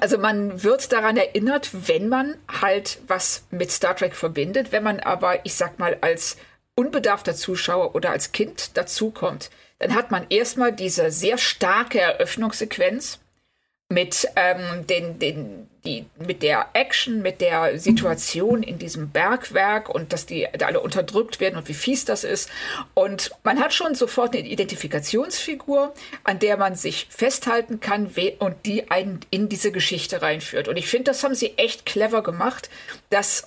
also 0.00 0.18
man 0.18 0.62
wird 0.62 0.92
daran 0.92 1.16
erinnert, 1.16 1.88
wenn 1.88 2.08
man 2.08 2.36
halt 2.60 3.00
was 3.06 3.44
mit 3.50 3.70
Star 3.70 3.96
Trek 3.96 4.14
verbindet, 4.14 4.72
wenn 4.72 4.82
man 4.82 5.00
aber, 5.00 5.44
ich 5.44 5.54
sag 5.54 5.78
mal, 5.78 5.98
als 6.00 6.36
unbedarfter 6.74 7.34
Zuschauer 7.34 7.94
oder 7.94 8.10
als 8.10 8.32
Kind 8.32 8.76
dazukommt, 8.76 9.50
dann 9.78 9.94
hat 9.94 10.10
man 10.10 10.26
erstmal 10.28 10.72
diese 10.72 11.10
sehr 11.10 11.38
starke 11.38 12.00
Eröffnungssequenz 12.00 13.20
mit 13.90 14.28
ähm, 14.36 14.86
den, 14.86 15.18
den, 15.18 15.68
die, 15.84 16.04
mit 16.18 16.42
der 16.42 16.68
Action, 16.74 17.22
mit 17.22 17.40
der 17.40 17.78
Situation 17.78 18.62
in 18.62 18.78
diesem 18.78 19.08
Bergwerk 19.10 19.88
und 19.88 20.12
dass 20.12 20.26
die 20.26 20.46
da 20.58 20.66
alle 20.66 20.80
unterdrückt 20.80 21.40
werden 21.40 21.56
und 21.56 21.68
wie 21.68 21.74
fies 21.74 22.04
das 22.04 22.22
ist. 22.22 22.50
Und 22.92 23.30
man 23.44 23.58
hat 23.60 23.72
schon 23.72 23.94
sofort 23.94 24.36
eine 24.36 24.46
Identifikationsfigur, 24.46 25.94
an 26.22 26.38
der 26.38 26.58
man 26.58 26.74
sich 26.74 27.06
festhalten 27.08 27.80
kann 27.80 28.10
und 28.38 28.66
die 28.66 28.90
einen 28.90 29.20
in 29.30 29.48
diese 29.48 29.72
Geschichte 29.72 30.20
reinführt. 30.20 30.68
Und 30.68 30.76
ich 30.76 30.88
finde, 30.88 31.04
das 31.04 31.24
haben 31.24 31.34
sie 31.34 31.56
echt 31.56 31.86
clever 31.86 32.22
gemacht, 32.22 32.68
dass 33.08 33.46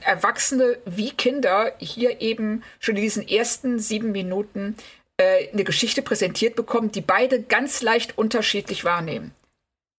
Erwachsene 0.00 0.78
wie 0.86 1.10
Kinder 1.10 1.72
hier 1.78 2.22
eben 2.22 2.62
schon 2.80 2.96
in 2.96 3.02
diesen 3.02 3.28
ersten 3.28 3.78
sieben 3.78 4.12
Minuten 4.12 4.76
äh, 5.18 5.48
eine 5.52 5.64
Geschichte 5.64 6.00
präsentiert 6.00 6.56
bekommen, 6.56 6.90
die 6.90 7.02
beide 7.02 7.42
ganz 7.42 7.82
leicht 7.82 8.16
unterschiedlich 8.16 8.84
wahrnehmen. 8.84 9.32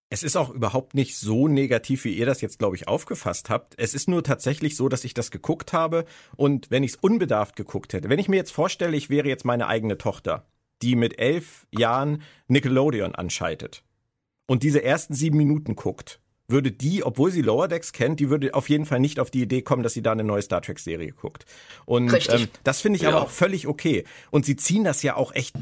Es 0.10 0.24
ist 0.24 0.36
auch 0.36 0.50
überhaupt 0.50 0.94
nicht 0.94 1.18
so 1.18 1.48
negativ, 1.48 2.06
wie 2.06 2.14
ihr 2.14 2.26
das 2.26 2.42
jetzt, 2.42 2.60
glaube 2.60 2.76
ich, 2.76 2.88
aufgefasst 2.88 3.50
habt. 3.50 3.74
Es 3.78 3.96
ist 3.96 4.08
nur 4.08 4.24
tatsächlich 4.24 4.76
so, 4.76 4.88
dass 4.88 5.04
ich 5.04 5.14
das 5.14 5.32
geguckt 5.32 5.74
habe 5.74 6.06
und 6.36 6.70
wenn 6.70 6.84
ich 6.84 6.92
es 6.92 6.98
unbedarft 6.98 7.56
geguckt 7.56 7.94
hätte, 7.94 8.10
wenn 8.10 8.20
ich 8.20 8.30
mir 8.30 8.36
jetzt 8.36 8.52
vorstelle, 8.52 8.96
ich 8.96 9.10
wäre 9.10 9.28
jetzt 9.28 9.46
meine 9.46 9.68
eigene 9.68 9.98
Tochter, 9.98 10.46
die 10.82 10.96
mit 10.96 11.20
elf 11.20 11.66
Jahren 11.72 12.22
Nickelodeon 12.48 13.16
anschaltet 13.16 13.84
und 14.46 14.62
diese 14.62 14.84
ersten 14.84 15.16
sieben 15.16 15.38
Minuten 15.38 15.76
guckt 15.76 16.22
würde 16.48 16.72
die, 16.72 17.04
obwohl 17.04 17.32
sie 17.32 17.42
Lower 17.42 17.68
Decks 17.68 17.92
kennt, 17.92 18.20
die 18.20 18.30
würde 18.30 18.54
auf 18.54 18.70
jeden 18.70 18.86
Fall 18.86 19.00
nicht 19.00 19.20
auf 19.20 19.32
die 19.32 19.42
Idee 19.42 19.62
kommen, 19.62 19.84
dass 19.84 19.94
sie 19.94 20.02
da 20.02 20.12
eine 20.12 20.24
neue 20.24 20.42
Star 20.42 20.62
Trek 20.62 20.80
Serie 20.80 21.12
guckt. 21.12 21.46
Und 21.86 22.14
ähm, 22.30 22.48
das 22.64 22.82
finde 22.82 22.98
ich 22.98 23.04
ja. 23.04 23.10
aber 23.10 23.22
auch 23.22 23.30
völlig 23.30 23.68
okay. 23.68 24.04
Und 24.32 24.46
sie 24.46 24.56
ziehen 24.56 24.84
das 24.84 25.02
ja 25.02 25.16
auch 25.16 25.34
echt 25.34 25.56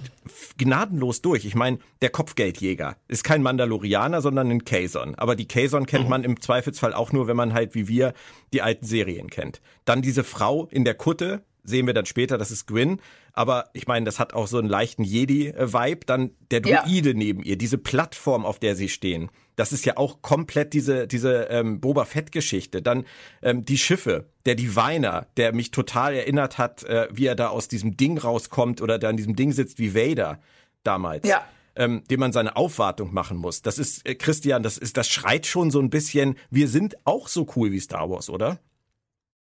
gnadenlos 0.57 1.21
durch. 1.21 1.45
Ich 1.45 1.55
meine, 1.55 1.79
der 2.01 2.09
Kopfgeldjäger 2.09 2.97
ist 3.07 3.23
kein 3.23 3.41
Mandalorianer, 3.41 4.21
sondern 4.21 4.51
ein 4.51 4.65
Kazon. 4.65 5.15
Aber 5.15 5.35
die 5.35 5.47
Kazon 5.47 5.85
kennt 5.85 6.05
mhm. 6.05 6.09
man 6.09 6.23
im 6.23 6.41
Zweifelsfall 6.41 6.93
auch 6.93 7.11
nur, 7.11 7.27
wenn 7.27 7.37
man 7.37 7.53
halt 7.53 7.75
wie 7.75 7.87
wir 7.87 8.13
die 8.51 8.61
alten 8.61 8.85
Serien 8.85 9.29
kennt. 9.29 9.61
Dann 9.85 10.01
diese 10.01 10.23
Frau 10.23 10.67
in 10.69 10.83
der 10.83 10.95
Kutte, 10.95 11.43
sehen 11.63 11.87
wir 11.87 11.93
dann 11.93 12.05
später, 12.05 12.37
das 12.37 12.51
ist 12.51 12.67
Gwyn. 12.67 12.99
Aber 13.31 13.69
ich 13.73 13.87
meine, 13.87 14.05
das 14.05 14.19
hat 14.19 14.33
auch 14.33 14.47
so 14.47 14.57
einen 14.57 14.69
leichten 14.69 15.03
Jedi-Vibe. 15.03 16.05
Dann 16.05 16.31
der 16.51 16.61
Druide 16.61 17.09
ja. 17.09 17.15
neben 17.15 17.43
ihr, 17.43 17.57
diese 17.57 17.77
Plattform, 17.77 18.45
auf 18.45 18.59
der 18.59 18.75
sie 18.75 18.89
stehen. 18.89 19.29
Das 19.55 19.71
ist 19.71 19.85
ja 19.85 19.97
auch 19.97 20.21
komplett 20.21 20.73
diese, 20.73 21.07
diese 21.07 21.43
ähm, 21.49 21.79
Boba 21.79 22.05
Fett-Geschichte. 22.05 22.81
Dann 22.81 23.05
ähm, 23.41 23.65
die 23.65 23.77
Schiffe, 23.77 24.27
der 24.45 24.55
Diviner, 24.55 25.27
der 25.37 25.53
mich 25.53 25.71
total 25.71 26.13
erinnert 26.13 26.57
hat, 26.57 26.83
äh, 26.83 27.07
wie 27.11 27.25
er 27.25 27.35
da 27.35 27.49
aus 27.49 27.67
diesem 27.67 27.97
Ding 27.97 28.17
rauskommt 28.17 28.81
oder 28.81 28.99
da 28.99 29.09
in 29.09 29.17
diesem 29.17 29.35
Ding 29.35 29.51
sitzt 29.51 29.79
wie 29.79 29.95
Vader 29.95 30.39
damals. 30.83 31.27
Ja. 31.27 31.45
Ähm, 31.75 32.03
dem 32.07 32.19
man 32.19 32.31
seine 32.31 32.55
Aufwartung 32.55 33.15
machen 33.15 33.35
muss. 33.35 33.63
Das 33.63 33.79
ist, 33.79 34.07
äh, 34.07 34.13
Christian, 34.13 34.61
das 34.61 34.77
ist, 34.77 34.95
das 34.95 35.09
schreit 35.09 35.47
schon 35.47 35.71
so 35.71 35.79
ein 35.79 35.89
bisschen, 35.89 36.35
wir 36.51 36.67
sind 36.67 36.95
auch 37.03 37.27
so 37.27 37.47
cool 37.55 37.71
wie 37.71 37.79
Star 37.79 38.11
Wars, 38.11 38.29
oder? 38.29 38.59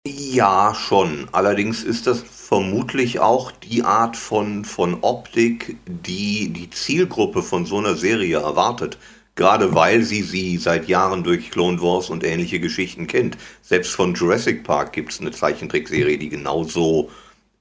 Ja, 0.07 0.75
schon. 0.75 1.29
Allerdings 1.33 1.83
ist 1.85 2.07
das 2.07 2.21
vermutlich 2.23 3.21
auch 3.21 3.53
die 3.53 3.83
Art 3.83 4.17
von, 4.17 4.65
von 4.65 4.99
Optik, 5.03 5.77
die 5.87 6.49
die 6.49 6.71
Zielgruppe 6.71 7.43
von 7.43 7.67
so 7.67 7.79
einer 7.79 7.95
Serie 7.97 8.39
erwartet. 8.39 8.97
Gerade 9.35 9.75
weil 9.75 10.03
sie 10.03 10.23
sie 10.23 10.57
seit 10.57 10.89
Jahren 10.89 11.23
durch 11.23 11.51
Clone 11.51 11.81
Wars 11.83 12.09
und 12.09 12.25
ähnliche 12.25 12.61
Geschichten 12.61 13.07
kennt. 13.07 13.37
Selbst 13.63 13.93
von 13.93 14.15
Jurassic 14.15 14.65
Park 14.65 14.93
gibt 14.95 15.13
es 15.13 15.21
eine 15.21 15.33
Zeichentrickserie, 15.33 16.17
die 16.19 16.31
genauso 16.31 17.11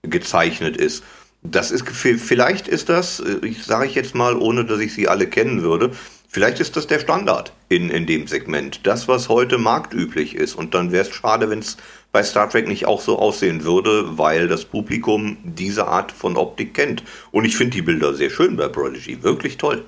gezeichnet 0.04 0.78
ist. 0.78 1.04
Das 1.44 1.72
ist 1.72 1.88
vielleicht 1.90 2.68
ist 2.68 2.90
das, 2.90 3.20
äh, 3.20 3.46
ich 3.46 3.64
sage 3.66 3.86
ich 3.88 3.96
jetzt 3.96 4.16
mal, 4.16 4.36
ohne 4.38 4.66
dass 4.66 4.80
ich 4.80 4.94
sie 4.94 5.08
alle 5.08 5.28
kennen 5.28 5.62
würde, 5.62 5.92
vielleicht 6.28 6.60
ist 6.60 6.76
das 6.76 6.88
der 6.88 7.00
Standard 7.00 7.54
in, 7.70 7.90
in 7.90 8.06
dem 8.06 8.28
Segment. 8.28 8.82
Das, 8.86 9.08
was 9.08 9.30
heute 9.30 9.58
marktüblich 9.58 10.36
ist. 10.36 10.56
Und 10.56 10.74
dann 10.74 10.92
wäre 10.92 11.06
es 11.08 11.14
schade, 11.14 11.50
wenn 11.50 11.60
es 11.60 11.78
bei 12.12 12.24
Star 12.24 12.50
Trek 12.50 12.68
nicht 12.68 12.86
auch 12.86 13.02
so 13.02 13.20
aussehen 13.20 13.64
würde, 13.64 14.18
weil 14.18 14.48
das 14.48 14.66
Publikum 14.66 15.38
diese 15.44 15.88
Art 15.88 16.12
von 16.12 16.38
Optik 16.38 16.74
kennt. 16.74 17.04
Und 17.32 17.46
ich 17.46 17.56
finde 17.56 17.76
die 17.76 17.82
Bilder 17.82 18.14
sehr 18.14 18.30
schön 18.30 18.56
bei 18.56 18.68
Prodigy. 18.68 19.22
Wirklich 19.24 19.58
toll. 19.58 19.86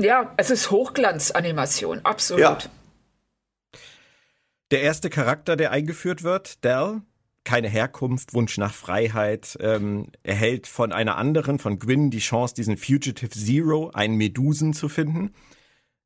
Ja, 0.00 0.32
es 0.36 0.50
ist 0.50 0.70
Hochglanzanimation, 0.70 2.00
absolut. 2.04 2.42
Ja. 2.42 2.58
Der 4.70 4.82
erste 4.82 5.10
Charakter, 5.10 5.56
der 5.56 5.72
eingeführt 5.72 6.22
wird, 6.22 6.64
Dell, 6.64 7.02
keine 7.44 7.68
Herkunft, 7.68 8.34
Wunsch 8.34 8.56
nach 8.58 8.72
Freiheit, 8.72 9.58
ähm, 9.60 10.06
erhält 10.22 10.66
von 10.66 10.92
einer 10.92 11.16
anderen, 11.16 11.58
von 11.58 11.78
Gwyn, 11.78 12.10
die 12.10 12.18
Chance, 12.18 12.54
diesen 12.54 12.76
Fugitive 12.76 13.30
Zero, 13.30 13.90
einen 13.92 14.16
Medusen 14.16 14.72
zu 14.72 14.88
finden. 14.88 15.34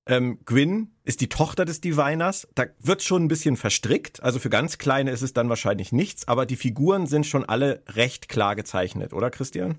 Ähm, 0.07 0.39
Gwyn 0.45 0.91
ist 1.05 1.21
die 1.21 1.29
Tochter 1.29 1.65
des 1.65 1.81
Diviners. 1.81 2.47
Da 2.55 2.65
wird 2.79 3.03
schon 3.03 3.25
ein 3.25 3.29
bisschen 3.29 3.57
verstrickt. 3.57 4.23
Also 4.23 4.39
für 4.39 4.51
ganz 4.51 4.79
Kleine 4.79 5.11
ist 5.11 5.23
es 5.23 5.33
dann 5.33 5.49
wahrscheinlich 5.49 5.93
nichts, 5.93 6.29
aber 6.29 6.47
die 6.47 6.57
Figuren 6.57 7.07
sind 7.07 7.27
schon 7.27 7.45
alle 7.45 7.83
recht 7.89 8.29
klar 8.29 8.57
gezeichnet, 8.57 9.13
oder 9.13 9.31
Christian? 9.31 9.79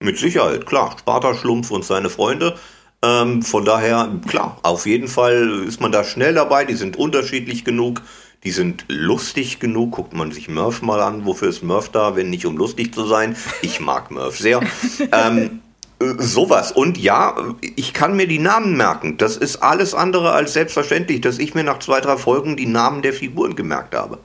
Mit 0.00 0.18
Sicherheit, 0.18 0.66
klar. 0.66 0.96
Sparta 0.98 1.34
Schlumpf 1.34 1.70
und 1.70 1.84
seine 1.84 2.10
Freunde 2.10 2.58
ähm, 3.04 3.42
von 3.42 3.64
daher, 3.64 4.08
klar, 4.26 4.58
auf 4.62 4.86
jeden 4.86 5.08
Fall 5.08 5.64
ist 5.66 5.80
man 5.80 5.92
da 5.92 6.04
schnell 6.04 6.34
dabei. 6.34 6.64
Die 6.64 6.74
sind 6.74 6.96
unterschiedlich 6.96 7.64
genug. 7.64 8.02
Die 8.44 8.50
sind 8.50 8.86
lustig 8.88 9.60
genug. 9.60 9.92
Guckt 9.92 10.14
man 10.14 10.32
sich 10.32 10.48
Murph 10.48 10.80
mal 10.80 11.00
an. 11.00 11.26
Wofür 11.26 11.48
ist 11.48 11.62
Murph 11.62 11.90
da, 11.90 12.16
wenn 12.16 12.30
nicht 12.30 12.46
um 12.46 12.56
lustig 12.56 12.94
zu 12.94 13.06
sein? 13.06 13.36
Ich 13.60 13.80
mag 13.80 14.10
Murph 14.10 14.38
sehr. 14.38 14.60
ähm, 15.12 15.38
äh, 15.38 15.48
sowas. 16.18 16.72
Und 16.72 16.98
ja, 16.98 17.54
ich 17.76 17.92
kann 17.92 18.16
mir 18.16 18.26
die 18.26 18.38
Namen 18.38 18.76
merken. 18.76 19.16
Das 19.18 19.36
ist 19.36 19.62
alles 19.62 19.94
andere 19.94 20.32
als 20.32 20.52
selbstverständlich, 20.52 21.20
dass 21.20 21.38
ich 21.38 21.54
mir 21.54 21.64
nach 21.64 21.78
zwei, 21.78 22.00
drei 22.00 22.16
Folgen 22.16 22.56
die 22.56 22.66
Namen 22.66 23.02
der 23.02 23.12
Figuren 23.12 23.56
gemerkt 23.56 23.94
habe. 23.94 24.18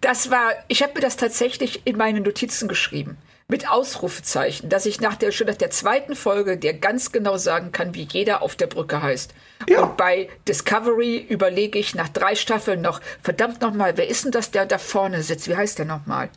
Das 0.00 0.30
war, 0.30 0.52
ich 0.68 0.82
habe 0.82 0.94
mir 0.94 1.00
das 1.00 1.16
tatsächlich 1.16 1.82
in 1.84 1.96
meine 1.96 2.20
Notizen 2.20 2.68
geschrieben 2.68 3.18
mit 3.48 3.70
Ausrufezeichen, 3.70 4.68
dass 4.68 4.86
ich 4.86 5.00
nach 5.00 5.14
der, 5.14 5.30
schon 5.30 5.46
nach 5.46 5.54
der 5.54 5.70
zweiten 5.70 6.16
Folge 6.16 6.56
dir 6.56 6.74
ganz 6.74 7.12
genau 7.12 7.36
sagen 7.36 7.70
kann, 7.70 7.94
wie 7.94 8.08
jeder 8.10 8.42
auf 8.42 8.56
der 8.56 8.66
Brücke 8.66 9.02
heißt. 9.02 9.32
Ja. 9.68 9.82
Und 9.82 9.96
bei 9.96 10.28
Discovery 10.48 11.18
überlege 11.28 11.78
ich 11.78 11.94
nach 11.94 12.08
drei 12.08 12.34
Staffeln 12.34 12.80
noch, 12.80 13.00
verdammt 13.22 13.60
nochmal, 13.60 13.96
wer 13.96 14.08
ist 14.08 14.24
denn 14.24 14.32
das, 14.32 14.50
der 14.50 14.66
da 14.66 14.78
vorne 14.78 15.22
sitzt? 15.22 15.48
Wie 15.48 15.56
heißt 15.56 15.78
der 15.78 15.86
nochmal? 15.86 16.28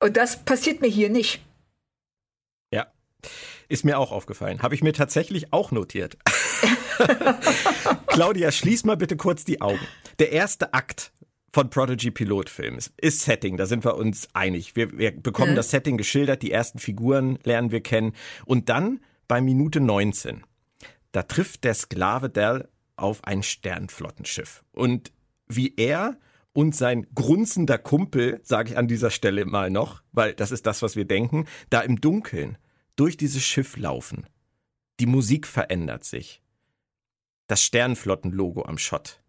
Und 0.00 0.16
das 0.16 0.36
passiert 0.36 0.80
mir 0.80 0.88
hier 0.88 1.10
nicht. 1.10 1.40
Ist 3.72 3.86
mir 3.86 3.98
auch 3.98 4.12
aufgefallen. 4.12 4.60
Habe 4.60 4.74
ich 4.74 4.82
mir 4.82 4.92
tatsächlich 4.92 5.50
auch 5.54 5.70
notiert. 5.70 6.18
Claudia, 8.06 8.52
schließ 8.52 8.84
mal 8.84 8.98
bitte 8.98 9.16
kurz 9.16 9.46
die 9.46 9.62
Augen. 9.62 9.80
Der 10.18 10.30
erste 10.30 10.74
Akt 10.74 11.10
von 11.54 11.70
Prodigy 11.70 12.10
Pilotfilms 12.10 12.92
ist 12.98 13.20
Setting, 13.20 13.56
da 13.56 13.64
sind 13.64 13.86
wir 13.86 13.96
uns 13.96 14.28
einig. 14.34 14.76
Wir, 14.76 14.98
wir 14.98 15.10
bekommen 15.10 15.52
mhm. 15.52 15.56
das 15.56 15.70
Setting 15.70 15.96
geschildert, 15.96 16.42
die 16.42 16.52
ersten 16.52 16.80
Figuren 16.80 17.38
lernen 17.44 17.70
wir 17.70 17.82
kennen. 17.82 18.12
Und 18.44 18.68
dann 18.68 19.00
bei 19.26 19.40
Minute 19.40 19.80
19, 19.80 20.42
da 21.12 21.22
trifft 21.22 21.64
der 21.64 21.72
Sklave 21.72 22.28
Dell 22.28 22.68
auf 22.96 23.24
ein 23.24 23.42
Sternflottenschiff. 23.42 24.64
Und 24.72 25.12
wie 25.48 25.72
er 25.78 26.18
und 26.52 26.76
sein 26.76 27.06
grunzender 27.14 27.78
Kumpel, 27.78 28.38
sage 28.42 28.72
ich 28.72 28.76
an 28.76 28.86
dieser 28.86 29.08
Stelle 29.08 29.46
mal 29.46 29.70
noch, 29.70 30.02
weil 30.12 30.34
das 30.34 30.52
ist 30.52 30.66
das, 30.66 30.82
was 30.82 30.94
wir 30.94 31.06
denken, 31.06 31.46
da 31.70 31.80
im 31.80 32.02
Dunkeln 32.02 32.58
durch 32.96 33.16
dieses 33.16 33.42
Schiff 33.42 33.76
laufen. 33.76 34.26
Die 35.00 35.06
Musik 35.06 35.46
verändert 35.46 36.04
sich. 36.04 36.42
Das 37.46 37.62
Sternflottenlogo 37.62 38.64
am 38.64 38.78
Schott 38.78 39.22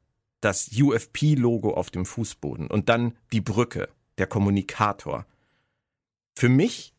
das 0.43 0.69
UFP-Logo 0.77 1.73
auf 1.73 1.89
dem 1.89 2.05
Fußboden 2.05 2.67
und 2.67 2.89
dann 2.89 3.17
die 3.31 3.41
Brücke, 3.41 3.89
der 4.17 4.27
Kommunikator. 4.27 5.25
Für 6.35 6.49
mich, 6.49 6.93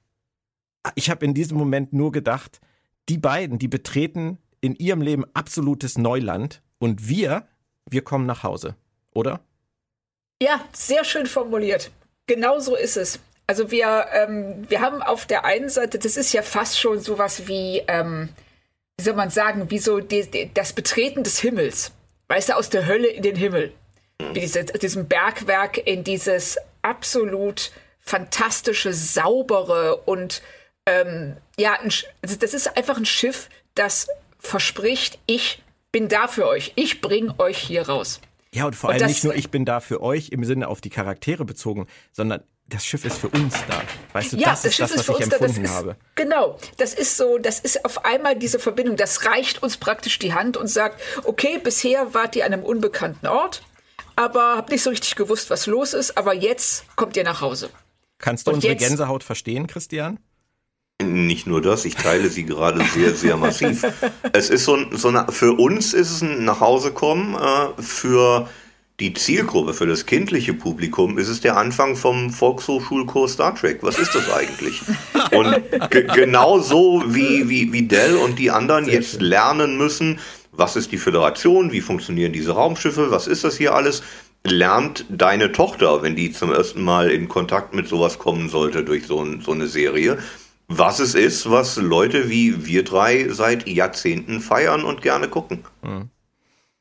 ich 0.94 1.10
habe 1.10 1.24
in 1.24 1.34
diesem 1.34 1.58
Moment 1.58 1.92
nur 1.92 2.10
gedacht, 2.12 2.60
die 3.08 3.18
beiden, 3.18 3.58
die 3.58 3.68
betreten 3.68 4.38
in 4.60 4.74
ihrem 4.74 5.02
Leben 5.02 5.24
absolutes 5.34 5.98
Neuland 5.98 6.62
und 6.78 7.08
wir, 7.08 7.46
wir 7.88 8.02
kommen 8.02 8.26
nach 8.26 8.42
Hause, 8.42 8.76
oder? 9.12 9.40
Ja, 10.42 10.64
sehr 10.72 11.04
schön 11.04 11.26
formuliert. 11.26 11.90
Genau 12.26 12.58
so 12.60 12.76
ist 12.76 12.96
es. 12.96 13.20
Also 13.46 13.70
wir, 13.70 14.06
ähm, 14.12 14.64
wir 14.68 14.80
haben 14.80 15.02
auf 15.02 15.26
der 15.26 15.44
einen 15.44 15.68
Seite, 15.68 15.98
das 15.98 16.16
ist 16.16 16.32
ja 16.32 16.42
fast 16.42 16.78
schon 16.78 17.00
sowas 17.00 17.46
wie, 17.46 17.82
ähm, 17.88 18.30
wie 18.96 19.04
soll 19.04 19.14
man 19.14 19.30
sagen, 19.30 19.70
wie 19.70 19.78
so 19.78 20.00
die, 20.00 20.30
die, 20.30 20.50
das 20.54 20.72
Betreten 20.72 21.24
des 21.24 21.38
Himmels 21.40 21.92
weißt 22.28 22.50
du, 22.50 22.56
aus 22.56 22.70
der 22.70 22.86
Hölle 22.86 23.08
in 23.08 23.22
den 23.22 23.36
Himmel. 23.36 23.72
Wie 24.32 24.40
diese, 24.40 24.64
diesem 24.64 25.08
Bergwerk 25.08 25.78
in 25.78 26.04
dieses 26.04 26.56
absolut 26.82 27.72
fantastische, 28.00 28.92
saubere 28.92 29.96
und 29.96 30.42
ähm, 30.86 31.36
ja, 31.58 31.78
ein, 31.80 31.90
also 32.22 32.36
das 32.36 32.54
ist 32.54 32.76
einfach 32.76 32.96
ein 32.96 33.06
Schiff, 33.06 33.48
das 33.74 34.08
verspricht, 34.38 35.18
ich 35.26 35.62
bin 35.90 36.08
da 36.08 36.28
für 36.28 36.46
euch, 36.46 36.72
ich 36.76 37.00
bringe 37.00 37.38
euch 37.38 37.58
hier 37.58 37.88
raus. 37.88 38.20
Ja, 38.52 38.66
und 38.66 38.76
vor 38.76 38.90
allem 38.90 39.00
das, 39.00 39.08
nicht 39.08 39.24
nur 39.24 39.34
ich 39.34 39.50
bin 39.50 39.64
da 39.64 39.80
für 39.80 40.00
euch 40.02 40.28
im 40.28 40.44
Sinne 40.44 40.68
auf 40.68 40.80
die 40.80 40.90
Charaktere 40.90 41.44
bezogen, 41.44 41.86
sondern 42.12 42.42
das 42.68 42.84
Schiff 42.84 43.04
ist 43.04 43.18
für 43.18 43.28
uns 43.28 43.54
da. 43.68 43.82
Weißt 44.12 44.32
du, 44.32 44.36
ja, 44.36 44.50
das, 44.50 44.62
das 44.62 44.70
ist 44.70 44.76
Schiff 44.76 44.88
das, 44.94 45.08
was 45.08 45.20
ist 45.20 45.26
ich 45.26 45.32
empfunden 45.32 45.62
da, 45.62 45.68
ist, 45.68 45.74
habe. 45.74 45.96
Genau, 46.14 46.58
das 46.78 46.94
ist 46.94 47.16
so, 47.16 47.38
das 47.38 47.60
ist 47.60 47.84
auf 47.84 48.04
einmal 48.04 48.36
diese 48.36 48.58
Verbindung, 48.58 48.96
das 48.96 49.26
reicht 49.26 49.62
uns 49.62 49.76
praktisch 49.76 50.18
die 50.18 50.34
Hand 50.34 50.56
und 50.56 50.68
sagt, 50.68 51.00
okay, 51.24 51.60
bisher 51.62 52.14
wart 52.14 52.36
ihr 52.36 52.46
an 52.46 52.52
einem 52.52 52.64
unbekannten 52.64 53.26
Ort, 53.26 53.62
aber 54.16 54.56
habt 54.56 54.70
nicht 54.70 54.82
so 54.82 54.90
richtig 54.90 55.14
gewusst, 55.16 55.50
was 55.50 55.66
los 55.66 55.92
ist, 55.92 56.16
aber 56.16 56.34
jetzt 56.34 56.84
kommt 56.96 57.16
ihr 57.16 57.24
nach 57.24 57.40
Hause. 57.40 57.70
Kannst 58.18 58.46
du 58.46 58.50
und 58.50 58.56
unsere 58.56 58.72
jetzt, 58.72 58.82
Gänsehaut 58.82 59.24
verstehen, 59.24 59.66
Christian? 59.66 60.18
Nicht 61.02 61.46
nur 61.46 61.60
das, 61.60 61.84
ich 61.84 61.96
teile 61.96 62.28
sie 62.30 62.44
gerade 62.44 62.84
sehr, 62.84 63.14
sehr 63.14 63.36
massiv. 63.36 63.84
Es 64.32 64.48
ist 64.48 64.64
so, 64.64 64.78
so 64.92 65.08
eine, 65.08 65.26
für 65.30 65.52
uns 65.52 65.92
ist 65.92 66.10
es 66.10 66.22
ein 66.22 66.44
Nachhausekommen, 66.44 67.34
äh, 67.34 67.82
für 67.82 68.48
die 69.00 69.12
Zielgruppe 69.12 69.74
für 69.74 69.86
das 69.86 70.06
kindliche 70.06 70.54
Publikum 70.54 71.18
ist 71.18 71.28
es 71.28 71.40
der 71.40 71.56
Anfang 71.56 71.96
vom 71.96 72.30
Volkshochschulkurs 72.30 73.32
Star 73.32 73.54
Trek. 73.54 73.78
Was 73.82 73.98
ist 73.98 74.14
das 74.14 74.32
eigentlich? 74.32 74.80
Und 75.32 75.62
genau 75.90 76.60
so 76.60 77.02
wie, 77.06 77.48
wie, 77.48 77.72
wie 77.72 77.82
Dell 77.82 78.16
und 78.16 78.38
die 78.38 78.52
anderen 78.52 78.84
Sehr 78.84 78.94
jetzt 78.94 79.12
schön. 79.12 79.20
lernen 79.22 79.76
müssen, 79.76 80.20
was 80.52 80.76
ist 80.76 80.92
die 80.92 80.98
Föderation, 80.98 81.72
wie 81.72 81.80
funktionieren 81.80 82.32
diese 82.32 82.52
Raumschiffe, 82.52 83.10
was 83.10 83.26
ist 83.26 83.42
das 83.42 83.56
hier 83.56 83.74
alles, 83.74 84.04
lernt 84.44 85.06
deine 85.08 85.50
Tochter, 85.50 86.02
wenn 86.02 86.14
die 86.14 86.30
zum 86.30 86.52
ersten 86.52 86.82
Mal 86.82 87.10
in 87.10 87.28
Kontakt 87.28 87.74
mit 87.74 87.88
sowas 87.88 88.20
kommen 88.20 88.48
sollte 88.48 88.84
durch 88.84 89.06
so, 89.06 89.20
ein, 89.20 89.40
so 89.40 89.50
eine 89.52 89.66
Serie, 89.66 90.18
was 90.68 91.00
es 91.00 91.14
ist, 91.14 91.50
was 91.50 91.76
Leute 91.76 92.30
wie 92.30 92.64
wir 92.64 92.84
drei 92.84 93.28
seit 93.30 93.66
Jahrzehnten 93.66 94.40
feiern 94.40 94.84
und 94.84 95.02
gerne 95.02 95.28
gucken. 95.28 95.64
Mhm. 95.82 96.10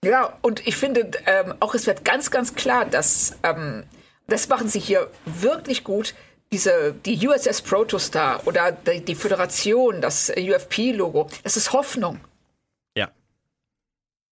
Ja, 0.03 0.37
und 0.41 0.67
ich 0.67 0.75
finde 0.75 1.11
ähm, 1.25 1.53
auch, 1.59 1.73
es 1.75 1.87
wird 1.87 2.03
ganz, 2.03 2.29
ganz 2.29 2.55
klar, 2.55 2.85
dass 2.85 3.37
ähm, 3.43 3.83
das 4.27 4.47
machen 4.49 4.67
sie 4.67 4.79
hier 4.79 5.09
wirklich 5.25 5.83
gut. 5.83 6.13
Diese, 6.51 6.93
die 7.05 7.27
USS 7.27 7.61
Protostar 7.61 8.45
oder 8.45 8.71
die, 8.71 9.03
die 9.03 9.15
Föderation, 9.15 10.01
das 10.01 10.29
UFP-Logo, 10.29 11.27
das 11.43 11.57
ist 11.57 11.73
Hoffnung. 11.73 12.19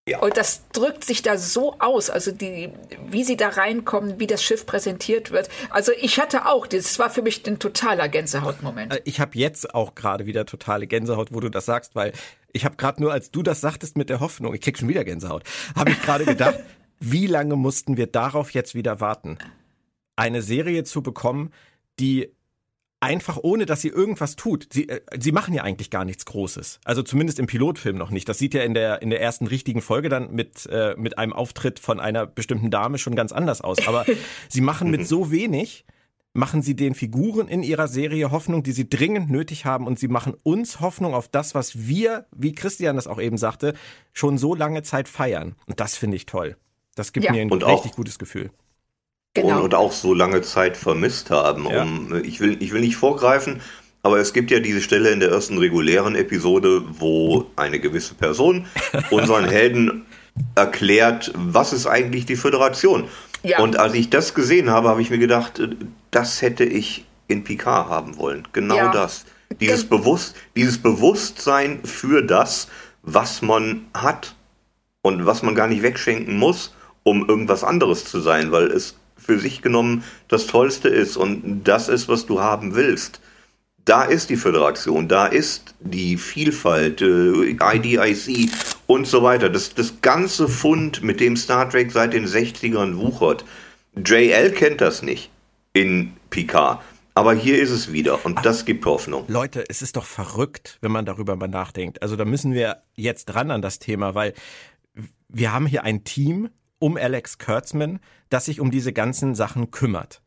Ja. 0.07 0.19
Und 0.19 0.35
das 0.35 0.67
drückt 0.69 1.03
sich 1.03 1.21
da 1.21 1.37
so 1.37 1.75
aus, 1.79 2.09
also 2.09 2.31
die, 2.31 2.69
wie 3.07 3.23
sie 3.23 3.37
da 3.37 3.49
reinkommen, 3.49 4.19
wie 4.19 4.25
das 4.25 4.43
Schiff 4.43 4.65
präsentiert 4.65 5.29
wird. 5.29 5.49
Also 5.69 5.91
ich 5.99 6.19
hatte 6.19 6.47
auch, 6.47 6.65
das 6.65 6.97
war 6.97 7.11
für 7.11 7.21
mich 7.21 7.45
ein 7.45 7.59
totaler 7.59 8.09
Gänsehautmoment. 8.09 8.93
Äh, 8.93 9.01
ich 9.05 9.19
habe 9.19 9.37
jetzt 9.37 9.75
auch 9.75 9.93
gerade 9.93 10.25
wieder 10.25 10.45
totale 10.47 10.87
Gänsehaut, 10.87 11.31
wo 11.31 11.39
du 11.39 11.49
das 11.49 11.65
sagst, 11.65 11.93
weil 11.93 12.13
ich 12.51 12.65
habe 12.65 12.77
gerade 12.77 13.01
nur, 13.01 13.13
als 13.13 13.29
du 13.29 13.43
das 13.43 13.61
sagtest 13.61 13.95
mit 13.95 14.09
der 14.09 14.19
Hoffnung, 14.19 14.55
ich 14.55 14.61
krieg 14.61 14.77
schon 14.77 14.89
wieder 14.89 15.03
Gänsehaut, 15.03 15.43
habe 15.75 15.91
ich 15.91 16.01
gerade 16.01 16.25
gedacht, 16.25 16.59
wie 16.99 17.27
lange 17.27 17.55
mussten 17.55 17.95
wir 17.95 18.07
darauf 18.07 18.51
jetzt 18.51 18.73
wieder 18.73 18.99
warten? 18.99 19.37
eine 20.15 20.41
Serie 20.41 20.83
zu 20.83 21.01
bekommen, 21.01 21.51
die 21.99 22.31
einfach 23.01 23.39
ohne, 23.41 23.65
dass 23.65 23.81
sie 23.81 23.89
irgendwas 23.89 24.35
tut. 24.37 24.67
Sie, 24.71 24.87
äh, 24.87 25.01
sie 25.19 25.31
machen 25.31 25.53
ja 25.53 25.63
eigentlich 25.63 25.89
gar 25.89 26.05
nichts 26.05 26.25
Großes. 26.25 26.79
Also 26.85 27.03
zumindest 27.03 27.39
im 27.39 27.47
Pilotfilm 27.47 27.97
noch 27.97 28.11
nicht. 28.11 28.29
Das 28.29 28.37
sieht 28.37 28.53
ja 28.53 28.61
in 28.61 28.73
der, 28.73 29.01
in 29.01 29.09
der 29.09 29.19
ersten 29.19 29.47
richtigen 29.47 29.81
Folge 29.81 30.07
dann 30.07 30.31
mit, 30.31 30.67
äh, 30.67 30.95
mit 30.97 31.17
einem 31.17 31.33
Auftritt 31.33 31.79
von 31.79 31.99
einer 31.99 32.25
bestimmten 32.25 32.71
Dame 32.71 32.97
schon 32.97 33.15
ganz 33.15 33.31
anders 33.31 33.61
aus. 33.61 33.85
Aber 33.87 34.05
sie 34.49 34.61
machen 34.61 34.91
mit 34.91 35.07
so 35.07 35.31
wenig, 35.31 35.83
machen 36.33 36.61
sie 36.61 36.75
den 36.75 36.93
Figuren 36.93 37.47
in 37.47 37.63
ihrer 37.63 37.87
Serie 37.87 38.31
Hoffnung, 38.31 38.63
die 38.63 38.71
sie 38.71 38.87
dringend 38.87 39.31
nötig 39.31 39.65
haben. 39.65 39.87
Und 39.87 39.97
sie 39.97 40.07
machen 40.07 40.35
uns 40.43 40.79
Hoffnung 40.79 41.15
auf 41.15 41.27
das, 41.27 41.55
was 41.55 41.87
wir, 41.87 42.27
wie 42.31 42.53
Christian 42.53 42.95
das 42.95 43.07
auch 43.07 43.19
eben 43.19 43.37
sagte, 43.37 43.73
schon 44.13 44.37
so 44.37 44.53
lange 44.53 44.83
Zeit 44.83 45.09
feiern. 45.09 45.55
Und 45.65 45.79
das 45.79 45.97
finde 45.97 46.17
ich 46.17 46.27
toll. 46.27 46.55
Das 46.95 47.13
gibt 47.13 47.25
ja. 47.25 47.31
mir 47.31 47.41
ein 47.41 47.51
und 47.51 47.65
richtig 47.65 47.93
gutes 47.93 48.19
Gefühl. 48.19 48.51
Genau. 49.33 49.63
Und, 49.63 49.75
auch 49.75 49.93
so 49.93 50.13
lange 50.13 50.41
Zeit 50.41 50.75
vermisst 50.75 51.29
haben. 51.29 51.65
Ja. 51.69 51.83
Um, 51.83 52.21
ich, 52.23 52.41
will, 52.41 52.57
ich 52.61 52.73
will 52.73 52.81
nicht 52.81 52.97
vorgreifen, 52.97 53.61
aber 54.03 54.17
es 54.17 54.33
gibt 54.33 54.51
ja 54.51 54.59
diese 54.59 54.81
Stelle 54.81 55.11
in 55.11 55.21
der 55.21 55.29
ersten 55.29 55.57
regulären 55.57 56.15
Episode, 56.15 56.83
wo 56.99 57.45
eine 57.55 57.79
gewisse 57.79 58.13
Person 58.13 58.65
unseren 59.09 59.47
Helden 59.47 60.05
erklärt, 60.55 61.31
was 61.35 61.71
ist 61.71 61.87
eigentlich 61.87 62.25
die 62.25 62.35
Föderation. 62.35 63.05
Ja. 63.43 63.59
Und 63.59 63.77
als 63.77 63.93
ich 63.93 64.09
das 64.09 64.33
gesehen 64.33 64.69
habe, 64.69 64.89
habe 64.89 65.01
ich 65.01 65.09
mir 65.09 65.17
gedacht, 65.17 65.61
das 66.11 66.41
hätte 66.41 66.63
ich 66.63 67.05
in 67.27 67.43
Picard 67.43 67.89
haben 67.89 68.17
wollen. 68.17 68.47
Genau 68.51 68.75
ja. 68.75 68.91
das. 68.91 69.25
Dieses, 69.59 69.85
Bewusst, 69.85 70.35
dieses 70.55 70.77
Bewusstsein 70.77 71.83
für 71.83 72.21
das, 72.21 72.67
was 73.01 73.41
man 73.41 73.85
hat 73.93 74.35
und 75.01 75.25
was 75.25 75.41
man 75.41 75.55
gar 75.55 75.67
nicht 75.67 75.83
wegschenken 75.83 76.37
muss, 76.37 76.73
um 77.03 77.27
irgendwas 77.27 77.63
anderes 77.63 78.05
zu 78.05 78.19
sein, 78.19 78.51
weil 78.51 78.67
es 78.67 78.95
für 79.23 79.39
sich 79.39 79.61
genommen 79.61 80.03
das 80.27 80.47
Tollste 80.47 80.89
ist 80.89 81.17
und 81.17 81.63
das 81.63 81.89
ist, 81.89 82.07
was 82.07 82.25
du 82.25 82.41
haben 82.41 82.75
willst. 82.75 83.21
Da 83.85 84.03
ist 84.03 84.29
die 84.29 84.35
Föderation, 84.35 85.07
da 85.07 85.25
ist 85.25 85.73
die 85.79 86.17
Vielfalt, 86.17 87.01
äh, 87.01 87.57
IDIC 87.59 88.51
und 88.85 89.07
so 89.07 89.23
weiter. 89.23 89.49
Das, 89.49 89.73
das 89.73 90.01
ganze 90.01 90.47
Fund, 90.47 91.01
mit 91.01 91.19
dem 91.19 91.35
Star 91.35 91.69
Trek 91.69 91.91
seit 91.91 92.13
den 92.13 92.27
60ern 92.27 92.97
wuchert. 92.97 93.43
JL 93.95 94.51
kennt 94.51 94.81
das 94.81 95.01
nicht 95.01 95.31
in 95.73 96.13
Picard. 96.29 96.81
Aber 97.13 97.33
hier 97.33 97.61
ist 97.61 97.71
es 97.71 97.91
wieder 97.91 98.25
und 98.25 98.37
Ach, 98.37 98.41
das 98.41 98.65
gibt 98.65 98.85
Hoffnung. 98.85 99.25
Leute, 99.27 99.65
es 99.67 99.81
ist 99.81 99.97
doch 99.97 100.05
verrückt, 100.05 100.77
wenn 100.81 100.91
man 100.91 101.05
darüber 101.05 101.35
mal 101.35 101.47
nachdenkt. 101.47 102.01
Also 102.01 102.15
da 102.15 102.23
müssen 102.23 102.53
wir 102.53 102.83
jetzt 102.95 103.25
dran 103.25 103.51
an 103.51 103.61
das 103.61 103.79
Thema, 103.79 104.15
weil 104.15 104.33
wir 105.27 105.51
haben 105.51 105.65
hier 105.65 105.83
ein 105.83 106.03
Team, 106.03 106.49
um 106.81 106.97
Alex 106.97 107.37
Kurtzman, 107.37 107.99
das 108.29 108.45
sich 108.45 108.59
um 108.59 108.71
diese 108.71 108.91
ganzen 108.91 109.35
Sachen 109.35 109.69
kümmert. 109.69 110.21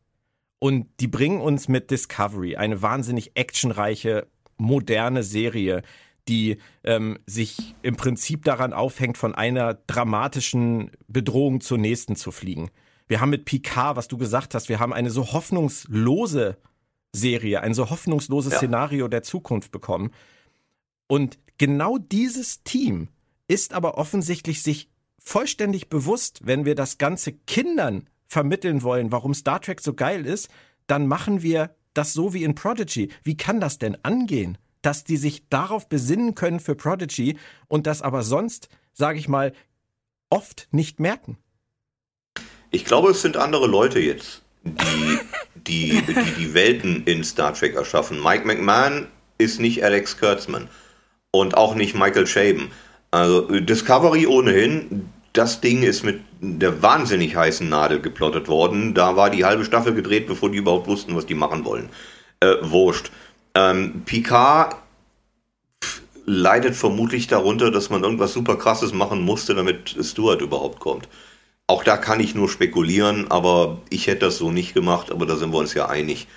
Und 0.57 0.87
die 1.01 1.07
bringen 1.07 1.41
uns 1.41 1.67
mit 1.67 1.91
Discovery 1.91 2.55
eine 2.55 2.81
wahnsinnig 2.81 3.35
actionreiche, 3.35 4.27
moderne 4.57 5.21
Serie, 5.21 5.83
die 6.29 6.57
ähm, 6.85 7.19
sich 7.25 7.75
im 7.81 7.97
Prinzip 7.97 8.45
daran 8.45 8.71
aufhängt, 8.71 9.17
von 9.17 9.35
einer 9.35 9.73
dramatischen 9.73 10.91
Bedrohung 11.07 11.59
zur 11.59 11.77
nächsten 11.77 12.15
zu 12.15 12.31
fliegen. 12.31 12.71
Wir 13.07 13.19
haben 13.19 13.29
mit 13.29 13.43
Picard, 13.45 13.97
was 13.97 14.07
du 14.07 14.17
gesagt 14.17 14.55
hast, 14.55 14.69
wir 14.69 14.79
haben 14.79 14.93
eine 14.93 15.11
so 15.11 15.33
hoffnungslose 15.33 16.57
Serie, 17.11 17.61
ein 17.61 17.73
so 17.73 17.89
hoffnungsloses 17.89 18.53
ja. 18.53 18.57
Szenario 18.57 19.09
der 19.09 19.23
Zukunft 19.23 19.71
bekommen. 19.71 20.11
Und 21.07 21.37
genau 21.57 21.97
dieses 21.97 22.63
Team 22.63 23.09
ist 23.47 23.73
aber 23.73 23.97
offensichtlich 23.97 24.63
sich 24.63 24.89
vollständig 25.25 25.89
bewusst, 25.89 26.41
wenn 26.43 26.65
wir 26.65 26.75
das 26.75 26.97
Ganze 26.97 27.33
Kindern 27.33 28.07
vermitteln 28.27 28.83
wollen, 28.83 29.11
warum 29.11 29.33
Star 29.33 29.59
Trek 29.59 29.81
so 29.81 29.93
geil 29.93 30.25
ist, 30.25 30.49
dann 30.87 31.07
machen 31.07 31.41
wir 31.41 31.75
das 31.93 32.13
so 32.13 32.33
wie 32.33 32.43
in 32.43 32.55
Prodigy. 32.55 33.11
Wie 33.23 33.35
kann 33.35 33.59
das 33.59 33.79
denn 33.79 33.97
angehen, 34.03 34.57
dass 34.81 35.03
die 35.03 35.17
sich 35.17 35.49
darauf 35.49 35.89
besinnen 35.89 36.35
können 36.35 36.59
für 36.59 36.75
Prodigy 36.75 37.37
und 37.67 37.87
das 37.87 38.01
aber 38.01 38.23
sonst, 38.23 38.69
sage 38.93 39.17
ich 39.17 39.27
mal, 39.27 39.53
oft 40.29 40.67
nicht 40.71 40.99
merken? 40.99 41.37
Ich 42.71 42.85
glaube, 42.85 43.11
es 43.11 43.21
sind 43.21 43.37
andere 43.37 43.67
Leute 43.67 43.99
jetzt, 43.99 44.43
die 44.63 45.19
die, 45.67 46.01
die, 46.01 46.31
die 46.37 46.53
Welten 46.53 47.03
in 47.05 47.23
Star 47.23 47.53
Trek 47.53 47.75
erschaffen. 47.75 48.21
Mike 48.21 48.45
McMahon 48.45 49.07
ist 49.37 49.59
nicht 49.59 49.83
Alex 49.83 50.17
Kurtzman 50.17 50.69
und 51.31 51.55
auch 51.57 51.75
nicht 51.75 51.95
Michael 51.95 52.25
Chabon. 52.25 52.71
Also 53.11 53.59
Discovery 53.59 54.27
ohnehin, 54.27 55.09
das 55.37 55.61
Ding 55.61 55.83
ist 55.83 56.03
mit 56.03 56.21
der 56.41 56.81
wahnsinnig 56.81 57.35
heißen 57.35 57.67
Nadel 57.67 57.99
geplottet 57.99 58.47
worden. 58.47 58.93
Da 58.93 59.15
war 59.15 59.29
die 59.29 59.45
halbe 59.45 59.65
Staffel 59.65 59.93
gedreht, 59.93 60.27
bevor 60.27 60.49
die 60.49 60.57
überhaupt 60.57 60.87
wussten, 60.87 61.15
was 61.15 61.25
die 61.25 61.35
machen 61.35 61.65
wollen. 61.65 61.89
Äh, 62.39 62.55
wurscht. 62.61 63.11
Ähm, 63.53 64.03
Picard 64.05 64.75
leidet 66.25 66.75
vermutlich 66.75 67.27
darunter, 67.27 67.71
dass 67.71 67.89
man 67.89 68.03
irgendwas 68.03 68.33
super 68.33 68.57
krasses 68.57 68.93
machen 68.93 69.21
musste, 69.21 69.53
damit 69.55 69.95
Stuart 70.01 70.41
überhaupt 70.41 70.79
kommt. 70.79 71.07
Auch 71.67 71.83
da 71.83 71.97
kann 71.97 72.19
ich 72.19 72.35
nur 72.35 72.49
spekulieren, 72.49 73.29
aber 73.29 73.81
ich 73.89 74.07
hätte 74.07 74.25
das 74.25 74.37
so 74.37 74.51
nicht 74.51 74.73
gemacht, 74.73 75.11
aber 75.11 75.25
da 75.25 75.35
sind 75.35 75.51
wir 75.51 75.57
uns 75.57 75.73
ja 75.73 75.87
einig. 75.87 76.27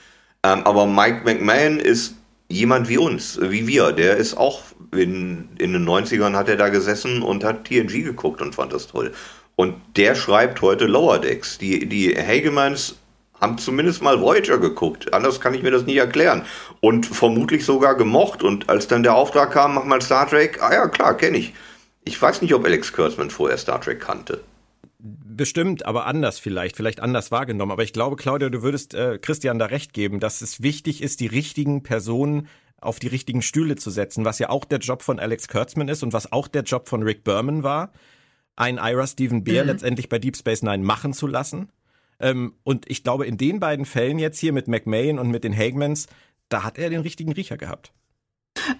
Ähm, 0.43 0.63
aber 0.65 0.87
Mike 0.87 1.23
McMahon 1.25 1.79
ist 1.79 2.15
jemand 2.49 2.89
wie 2.89 2.99
uns, 2.99 3.39
wie 3.41 3.67
wir, 3.67 3.93
der 3.93 4.17
ist 4.17 4.37
auch 4.37 4.63
in, 4.93 5.49
in 5.59 5.73
den 5.73 5.87
90ern 5.87 6.35
hat 6.35 6.49
er 6.49 6.57
da 6.57 6.69
gesessen 6.71 7.23
und 7.23 7.45
hat 7.45 7.65
TNG 7.65 8.05
geguckt 8.05 8.41
und 8.41 8.55
fand 8.55 8.73
das 8.73 8.87
toll. 8.87 9.13
Und 9.57 9.75
der 9.97 10.15
schreibt 10.15 10.63
heute 10.63 10.87
Lower 10.87 11.19
Decks. 11.19 11.59
Die, 11.59 11.87
die 11.87 12.17
Hagemans 12.17 12.97
haben 13.41 13.59
zumindest 13.59 14.03
mal 14.03 14.21
Voyager 14.21 14.59
geguckt. 14.59 15.13
Anders 15.13 15.41
kann 15.41 15.55
ich 15.55 15.63
mir 15.63 15.71
das 15.71 15.85
nicht 15.85 15.97
erklären. 15.97 16.45
Und 16.81 17.07
vermutlich 17.07 17.65
sogar 17.65 17.97
gemocht. 17.97 18.43
Und 18.43 18.69
als 18.69 18.89
dann 18.89 19.03
der 19.03 19.15
Auftrag 19.15 19.53
kam, 19.53 19.75
mach 19.75 19.85
mal 19.85 20.01
Star 20.01 20.29
Trek, 20.29 20.63
ah 20.63 20.73
ja, 20.73 20.89
klar, 20.89 21.17
kenne 21.17 21.39
ich. 21.39 21.55
Ich 22.05 22.21
weiß 22.21 22.41
nicht, 22.41 22.55
ob 22.55 22.65
Alex 22.65 22.93
Kurtzman 22.93 23.31
vorher 23.31 23.59
Star 23.59 23.81
Trek 23.81 24.01
kannte. 24.01 24.41
Bestimmt, 25.39 25.87
aber 25.87 26.07
anders 26.07 26.41
vielleicht, 26.41 26.77
vielleicht 26.77 26.99
anders 26.99 27.31
wahrgenommen. 27.31 27.71
Aber 27.71 27.85
ich 27.85 27.93
glaube, 27.93 28.17
Claudia, 28.17 28.49
du 28.49 28.63
würdest 28.63 28.93
äh, 28.95 29.19
Christian 29.19 29.61
da 29.61 29.67
recht 29.67 29.93
geben, 29.93 30.19
dass 30.19 30.43
es 30.43 30.63
wichtig 30.63 31.01
ist, 31.01 31.21
die 31.21 31.29
richtigen 31.29 31.85
Personen 31.85 32.49
auf 32.81 32.99
die 32.99 33.07
richtigen 33.07 33.41
Stühle 33.41 33.77
zu 33.77 33.91
setzen, 33.91 34.25
was 34.25 34.41
ja 34.41 34.49
auch 34.49 34.65
der 34.65 34.81
Job 34.81 35.01
von 35.01 35.21
Alex 35.21 35.47
Kurtzman 35.47 35.87
ist 35.87 36.03
und 36.03 36.13
was 36.13 36.33
auch 36.33 36.49
der 36.49 36.63
Job 36.63 36.89
von 36.89 37.05
Rick 37.05 37.23
Berman 37.23 37.63
war, 37.63 37.93
ein 38.57 38.79
Ira 38.79 39.07
Stephen 39.07 39.45
Beer 39.45 39.63
mhm. 39.63 39.71
letztendlich 39.71 40.09
bei 40.09 40.19
Deep 40.19 40.37
Space 40.37 40.63
Nine 40.63 40.83
machen 40.83 41.13
zu 41.13 41.29
lassen. 41.29 41.71
Ähm, 42.19 42.55
und 42.65 42.91
ich 42.91 43.05
glaube, 43.05 43.25
in 43.25 43.39
den 43.39 43.61
beiden 43.61 43.85
Fällen 43.85 44.19
jetzt 44.19 44.41
hier 44.41 44.53
mit 44.53 44.67
McMahon 44.67 45.21
und 45.21 45.31
mit 45.31 45.45
den 45.45 45.57
Hagmans, 45.57 46.09
da 46.49 46.65
hat 46.65 46.79
er 46.79 46.91
den 46.91 47.03
richtigen 47.03 47.31
Riecher 47.31 47.57
gehabt. 47.57 47.93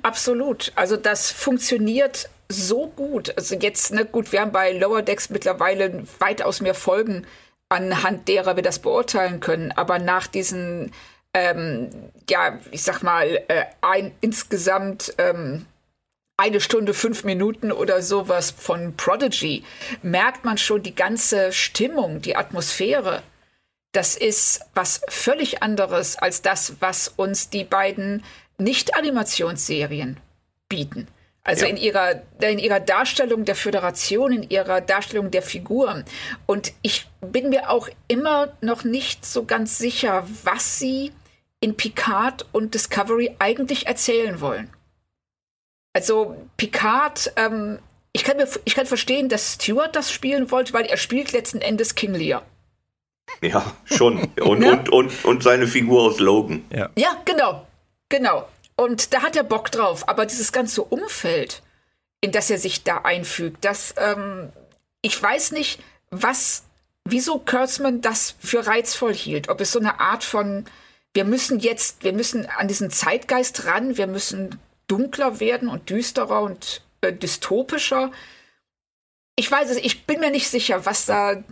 Absolut. 0.03 0.73
Also 0.75 0.97
das 0.97 1.31
funktioniert 1.31 2.29
so 2.51 2.89
gut. 2.89 3.37
Also 3.37 3.57
jetzt, 3.57 3.93
ne, 3.93 4.05
gut, 4.05 4.33
wir 4.33 4.41
haben 4.41 4.53
bei 4.53 4.73
Lower 4.73 5.03
Decks 5.03 5.31
mittlerweile 5.31 6.05
weitaus 6.19 6.61
mehr 6.61 6.75
Folgen, 6.75 7.27
anhand 7.69 8.29
derer 8.29 8.57
wir 8.57 8.63
das 8.63 8.79
beurteilen 8.79 9.41
können. 9.41 9.73
Aber 9.73 9.99
nach 9.99 10.27
diesen, 10.27 10.93
ähm, 11.35 11.91
ja, 12.29 12.59
ich 12.71 12.83
sag 12.83 13.03
mal, 13.03 13.43
äh, 13.49 13.65
ein, 13.83 14.13
insgesamt 14.21 15.15
ähm, 15.19 15.67
eine 16.39 16.61
Stunde, 16.61 16.95
fünf 16.95 17.25
Minuten 17.25 17.73
oder 17.73 18.01
sowas 18.01 18.53
von 18.53 18.97
Prodigy, 18.97 19.65
merkt 20.03 20.45
man 20.45 20.57
schon 20.57 20.83
die 20.83 20.95
ganze 20.95 21.53
Stimmung, 21.53 22.23
die 22.23 22.37
Atmosphäre. 22.37 23.23
Das 23.93 24.17
ist 24.17 24.61
was 24.75 25.03
völlig 25.09 25.63
anderes 25.63 26.17
als 26.17 26.41
das, 26.41 26.75
was 26.81 27.09
uns 27.09 27.51
die 27.51 27.65
beiden 27.65 28.23
Nicht-Animationsserien 28.59 30.19
bieten. 30.69 31.09
Also 31.49 31.65
ja. 31.65 31.71
in, 31.71 31.77
ihrer, 31.79 32.23
in 32.43 32.59
ihrer 32.59 32.81
Darstellung 32.81 33.45
der 33.45 33.55
Föderation, 33.55 34.33
in 34.33 34.51
ihrer 34.51 34.81
Darstellung 34.81 35.31
der 35.31 35.43
Figuren. 35.43 36.05
Und 36.47 36.73
ich 36.83 37.07
bin 37.21 37.49
mir 37.49 37.71
auch 37.71 37.89
immer 38.07 38.53
noch 38.61 38.85
nicht 38.85 39.25
so 39.25 39.45
ganz 39.45 39.79
sicher, 39.79 40.27
was 40.45 40.79
sie 40.79 41.13
in 41.61 41.77
Picard 41.77 42.47
und 42.53 42.75
Discovery 42.75 43.35
eigentlich 43.39 43.87
erzählen 43.87 44.41
wollen. 44.41 44.69
Also 45.95 46.37
Picard 46.57 47.33
ähm, 47.37 47.79
ich 48.13 48.25
kann, 48.25 48.37
mir, 48.37 48.49
ich 48.65 48.75
kann 48.75 48.87
verstehen, 48.87 49.29
dass 49.29 49.55
Stewart 49.55 49.95
das 49.95 50.11
spielen 50.11 50.51
wollte, 50.51 50.73
weil 50.73 50.87
er 50.87 50.97
spielt 50.97 51.33
letzten 51.33 51.61
Endes 51.61 51.95
King 51.95 52.15
Lear. 52.15 52.43
Ja, 53.41 53.77
schon. 53.85 54.29
Und, 54.41 54.59
ne? 54.61 54.73
und, 54.73 54.89
und, 54.89 55.25
und 55.25 55.43
seine 55.43 55.67
Figur 55.67 56.03
aus 56.03 56.19
Logan. 56.19 56.65
Ja. 56.71 56.91
ja, 56.97 57.17
genau. 57.25 57.67
Genau. 58.09 58.49
Und 58.81 59.13
da 59.13 59.23
hat 59.23 59.35
er 59.35 59.43
Bock 59.43 59.73
drauf. 59.73 60.09
Aber 60.09 60.25
dieses 60.25 60.53
ganze 60.53 60.85
Umfeld, 60.85 61.63
in 62.21 62.31
das 62.31 62.49
er 62.49 62.59
sich 62.59 62.85
da 62.85 62.99
einfügt, 62.99 63.65
das, 63.65 63.93
ähm, 63.99 64.53
ich 65.03 65.21
weiß 65.21 65.51
nicht, 65.51 65.81
was, 66.11 66.63
wieso 67.05 67.41
Kurtzman 67.41 68.03
das 68.03 68.37
für 68.39 68.69
reizvoll 68.69 69.13
hielt. 69.13 69.49
Ob 69.49 69.61
es 69.61 69.73
so 69.73 69.81
eine 69.81 69.99
Art 69.99 70.23
von, 70.23 70.65
wir 71.13 71.25
müssen 71.25 71.59
jetzt, 71.59 72.05
wir 72.05 72.13
müssen 72.13 72.47
an 72.47 72.69
diesen 72.69 72.91
Zeitgeist 72.91 73.65
ran, 73.67 73.97
wir 73.97 74.07
müssen 74.07 74.61
dunkler 74.87 75.41
werden 75.41 75.69
und 75.69 75.91
düsterer 75.91 76.43
und 76.43 76.83
äh, 77.01 77.13
dystopischer. 77.13 78.13
Ich 79.35 79.51
weiß 79.51 79.71
es, 79.71 79.77
ich 79.79 80.07
bin 80.07 80.21
mir 80.21 80.31
nicht 80.31 80.49
sicher, 80.49 80.87
was 80.87 81.05
da 81.05 81.43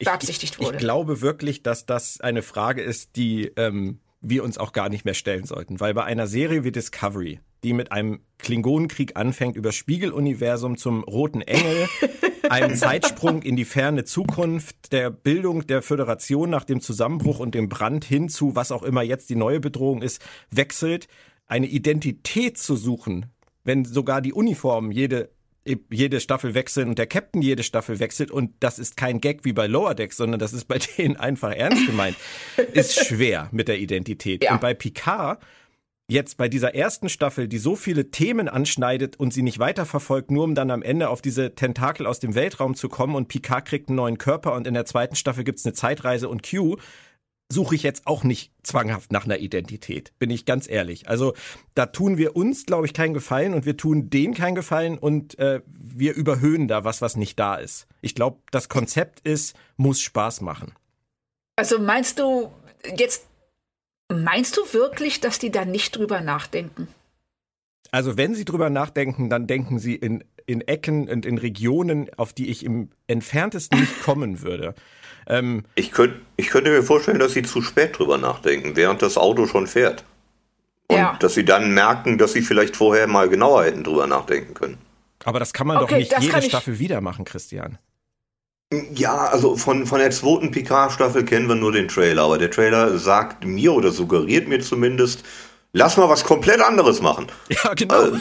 beabsichtigt 0.00 0.58
wurde. 0.58 0.70
Ich, 0.70 0.74
ich, 0.74 0.80
glaube 0.80 1.20
wirklich, 1.20 1.62
dass 1.62 1.86
das 1.86 2.20
eine 2.20 2.42
Frage 2.42 2.82
ist, 2.82 3.14
die 3.14 3.52
ähm, 3.56 4.00
wir 4.20 4.44
uns 4.44 4.58
auch 4.58 4.72
gar 4.72 4.88
nicht 4.88 5.04
mehr 5.04 5.14
stellen 5.14 5.44
sollten. 5.44 5.80
Weil 5.80 5.94
bei 5.94 6.04
einer 6.04 6.26
Serie 6.26 6.64
wie 6.64 6.72
Discovery, 6.72 7.40
die 7.62 7.72
mit 7.72 7.92
einem 7.92 8.20
Klingonenkrieg 8.38 9.16
anfängt, 9.16 9.56
über 9.56 9.72
Spiegeluniversum 9.72 10.76
zum 10.76 11.04
Roten 11.04 11.42
Engel, 11.42 11.88
einem 12.50 12.76
Zeitsprung 12.76 13.42
in 13.42 13.56
die 13.56 13.64
ferne 13.64 14.04
Zukunft, 14.04 14.92
der 14.92 15.10
Bildung 15.10 15.66
der 15.66 15.82
Föderation 15.82 16.50
nach 16.50 16.64
dem 16.64 16.80
Zusammenbruch 16.80 17.40
und 17.40 17.54
dem 17.54 17.68
Brand 17.68 18.04
hin 18.04 18.28
zu, 18.28 18.54
was 18.54 18.72
auch 18.72 18.82
immer 18.82 19.02
jetzt 19.02 19.30
die 19.30 19.36
neue 19.36 19.60
Bedrohung 19.60 20.02
ist, 20.02 20.22
wechselt, 20.50 21.08
eine 21.46 21.66
Identität 21.66 22.58
zu 22.58 22.76
suchen, 22.76 23.26
wenn 23.64 23.84
sogar 23.84 24.20
die 24.20 24.32
Uniformen 24.32 24.90
jede 24.90 25.30
jede 25.90 26.20
Staffel 26.20 26.54
wechseln 26.54 26.88
und 26.88 26.98
der 26.98 27.06
Captain 27.06 27.42
jede 27.42 27.62
Staffel 27.62 27.98
wechselt 27.98 28.30
und 28.30 28.52
das 28.60 28.78
ist 28.78 28.96
kein 28.96 29.20
Gag 29.20 29.44
wie 29.44 29.52
bei 29.52 29.66
Lower 29.66 29.94
Decks, 29.94 30.16
sondern 30.16 30.38
das 30.38 30.52
ist 30.52 30.66
bei 30.66 30.78
denen 30.98 31.16
einfach 31.16 31.52
ernst 31.52 31.86
gemeint, 31.86 32.16
ist 32.72 33.06
schwer 33.06 33.48
mit 33.52 33.68
der 33.68 33.78
Identität. 33.78 34.44
Ja. 34.44 34.52
Und 34.52 34.60
bei 34.60 34.74
Picard 34.74 35.40
jetzt 36.08 36.36
bei 36.36 36.48
dieser 36.48 36.74
ersten 36.74 37.08
Staffel, 37.08 37.48
die 37.48 37.58
so 37.58 37.74
viele 37.74 38.10
Themen 38.10 38.48
anschneidet 38.48 39.18
und 39.18 39.32
sie 39.32 39.42
nicht 39.42 39.58
weiterverfolgt, 39.58 40.30
nur 40.30 40.44
um 40.44 40.54
dann 40.54 40.70
am 40.70 40.82
Ende 40.82 41.08
auf 41.08 41.20
diese 41.20 41.54
Tentakel 41.54 42.06
aus 42.06 42.20
dem 42.20 42.34
Weltraum 42.34 42.74
zu 42.74 42.88
kommen 42.88 43.14
und 43.14 43.28
Picard 43.28 43.64
kriegt 43.64 43.88
einen 43.88 43.96
neuen 43.96 44.18
Körper 44.18 44.54
und 44.54 44.66
in 44.66 44.74
der 44.74 44.84
zweiten 44.84 45.16
Staffel 45.16 45.42
gibt's 45.42 45.64
eine 45.64 45.72
Zeitreise 45.72 46.28
und 46.28 46.48
Q, 46.48 46.76
suche 47.48 47.74
ich 47.76 47.82
jetzt 47.82 48.06
auch 48.06 48.24
nicht 48.24 48.52
zwanghaft 48.62 49.12
nach 49.12 49.24
einer 49.24 49.38
Identität, 49.38 50.12
bin 50.18 50.30
ich 50.30 50.44
ganz 50.44 50.68
ehrlich. 50.68 51.08
Also 51.08 51.34
da 51.74 51.86
tun 51.86 52.18
wir 52.18 52.34
uns, 52.36 52.66
glaube 52.66 52.86
ich, 52.86 52.94
keinen 52.94 53.14
Gefallen 53.14 53.54
und 53.54 53.64
wir 53.66 53.76
tun 53.76 54.10
denen 54.10 54.34
keinen 54.34 54.56
Gefallen 54.56 54.98
und 54.98 55.38
äh, 55.38 55.60
wir 55.66 56.14
überhöhen 56.14 56.66
da 56.68 56.84
was, 56.84 57.02
was 57.02 57.16
nicht 57.16 57.38
da 57.38 57.56
ist. 57.56 57.86
Ich 58.00 58.14
glaube, 58.14 58.38
das 58.50 58.68
Konzept 58.68 59.20
ist, 59.20 59.56
muss 59.76 60.00
Spaß 60.00 60.40
machen. 60.40 60.74
Also 61.54 61.78
meinst 61.78 62.18
du 62.18 62.50
jetzt, 62.96 63.26
meinst 64.12 64.56
du 64.56 64.60
wirklich, 64.72 65.20
dass 65.20 65.38
die 65.38 65.50
da 65.50 65.64
nicht 65.64 65.96
drüber 65.96 66.20
nachdenken? 66.20 66.88
Also 67.92 68.16
wenn 68.16 68.34
sie 68.34 68.44
drüber 68.44 68.70
nachdenken, 68.70 69.30
dann 69.30 69.46
denken 69.46 69.78
sie 69.78 69.94
in, 69.94 70.24
in 70.46 70.60
Ecken 70.60 71.08
und 71.08 71.24
in 71.24 71.38
Regionen, 71.38 72.12
auf 72.16 72.32
die 72.32 72.50
ich 72.50 72.64
im 72.64 72.90
entferntesten 73.06 73.80
nicht 73.80 74.02
kommen 74.02 74.42
würde. 74.42 74.74
Ähm, 75.26 75.64
ich, 75.74 75.92
könnt, 75.92 76.14
ich 76.36 76.48
könnte 76.48 76.70
mir 76.70 76.82
vorstellen, 76.82 77.18
dass 77.18 77.32
sie 77.32 77.42
zu 77.42 77.62
spät 77.62 77.98
drüber 77.98 78.18
nachdenken, 78.18 78.76
während 78.76 79.02
das 79.02 79.16
Auto 79.16 79.46
schon 79.46 79.66
fährt. 79.66 80.04
Und 80.88 80.98
ja. 80.98 81.16
dass 81.18 81.34
sie 81.34 81.44
dann 81.44 81.74
merken, 81.74 82.16
dass 82.16 82.32
sie 82.32 82.42
vielleicht 82.42 82.76
vorher 82.76 83.06
mal 83.08 83.28
genauer 83.28 83.64
hätten 83.64 83.82
drüber 83.82 84.06
nachdenken 84.06 84.54
können. 84.54 84.78
Aber 85.24 85.40
das 85.40 85.52
kann 85.52 85.66
man 85.66 85.78
okay, 85.78 86.06
doch 86.08 86.18
nicht 86.18 86.22
jede 86.22 86.42
Staffel 86.42 86.78
wieder 86.78 87.00
machen, 87.00 87.24
Christian. 87.24 87.78
Ja, 88.94 89.26
also 89.26 89.56
von, 89.56 89.86
von 89.86 89.98
der 89.98 90.10
zweiten 90.10 90.50
Picard-Staffel 90.50 91.24
kennen 91.24 91.48
wir 91.48 91.54
nur 91.54 91.72
den 91.72 91.88
Trailer, 91.88 92.22
aber 92.22 92.38
der 92.38 92.50
Trailer 92.50 92.98
sagt 92.98 93.44
mir 93.44 93.72
oder 93.72 93.90
suggeriert 93.90 94.48
mir 94.48 94.60
zumindest, 94.60 95.24
lass 95.72 95.96
mal 95.96 96.08
was 96.08 96.24
komplett 96.24 96.60
anderes 96.60 97.00
machen. 97.00 97.26
Ja, 97.48 97.74
genau. 97.74 98.06
Äh, 98.06 98.12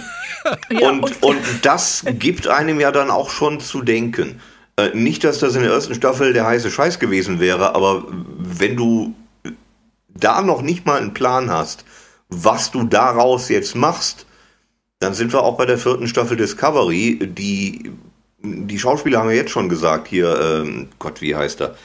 ja, 0.70 0.90
und, 0.90 1.04
und, 1.04 1.24
und 1.24 1.40
das 1.64 2.06
gibt 2.20 2.48
einem 2.48 2.80
ja 2.80 2.92
dann 2.92 3.10
auch 3.10 3.32
schon 3.32 3.60
zu 3.60 3.82
denken. 3.82 4.40
Äh, 4.78 4.90
nicht, 4.94 5.24
dass 5.24 5.40
das 5.40 5.56
in 5.56 5.64
der 5.64 5.72
ersten 5.72 5.96
Staffel 5.96 6.34
der 6.34 6.46
heiße 6.46 6.70
Scheiß 6.70 7.00
gewesen 7.00 7.40
wäre, 7.40 7.76
aber 7.76 8.06
wenn 8.10 8.76
du 8.76 9.16
da 10.10 10.42
noch 10.42 10.62
nicht 10.62 10.86
mal 10.86 11.00
einen 11.00 11.14
Plan 11.14 11.50
hast, 11.50 11.86
was 12.30 12.72
du 12.72 12.84
daraus 12.84 13.50
jetzt 13.50 13.76
machst, 13.76 14.26
dann 15.00 15.14
sind 15.14 15.34
wir 15.34 15.44
auch 15.44 15.58
bei 15.58 15.66
der 15.66 15.78
vierten 15.78 16.08
Staffel 16.08 16.38
Discovery. 16.38 17.20
Die, 17.22 17.92
die 18.42 18.80
Schauspieler 18.80 19.20
haben 19.20 19.30
ja 19.30 19.36
jetzt 19.36 19.52
schon 19.52 19.70
gesagt, 19.70 20.08
hier, 20.08 20.40
ähm, 20.42 20.88
Gott, 21.00 21.22
wie 21.22 21.36
heißt 21.36 21.62
er? 21.62 21.76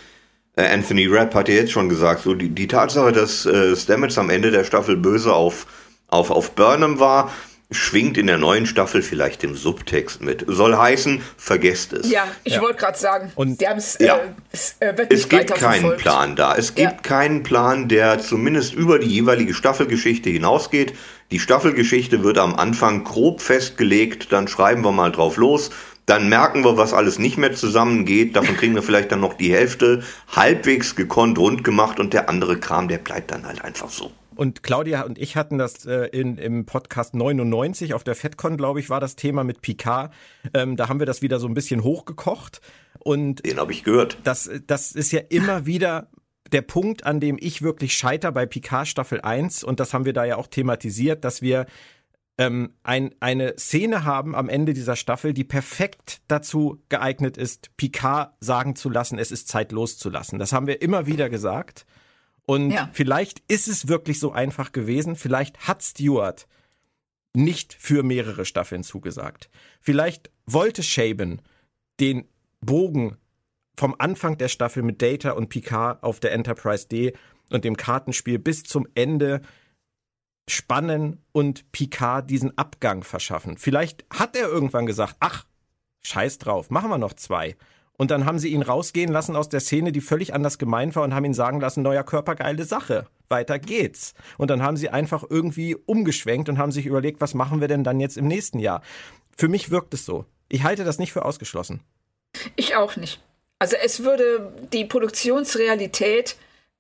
Äh, 0.57 0.72
Anthony 0.72 1.07
Rapp 1.07 1.35
hat 1.35 1.48
ja 1.48 1.57
jetzt 1.57 1.72
schon 1.72 1.88
gesagt, 1.88 2.22
so 2.22 2.35
die, 2.35 2.48
die 2.48 2.68
Tatsache, 2.68 3.12
dass 3.12 3.46
äh, 3.46 3.76
Stamets 3.76 4.18
am 4.18 4.31
Ende 4.31 4.50
der 4.50 4.64
Staffel 4.64 4.96
böse 4.96 5.33
auf, 5.33 5.66
auf, 6.09 6.31
auf 6.31 6.53
Burnham 6.53 6.98
war, 6.98 7.31
schwingt 7.70 8.18
in 8.18 8.26
der 8.26 8.38
neuen 8.38 8.66
Staffel 8.66 9.02
vielleicht 9.02 9.44
im 9.44 9.54
Subtext 9.54 10.20
mit. 10.20 10.44
Soll 10.48 10.76
heißen, 10.76 11.22
vergesst 11.37 11.92
es. 11.92 12.11
Ja, 12.11 12.26
ich 12.42 12.54
ja. 12.54 12.61
wollte 12.62 12.78
gerade 12.78 12.98
sagen, 12.98 13.33
und 13.37 13.61
ja. 13.61 13.72
Äh, 13.72 14.20
es, 14.50 14.76
äh, 14.80 15.06
es 15.09 15.28
gibt 15.28 15.54
keinen 15.54 15.96
Plan 15.96 16.35
da. 16.35 16.56
Es 16.56 16.74
gibt 16.74 16.90
ja. 16.90 16.98
keinen 16.98 17.42
Plan, 17.42 17.88
der 17.88 18.18
zumindest 18.18 18.74
über 18.74 18.98
die 18.98 19.09
jeweilige 19.09 19.54
Staffelgeschichte 19.54 20.30
hinausgeht. 20.30 20.94
Die 21.30 21.38
Staffelgeschichte 21.38 22.24
wird 22.24 22.38
am 22.38 22.56
Anfang 22.56 23.04
grob 23.04 23.40
festgelegt, 23.40 24.33
dann 24.33 24.48
schreiben 24.48 24.85
wir 24.85 24.90
mal 24.90 25.12
drauf 25.12 25.37
los. 25.37 25.70
Dann 26.06 26.28
merken 26.28 26.64
wir, 26.64 26.76
was 26.76 26.92
alles 26.92 27.20
nicht 27.20 27.38
mehr 27.38 27.54
zusammengeht. 27.54 28.35
Davon 28.35 28.56
kriegen 28.56 28.74
wir 28.74 28.83
vielleicht 28.83 29.12
dann 29.12 29.20
noch 29.20 29.35
die 29.35 29.52
Hälfte 29.52 30.02
halbwegs 30.35 30.96
gekonnt 30.96 31.38
rund 31.38 31.62
gemacht 31.62 32.00
und 32.00 32.12
der 32.14 32.28
andere 32.28 32.59
Kram, 32.59 32.88
der 32.88 32.98
bleibt 32.98 33.30
dann 33.30 33.46
halt 33.46 33.62
einfach 33.62 33.90
so. 33.90 34.11
Und 34.40 34.62
Claudia 34.62 35.03
und 35.03 35.18
ich 35.18 35.37
hatten 35.37 35.59
das 35.59 35.85
äh, 35.85 36.07
in, 36.07 36.38
im 36.38 36.64
Podcast 36.64 37.14
99 37.14 37.92
auf 37.92 38.05
der 38.05 38.14
FedCon, 38.14 38.57
glaube 38.57 38.81
ich, 38.81 38.88
war 38.88 38.98
das 38.98 39.14
Thema 39.14 39.44
mit 39.44 39.61
Picard. 39.61 40.14
Ähm, 40.55 40.76
da 40.76 40.88
haben 40.88 40.98
wir 40.98 41.05
das 41.05 41.20
wieder 41.20 41.38
so 41.38 41.46
ein 41.46 41.53
bisschen 41.53 41.85
hochgekocht. 41.85 42.62
Und 43.00 43.44
Den 43.44 43.59
habe 43.59 43.72
ich 43.72 43.85
gehört. 43.85 44.16
Das, 44.24 44.48
das 44.66 44.92
ist 44.92 45.12
ja 45.12 45.20
immer 45.29 45.66
wieder 45.66 46.09
der 46.53 46.62
Punkt, 46.62 47.05
an 47.05 47.20
dem 47.20 47.37
ich 47.38 47.61
wirklich 47.61 47.92
scheiter 47.92 48.33
bei 48.33 48.46
Picard 48.46 48.88
Staffel 48.88 49.20
1. 49.20 49.62
Und 49.62 49.79
das 49.79 49.92
haben 49.92 50.07
wir 50.07 50.14
da 50.14 50.24
ja 50.24 50.38
auch 50.38 50.46
thematisiert, 50.46 51.22
dass 51.22 51.42
wir 51.42 51.66
ähm, 52.38 52.72
ein, 52.83 53.14
eine 53.20 53.59
Szene 53.59 54.07
haben 54.07 54.35
am 54.35 54.48
Ende 54.48 54.72
dieser 54.72 54.96
Staffel, 54.96 55.35
die 55.35 55.44
perfekt 55.44 56.22
dazu 56.29 56.83
geeignet 56.88 57.37
ist, 57.37 57.76
Picard 57.76 58.33
sagen 58.40 58.74
zu 58.74 58.88
lassen, 58.88 59.18
es 59.18 59.33
ist 59.33 59.48
Zeit 59.48 59.70
loszulassen. 59.70 60.38
Das 60.38 60.55
haben 60.55 60.66
wir 60.66 60.81
immer 60.81 61.05
wieder 61.05 61.29
gesagt. 61.29 61.85
Und 62.46 62.70
ja. 62.70 62.90
vielleicht 62.92 63.40
ist 63.48 63.68
es 63.68 63.88
wirklich 63.88 64.18
so 64.18 64.33
einfach 64.33 64.72
gewesen. 64.72 65.16
Vielleicht 65.16 65.68
hat 65.68 65.83
Stewart 65.83 66.46
nicht 67.33 67.74
für 67.74 68.03
mehrere 68.03 68.44
Staffeln 68.44 68.83
zugesagt. 68.83 69.50
Vielleicht 69.81 70.31
wollte 70.46 70.83
Shaben 70.83 71.42
den 72.00 72.29
Bogen 72.61 73.16
vom 73.76 73.94
Anfang 73.98 74.37
der 74.37 74.48
Staffel 74.48 74.83
mit 74.83 75.00
Data 75.00 75.31
und 75.31 75.48
Picard 75.48 76.03
auf 76.03 76.20
der 76.20 76.33
Enterprise 76.33 76.88
D 76.88 77.12
und 77.50 77.64
dem 77.64 77.76
Kartenspiel 77.76 78.38
bis 78.38 78.64
zum 78.64 78.87
Ende 78.94 79.40
spannen 80.48 81.24
und 81.33 81.70
Picard 81.72 82.29
diesen 82.29 82.57
Abgang 82.59 83.05
verschaffen. 83.05 83.57
Vielleicht 83.57 84.05
hat 84.12 84.37
er 84.37 84.48
irgendwann 84.48 84.87
gesagt, 84.87 85.16
ach, 85.20 85.46
scheiß 86.03 86.38
drauf, 86.38 86.70
machen 86.70 86.90
wir 86.90 86.98
noch 86.98 87.14
zwei. 87.14 87.57
Und 88.01 88.11
dann 88.11 88.25
haben 88.25 88.39
sie 88.39 88.49
ihn 88.49 88.63
rausgehen 88.63 89.13
lassen 89.13 89.37
aus 89.37 89.51
der 89.51 89.61
Szene, 89.61 89.93
die 89.93 90.01
völlig 90.01 90.33
anders 90.33 90.57
gemeint 90.57 90.97
war 90.97 91.03
und 91.03 91.15
haben 91.15 91.27
ihn 91.27 91.35
sagen 91.35 91.61
lassen, 91.61 91.83
neuer 91.83 92.03
Körper, 92.03 92.35
geile 92.35 92.65
Sache. 92.65 93.07
Weiter 93.29 93.59
geht's. 93.59 94.15
Und 94.39 94.51
dann 94.51 94.63
haben 94.63 94.79
sie 94.79 94.89
einfach 94.89 95.23
irgendwie 95.29 95.75
umgeschwenkt 95.75 96.49
und 96.49 96.57
haben 96.57 96.73
sich 96.73 96.87
überlegt, 96.87 97.21
was 97.21 97.35
machen 97.35 97.61
wir 97.61 97.69
denn 97.69 97.85
dann 97.85 98.01
jetzt 98.01 98.17
im 98.17 98.27
nächsten 98.27 98.59
Jahr? 98.59 98.81
Für 99.37 99.49
mich 99.49 99.71
wirkt 99.71 99.93
es 99.93 100.07
so. 100.07 100.25
Ich 100.49 100.63
halte 100.63 100.85
das 100.85 100.99
nicht 100.99 101.13
für 101.13 101.27
ausgeschlossen. 101.27 101.83
Ich 102.57 102.75
auch 102.75 102.97
nicht. 102.97 103.21
Also 103.59 103.77
es 103.85 104.03
würde, 104.03 104.51
die 104.73 104.87
Produktionsrealität 104.87 106.39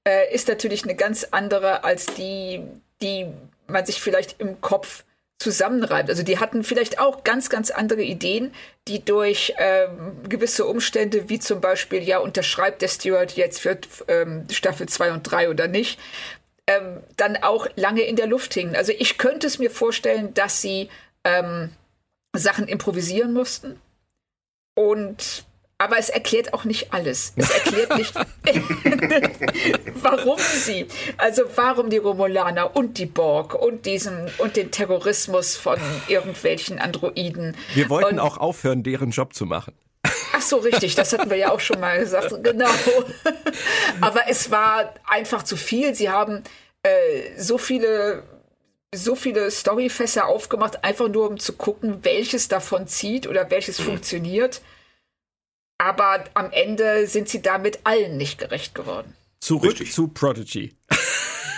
äh, 0.08 0.34
ist 0.34 0.48
natürlich 0.48 0.84
eine 0.84 0.94
ganz 0.94 1.24
andere 1.32 1.84
als 1.84 2.06
die, 2.06 2.62
die 3.02 3.26
man 3.66 3.84
sich 3.84 4.00
vielleicht 4.00 4.40
im 4.40 4.62
Kopf 4.62 5.04
zusammenreibt. 5.40 6.10
Also 6.10 6.22
die 6.22 6.38
hatten 6.38 6.62
vielleicht 6.62 7.00
auch 7.00 7.24
ganz, 7.24 7.48
ganz 7.48 7.70
andere 7.70 8.02
Ideen, 8.02 8.52
die 8.86 9.04
durch 9.04 9.54
ähm, 9.56 10.22
gewisse 10.28 10.66
Umstände, 10.66 11.28
wie 11.28 11.40
zum 11.40 11.60
Beispiel, 11.60 12.02
ja, 12.02 12.18
unterschreibt 12.18 12.82
der 12.82 12.88
Steward 12.88 13.32
jetzt 13.32 13.58
für 13.60 13.78
ähm, 14.06 14.46
Staffel 14.50 14.88
2 14.88 15.12
und 15.12 15.22
3 15.22 15.48
oder 15.48 15.66
nicht, 15.66 15.98
ähm, 16.66 17.02
dann 17.16 17.38
auch 17.38 17.66
lange 17.74 18.02
in 18.02 18.16
der 18.16 18.26
Luft 18.26 18.52
hingen. 18.52 18.76
Also 18.76 18.92
ich 18.96 19.16
könnte 19.16 19.46
es 19.46 19.58
mir 19.58 19.70
vorstellen, 19.70 20.34
dass 20.34 20.60
sie 20.60 20.90
ähm, 21.24 21.70
Sachen 22.36 22.68
improvisieren 22.68 23.32
mussten 23.32 23.80
und 24.76 25.44
aber 25.80 25.98
es 25.98 26.10
erklärt 26.10 26.52
auch 26.52 26.64
nicht 26.64 26.92
alles. 26.92 27.32
Es 27.36 27.50
erklärt 27.64 27.96
nicht, 27.96 28.14
warum 29.94 30.38
sie, 30.38 30.86
also 31.16 31.42
warum 31.56 31.88
die 31.88 31.96
Romulaner 31.96 32.76
und 32.76 32.98
die 32.98 33.06
Borg 33.06 33.54
und 33.54 33.86
diesen 33.86 34.30
und 34.38 34.56
den 34.56 34.70
Terrorismus 34.70 35.56
von 35.56 35.78
irgendwelchen 36.06 36.78
Androiden. 36.78 37.56
Wir 37.72 37.88
wollten 37.88 38.16
und, 38.16 38.20
auch 38.20 38.36
aufhören, 38.36 38.82
deren 38.82 39.10
Job 39.10 39.32
zu 39.32 39.46
machen. 39.46 39.72
Ach 40.34 40.42
so, 40.42 40.58
richtig, 40.58 40.96
das 40.96 41.14
hatten 41.14 41.30
wir 41.30 41.38
ja 41.38 41.50
auch 41.50 41.60
schon 41.60 41.80
mal 41.80 41.98
gesagt, 41.98 42.44
genau. 42.44 42.68
Aber 44.02 44.28
es 44.28 44.50
war 44.50 44.94
einfach 45.06 45.44
zu 45.44 45.56
viel. 45.56 45.94
Sie 45.94 46.10
haben 46.10 46.42
äh, 46.82 46.90
so 47.38 47.56
viele 47.56 48.22
so 48.92 49.14
viele 49.14 49.50
Storyfässer 49.52 50.26
aufgemacht, 50.26 50.82
einfach 50.82 51.08
nur 51.08 51.30
um 51.30 51.38
zu 51.38 51.52
gucken, 51.52 52.00
welches 52.02 52.48
davon 52.48 52.88
zieht 52.88 53.28
oder 53.28 53.48
welches 53.48 53.78
mhm. 53.78 53.84
funktioniert. 53.84 54.60
Aber 55.80 56.24
am 56.34 56.50
Ende 56.52 57.06
sind 57.06 57.30
sie 57.30 57.40
damit 57.40 57.80
allen 57.84 58.18
nicht 58.18 58.38
gerecht 58.38 58.74
geworden. 58.74 59.14
Zurück 59.40 59.70
richtig. 59.70 59.94
zu 59.94 60.08
Prodigy. 60.08 60.76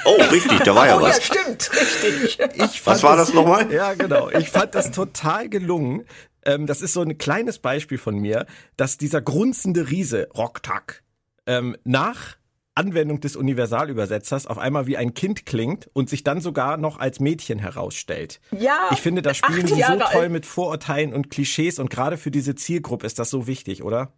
Oh, 0.04 0.14
richtig, 0.30 0.60
da 0.60 0.76
war 0.76 0.86
ja 0.86 0.96
oh, 1.00 1.02
was. 1.02 1.16
Ja, 1.16 1.22
stimmt, 1.24 1.70
richtig. 1.72 2.86
was 2.86 3.02
war 3.02 3.16
das, 3.16 3.26
das 3.26 3.34
nochmal? 3.34 3.72
Ja, 3.72 3.94
genau. 3.94 4.30
Ich 4.30 4.48
fand 4.48 4.76
das 4.76 4.92
total 4.92 5.48
gelungen. 5.48 6.06
Ähm, 6.44 6.68
das 6.68 6.82
ist 6.82 6.92
so 6.92 7.02
ein 7.02 7.18
kleines 7.18 7.58
Beispiel 7.58 7.98
von 7.98 8.16
mir, 8.16 8.46
dass 8.76 8.96
dieser 8.96 9.20
grunzende 9.20 9.90
Riese, 9.90 10.28
Rocktack, 10.36 11.02
ähm, 11.46 11.76
nach 11.82 12.36
Anwendung 12.74 13.20
des 13.20 13.36
Universalübersetzers 13.36 14.46
auf 14.46 14.58
einmal 14.58 14.86
wie 14.86 14.96
ein 14.96 15.14
Kind 15.14 15.44
klingt 15.44 15.90
und 15.92 16.08
sich 16.08 16.24
dann 16.24 16.40
sogar 16.40 16.78
noch 16.78 16.98
als 16.98 17.20
Mädchen 17.20 17.58
herausstellt. 17.58 18.40
Ja. 18.50 18.88
Ich 18.92 19.00
finde, 19.00 19.20
da 19.20 19.34
spielen 19.34 19.66
sie 19.66 19.82
so 19.82 19.98
toll 20.10 20.28
mit 20.28 20.46
Vorurteilen 20.46 21.12
und 21.12 21.30
Klischees 21.30 21.78
und 21.78 21.90
gerade 21.90 22.16
für 22.16 22.30
diese 22.30 22.54
Zielgruppe 22.54 23.06
ist 23.06 23.18
das 23.18 23.30
so 23.30 23.46
wichtig, 23.46 23.82
oder? 23.82 24.12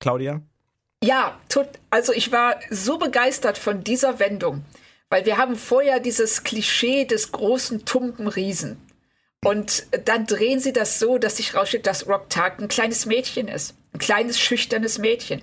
Claudia? 0.00 0.42
Ja, 1.02 1.38
also 1.90 2.12
ich 2.12 2.32
war 2.32 2.56
so 2.70 2.98
begeistert 2.98 3.58
von 3.58 3.84
dieser 3.84 4.18
Wendung, 4.18 4.64
weil 5.10 5.26
wir 5.26 5.36
haben 5.36 5.56
vorher 5.56 6.00
dieses 6.00 6.44
Klischee 6.44 7.04
des 7.04 7.30
großen, 7.30 7.84
tumpen 7.84 8.26
Riesen. 8.26 8.80
Und 9.44 9.86
dann 10.06 10.26
drehen 10.26 10.58
sie 10.58 10.72
das 10.72 10.98
so, 10.98 11.18
dass 11.18 11.36
sich 11.36 11.54
raussteht, 11.54 11.86
dass 11.86 12.08
Rock 12.08 12.30
Tag 12.30 12.60
ein 12.60 12.68
kleines 12.68 13.04
Mädchen 13.04 13.46
ist. 13.46 13.74
Ein 13.92 13.98
kleines, 13.98 14.40
schüchternes 14.40 14.98
Mädchen. 14.98 15.42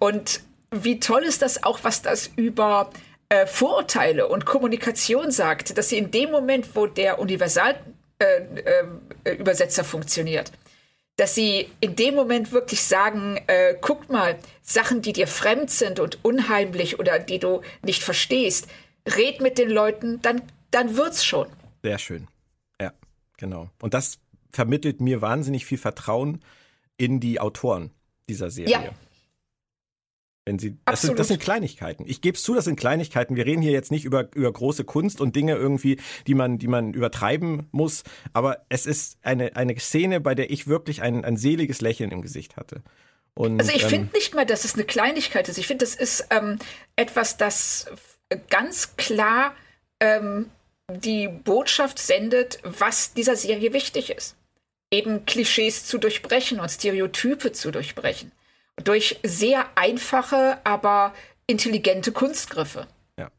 Und 0.00 0.40
wie 0.70 1.00
toll 1.00 1.22
ist 1.22 1.42
das 1.42 1.62
auch, 1.62 1.80
was 1.82 2.02
das 2.02 2.30
über 2.36 2.90
äh, 3.28 3.46
Vorurteile 3.46 4.28
und 4.28 4.44
Kommunikation 4.46 5.30
sagt, 5.30 5.76
dass 5.78 5.90
sie 5.90 5.98
in 5.98 6.10
dem 6.10 6.30
Moment, 6.30 6.74
wo 6.74 6.86
der 6.86 7.18
Universalübersetzer 7.18 7.82
äh, 9.24 9.84
äh, 9.84 9.84
funktioniert, 9.84 10.52
dass 11.16 11.34
sie 11.34 11.68
in 11.80 11.96
dem 11.96 12.14
Moment 12.14 12.52
wirklich 12.52 12.82
sagen, 12.82 13.40
äh, 13.46 13.74
guck 13.80 14.08
mal, 14.08 14.38
Sachen, 14.62 15.02
die 15.02 15.12
dir 15.12 15.26
fremd 15.26 15.70
sind 15.70 16.00
und 16.00 16.24
unheimlich 16.24 16.98
oder 16.98 17.18
die 17.18 17.38
du 17.38 17.62
nicht 17.82 18.02
verstehst, 18.02 18.68
red 19.16 19.40
mit 19.40 19.58
den 19.58 19.70
Leuten, 19.70 20.22
dann, 20.22 20.42
dann 20.70 20.96
wird's 20.96 21.24
schon. 21.24 21.48
Sehr 21.82 21.98
schön. 21.98 22.28
Ja, 22.80 22.92
genau. 23.36 23.68
Und 23.80 23.94
das 23.94 24.18
vermittelt 24.52 25.00
mir 25.00 25.20
wahnsinnig 25.20 25.66
viel 25.66 25.78
Vertrauen 25.78 26.42
in 26.96 27.20
die 27.20 27.40
Autoren 27.40 27.90
dieser 28.28 28.50
Serie. 28.50 28.72
Ja. 28.72 28.90
Wenn 30.48 30.58
sie, 30.58 30.78
das 30.86 31.02
sind, 31.02 31.18
das 31.18 31.28
sind 31.28 31.42
Kleinigkeiten. 31.42 32.04
Ich 32.06 32.22
gebe 32.22 32.34
es 32.34 32.42
zu, 32.42 32.54
das 32.54 32.64
sind 32.64 32.80
Kleinigkeiten. 32.80 33.36
Wir 33.36 33.44
reden 33.44 33.60
hier 33.60 33.72
jetzt 33.72 33.90
nicht 33.90 34.06
über, 34.06 34.34
über 34.34 34.50
große 34.50 34.84
Kunst 34.84 35.20
und 35.20 35.36
Dinge 35.36 35.54
irgendwie, 35.54 36.00
die 36.26 36.34
man, 36.34 36.56
die 36.56 36.68
man 36.68 36.94
übertreiben 36.94 37.68
muss. 37.70 38.02
Aber 38.32 38.64
es 38.70 38.86
ist 38.86 39.18
eine, 39.20 39.56
eine 39.56 39.78
Szene, 39.78 40.22
bei 40.22 40.34
der 40.34 40.50
ich 40.50 40.66
wirklich 40.66 41.02
ein, 41.02 41.22
ein 41.22 41.36
seliges 41.36 41.82
Lächeln 41.82 42.12
im 42.12 42.22
Gesicht 42.22 42.56
hatte. 42.56 42.82
Und, 43.34 43.60
also 43.60 43.72
ich 43.74 43.82
ähm, 43.82 43.88
finde 43.90 44.14
nicht 44.14 44.34
mal, 44.34 44.46
dass 44.46 44.64
es 44.64 44.72
eine 44.72 44.84
Kleinigkeit 44.84 45.50
ist. 45.50 45.58
Ich 45.58 45.66
finde, 45.66 45.84
das 45.84 45.94
ist 45.94 46.26
ähm, 46.30 46.58
etwas, 46.96 47.36
das 47.36 47.84
ganz 48.48 48.96
klar 48.96 49.54
ähm, 50.00 50.46
die 50.90 51.28
Botschaft 51.28 51.98
sendet, 51.98 52.58
was 52.62 53.12
dieser 53.12 53.36
Serie 53.36 53.74
wichtig 53.74 54.08
ist. 54.08 54.34
Eben 54.90 55.26
Klischees 55.26 55.84
zu 55.84 55.98
durchbrechen 55.98 56.58
und 56.58 56.70
Stereotype 56.70 57.52
zu 57.52 57.70
durchbrechen 57.70 58.32
durch 58.84 59.18
sehr 59.22 59.66
einfache, 59.76 60.58
aber 60.64 61.14
intelligente 61.46 62.12
Kunstgriffe. 62.12 62.86
Ja. 63.16 63.30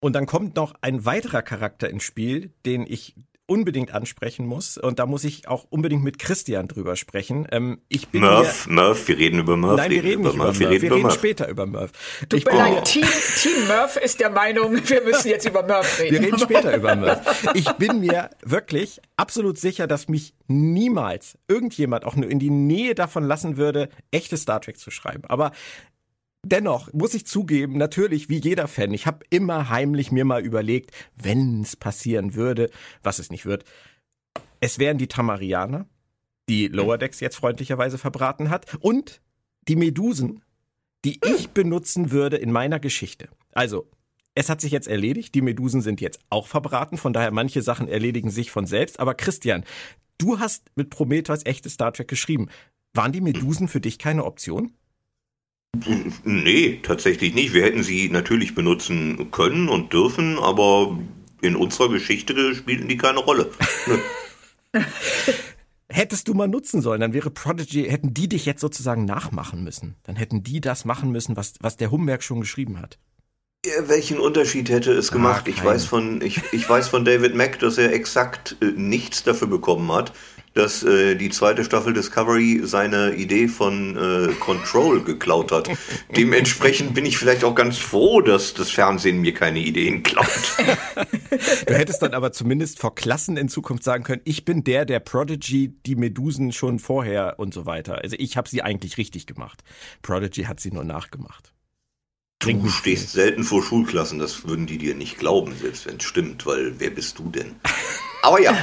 Und 0.00 0.12
dann 0.14 0.26
kommt 0.26 0.56
noch 0.56 0.74
ein 0.80 1.04
weiterer 1.04 1.42
Charakter 1.42 1.88
ins 1.88 2.04
Spiel, 2.04 2.52
den 2.66 2.86
ich 2.86 3.14
unbedingt 3.48 3.92
ansprechen 3.92 4.46
muss. 4.46 4.78
Und 4.78 4.98
da 4.98 5.06
muss 5.06 5.24
ich 5.24 5.48
auch 5.48 5.66
unbedingt 5.70 6.04
mit 6.04 6.18
Christian 6.18 6.68
drüber 6.68 6.96
sprechen. 6.96 7.48
Ähm, 7.50 7.80
ich 7.88 8.08
bin 8.08 8.20
Murph, 8.20 8.64
hier, 8.64 8.72
Murph, 8.74 9.08
wir 9.08 9.18
reden 9.18 9.40
über 9.40 9.56
Murph. 9.56 9.78
Nein, 9.78 9.90
wir 9.90 10.04
reden 10.04 10.22
nicht 10.22 10.34
über 10.34 10.44
Murph. 10.44 10.58
Wir 10.58 10.70
reden, 10.70 10.82
wir 10.82 10.94
reden 10.96 11.10
später 11.10 11.48
über 11.48 11.66
Murph. 11.66 11.90
Tut 12.28 12.44
mir 12.44 12.56
leid, 12.56 12.84
Team, 12.84 13.06
Team 13.42 13.66
Murph 13.66 13.96
ist 13.96 14.20
der 14.20 14.30
Meinung, 14.30 14.72
wir 14.88 15.02
müssen 15.02 15.28
jetzt 15.28 15.48
über 15.48 15.66
Murph 15.66 15.98
reden. 15.98 16.12
Wir 16.12 16.20
reden 16.20 16.38
später 16.38 16.76
über 16.76 16.94
Murph. 16.94 17.20
Ich 17.54 17.72
bin 17.72 18.00
mir 18.00 18.30
wirklich 18.44 19.00
absolut 19.16 19.58
sicher, 19.58 19.86
dass 19.86 20.08
mich 20.08 20.34
niemals 20.46 21.38
irgendjemand 21.48 22.04
auch 22.04 22.16
nur 22.16 22.30
in 22.30 22.38
die 22.38 22.50
Nähe 22.50 22.94
davon 22.94 23.24
lassen 23.24 23.56
würde, 23.56 23.88
echte 24.10 24.36
Star 24.36 24.60
Trek 24.60 24.78
zu 24.78 24.90
schreiben. 24.90 25.24
Aber 25.26 25.52
Dennoch 26.44 26.92
muss 26.92 27.14
ich 27.14 27.26
zugeben, 27.26 27.76
natürlich 27.78 28.28
wie 28.28 28.38
jeder 28.38 28.68
Fan, 28.68 28.94
ich 28.94 29.06
habe 29.06 29.24
immer 29.28 29.68
heimlich 29.68 30.12
mir 30.12 30.24
mal 30.24 30.44
überlegt, 30.44 30.92
wenn 31.16 31.62
es 31.62 31.76
passieren 31.76 32.34
würde, 32.34 32.70
was 33.02 33.18
es 33.18 33.30
nicht 33.30 33.44
wird. 33.44 33.64
Es 34.60 34.78
wären 34.78 34.98
die 34.98 35.08
Tamarianer, 35.08 35.86
die 36.48 36.68
Lower 36.68 36.96
Decks 36.96 37.20
jetzt 37.20 37.36
freundlicherweise 37.36 37.98
verbraten 37.98 38.50
hat, 38.50 38.66
und 38.80 39.20
die 39.66 39.76
Medusen, 39.76 40.42
die 41.04 41.20
ich 41.24 41.50
benutzen 41.50 42.10
würde 42.10 42.36
in 42.36 42.52
meiner 42.52 42.80
Geschichte. 42.80 43.28
Also, 43.52 43.88
es 44.34 44.48
hat 44.48 44.60
sich 44.60 44.70
jetzt 44.70 44.88
erledigt, 44.88 45.34
die 45.34 45.42
Medusen 45.42 45.82
sind 45.82 46.00
jetzt 46.00 46.20
auch 46.30 46.46
verbraten, 46.46 46.96
von 46.96 47.12
daher 47.12 47.32
manche 47.32 47.62
Sachen 47.62 47.88
erledigen 47.88 48.30
sich 48.30 48.52
von 48.52 48.66
selbst. 48.66 49.00
Aber 49.00 49.14
Christian, 49.14 49.64
du 50.18 50.38
hast 50.38 50.70
mit 50.76 50.90
Prometheus 50.90 51.44
echte 51.44 51.68
Star 51.68 51.92
Trek 51.92 52.06
geschrieben. 52.06 52.48
Waren 52.94 53.12
die 53.12 53.20
Medusen 53.20 53.66
für 53.66 53.80
dich 53.80 53.98
keine 53.98 54.24
Option? 54.24 54.72
Nee, 56.24 56.80
tatsächlich 56.82 57.34
nicht. 57.34 57.52
Wir 57.52 57.62
hätten 57.62 57.82
sie 57.82 58.08
natürlich 58.08 58.54
benutzen 58.54 59.30
können 59.30 59.68
und 59.68 59.92
dürfen, 59.92 60.38
aber 60.38 60.98
in 61.42 61.56
unserer 61.56 61.90
Geschichte 61.90 62.54
spielten 62.54 62.88
die 62.88 62.96
keine 62.96 63.20
Rolle. 63.20 63.50
Hättest 65.90 66.28
du 66.28 66.34
mal 66.34 66.48
nutzen 66.48 66.82
sollen, 66.82 67.00
dann 67.00 67.14
wäre 67.14 67.30
Prodigy, 67.30 67.84
hätten 67.84 68.12
die 68.12 68.28
dich 68.28 68.44
jetzt 68.44 68.60
sozusagen 68.60 69.06
nachmachen 69.06 69.64
müssen. 69.64 69.96
Dann 70.02 70.16
hätten 70.16 70.42
die 70.42 70.60
das 70.60 70.84
machen 70.84 71.10
müssen, 71.12 71.36
was, 71.36 71.54
was 71.60 71.76
der 71.76 71.90
Humberg 71.90 72.22
schon 72.22 72.40
geschrieben 72.40 72.78
hat. 72.80 72.98
Ja, 73.64 73.88
welchen 73.88 74.20
Unterschied 74.20 74.68
hätte 74.68 74.92
es 74.92 75.10
gemacht? 75.10 75.44
Ah, 75.46 75.50
ich, 75.50 75.64
weiß 75.64 75.86
von, 75.86 76.20
ich, 76.20 76.40
ich 76.52 76.68
weiß 76.68 76.88
von 76.88 77.04
David 77.04 77.34
Mack, 77.34 77.58
dass 77.58 77.78
er 77.78 77.92
exakt 77.92 78.56
äh, 78.60 78.66
nichts 78.66 79.24
dafür 79.24 79.48
bekommen 79.48 79.90
hat, 79.90 80.12
dass 80.58 80.82
äh, 80.82 81.14
die 81.14 81.30
zweite 81.30 81.64
Staffel 81.64 81.92
Discovery 81.92 82.62
seine 82.64 83.14
Idee 83.14 83.46
von 83.46 83.96
äh, 83.96 84.32
Control 84.34 85.02
geklaut 85.02 85.52
hat. 85.52 85.70
Dementsprechend 86.16 86.94
bin 86.94 87.06
ich 87.06 87.16
vielleicht 87.16 87.44
auch 87.44 87.54
ganz 87.54 87.78
froh, 87.78 88.20
dass 88.20 88.54
das 88.54 88.70
Fernsehen 88.70 89.20
mir 89.20 89.32
keine 89.32 89.60
Ideen 89.60 90.02
klaut. 90.02 90.26
du 91.66 91.74
hättest 91.74 92.02
dann 92.02 92.12
aber 92.12 92.32
zumindest 92.32 92.80
vor 92.80 92.94
Klassen 92.94 93.36
in 93.36 93.48
Zukunft 93.48 93.84
sagen 93.84 94.02
können, 94.02 94.22
ich 94.24 94.44
bin 94.44 94.64
der, 94.64 94.84
der 94.84 94.98
Prodigy 94.98 95.74
die 95.86 95.94
Medusen 95.94 96.52
schon 96.52 96.80
vorher 96.80 97.38
und 97.38 97.54
so 97.54 97.64
weiter. 97.64 97.98
Also 98.02 98.16
ich 98.18 98.36
habe 98.36 98.48
sie 98.48 98.62
eigentlich 98.62 98.98
richtig 98.98 99.26
gemacht. 99.26 99.62
Prodigy 100.02 100.42
hat 100.42 100.58
sie 100.58 100.72
nur 100.72 100.84
nachgemacht. 100.84 101.52
Du 102.40 102.68
stehst 102.68 103.12
selten 103.12 103.42
vor 103.44 103.62
Schulklassen, 103.62 104.18
das 104.18 104.46
würden 104.46 104.66
die 104.66 104.78
dir 104.78 104.94
nicht 104.94 105.18
glauben, 105.18 105.54
selbst 105.56 105.86
wenn 105.86 105.96
es 105.96 106.04
stimmt, 106.04 106.46
weil 106.46 106.78
wer 106.78 106.90
bist 106.90 107.18
du 107.18 107.30
denn? 107.30 107.56
Aber 108.22 108.40
ja. 108.40 108.56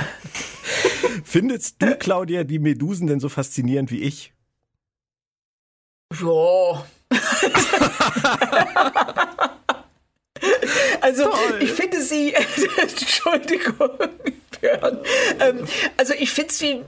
Findest 1.23 1.81
du, 1.81 1.95
Claudia, 1.95 2.43
die 2.43 2.59
Medusen 2.59 3.07
denn 3.07 3.19
so 3.19 3.29
faszinierend 3.29 3.91
wie 3.91 4.01
ich? 4.01 4.33
Ja. 6.21 6.85
also, 11.01 11.23
Toll. 11.23 11.59
ich 11.61 11.71
finde 11.71 12.01
sie. 12.01 12.33
Entschuldigung, 12.77 13.97
Björn. 14.59 14.99
Ähm, 15.39 15.67
also, 15.97 16.13
ich 16.13 16.31
finde 16.31 16.53
sie. 16.53 16.83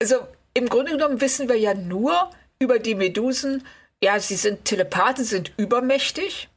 Also, 0.00 0.26
im 0.54 0.68
Grunde 0.68 0.92
genommen 0.92 1.20
wissen 1.20 1.48
wir 1.48 1.58
ja 1.58 1.74
nur 1.74 2.30
über 2.58 2.78
die 2.78 2.94
Medusen, 2.94 3.66
ja, 4.02 4.18
sie 4.20 4.36
sind 4.36 4.64
Telepathen, 4.64 5.24
sind 5.24 5.52
übermächtig. 5.56 6.48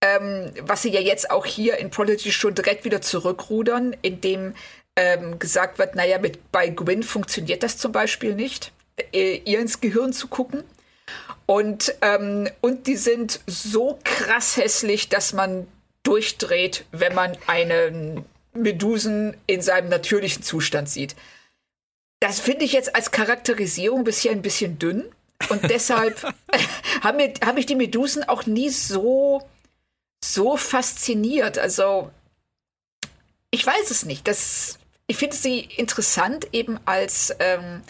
Ähm, 0.00 0.52
was 0.60 0.82
sie 0.82 0.90
ja 0.90 1.00
jetzt 1.00 1.30
auch 1.30 1.44
hier 1.44 1.78
in 1.78 1.90
Prodigy 1.90 2.30
schon 2.30 2.54
direkt 2.54 2.84
wieder 2.84 3.00
zurückrudern, 3.00 3.96
indem 4.02 4.54
ähm, 4.94 5.38
gesagt 5.38 5.78
wird, 5.78 5.94
naja, 5.94 6.18
mit, 6.18 6.52
bei 6.52 6.68
Gwyn 6.68 7.02
funktioniert 7.02 7.62
das 7.62 7.78
zum 7.78 7.92
Beispiel 7.92 8.34
nicht, 8.34 8.72
äh, 9.12 9.40
ihr 9.44 9.60
ins 9.60 9.80
Gehirn 9.80 10.12
zu 10.12 10.28
gucken. 10.28 10.64
Und, 11.46 11.94
ähm, 12.02 12.48
und 12.60 12.86
die 12.86 12.96
sind 12.96 13.40
so 13.46 13.98
krass 14.04 14.56
hässlich, 14.56 15.08
dass 15.08 15.32
man 15.32 15.66
durchdreht, 16.02 16.84
wenn 16.92 17.14
man 17.14 17.36
einen 17.46 18.24
Medusen 18.52 19.36
in 19.46 19.62
seinem 19.62 19.88
natürlichen 19.88 20.42
Zustand 20.42 20.88
sieht. 20.88 21.16
Das 22.20 22.40
finde 22.40 22.64
ich 22.64 22.72
jetzt 22.72 22.94
als 22.94 23.10
Charakterisierung 23.10 24.04
bisher 24.04 24.32
ein 24.32 24.42
bisschen 24.42 24.78
dünn. 24.78 25.04
Und 25.48 25.70
deshalb 25.70 26.22
haben, 27.02 27.16
mir, 27.16 27.32
haben 27.44 27.54
mich 27.54 27.66
die 27.66 27.76
Medusen 27.76 28.24
auch 28.24 28.46
nie 28.46 28.68
so, 28.68 29.42
so 30.22 30.56
fasziniert. 30.56 31.58
Also, 31.58 32.10
ich 33.50 33.66
weiß 33.66 33.90
es 33.90 34.04
nicht. 34.04 34.26
Das, 34.28 34.78
ich 35.06 35.16
finde 35.16 35.36
sie 35.36 35.60
interessant 35.60 36.48
eben 36.52 36.78
als 36.84 37.34
ähm, 37.38 37.82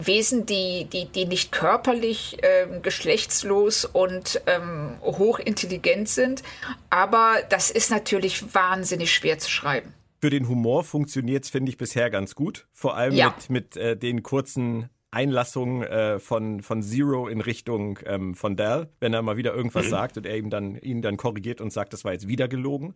Wesen, 0.00 0.46
die, 0.46 0.84
die, 0.84 1.06
die 1.06 1.26
nicht 1.26 1.50
körperlich 1.50 2.38
ähm, 2.42 2.82
geschlechtslos 2.82 3.84
und 3.84 4.40
ähm, 4.46 4.96
hochintelligent 5.02 6.08
sind. 6.08 6.42
Aber 6.88 7.38
das 7.48 7.70
ist 7.70 7.90
natürlich 7.90 8.54
wahnsinnig 8.54 9.12
schwer 9.12 9.38
zu 9.38 9.50
schreiben. 9.50 9.92
Für 10.20 10.30
den 10.30 10.48
Humor 10.48 10.84
funktioniert 10.84 11.44
es, 11.44 11.50
finde 11.50 11.70
ich, 11.70 11.78
bisher 11.78 12.10
ganz 12.10 12.34
gut. 12.34 12.66
Vor 12.72 12.96
allem 12.96 13.14
ja. 13.14 13.34
mit, 13.36 13.50
mit 13.50 13.76
äh, 13.76 13.96
den 13.96 14.22
kurzen 14.22 14.88
Einlassungen 15.10 15.82
äh, 15.82 16.18
von, 16.18 16.62
von 16.62 16.82
Zero 16.82 17.28
in 17.28 17.40
Richtung 17.40 17.98
ähm, 18.04 18.34
von 18.34 18.56
Dell, 18.56 18.88
wenn 19.00 19.14
er 19.14 19.22
mal 19.22 19.36
wieder 19.36 19.54
irgendwas 19.54 19.86
mhm. 19.86 19.90
sagt 19.90 20.16
und 20.18 20.26
er 20.26 20.36
ihm 20.36 20.50
dann, 20.50 20.76
ihn 20.76 21.02
dann 21.02 21.16
korrigiert 21.16 21.60
und 21.60 21.72
sagt, 21.72 21.92
das 21.92 22.04
war 22.04 22.12
jetzt 22.12 22.28
wieder 22.28 22.48
gelogen. 22.48 22.94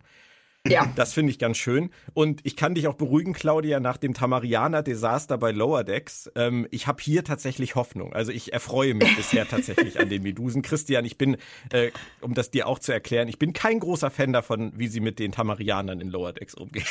Ja. 0.65 0.89
Das 0.95 1.13
finde 1.13 1.31
ich 1.31 1.39
ganz 1.39 1.57
schön. 1.57 1.89
Und 2.13 2.39
ich 2.43 2.55
kann 2.55 2.73
dich 2.73 2.87
auch 2.87 2.93
beruhigen, 2.93 3.33
Claudia, 3.33 3.81
nach 3.81 3.97
dem 3.97 4.13
Tamarianer-Desaster 4.13 5.37
bei 5.37 5.51
Lower 5.51 5.83
Decks. 5.83 6.31
Ähm, 6.35 6.67
ich 6.71 6.87
habe 6.87 7.03
hier 7.03 7.25
tatsächlich 7.25 7.75
Hoffnung. 7.75 8.13
Also 8.13 8.31
ich 8.31 8.53
erfreue 8.53 8.93
mich 8.93 9.13
bisher 9.17 9.45
tatsächlich 9.45 9.99
an 9.99 10.07
den 10.07 10.23
Medusen. 10.23 10.61
Christian, 10.61 11.03
ich 11.03 11.17
bin, 11.17 11.35
äh, 11.71 11.91
um 12.21 12.33
das 12.33 12.49
dir 12.49 12.67
auch 12.67 12.79
zu 12.79 12.93
erklären, 12.93 13.27
ich 13.27 13.39
bin 13.39 13.51
kein 13.51 13.79
großer 13.79 14.09
Fan 14.09 14.31
davon, 14.31 14.71
wie 14.75 14.87
sie 14.87 15.01
mit 15.01 15.19
den 15.19 15.33
Tamarianern 15.33 15.99
in 15.99 16.09
Lower 16.09 16.31
Decks 16.31 16.53
umgehen. 16.53 16.85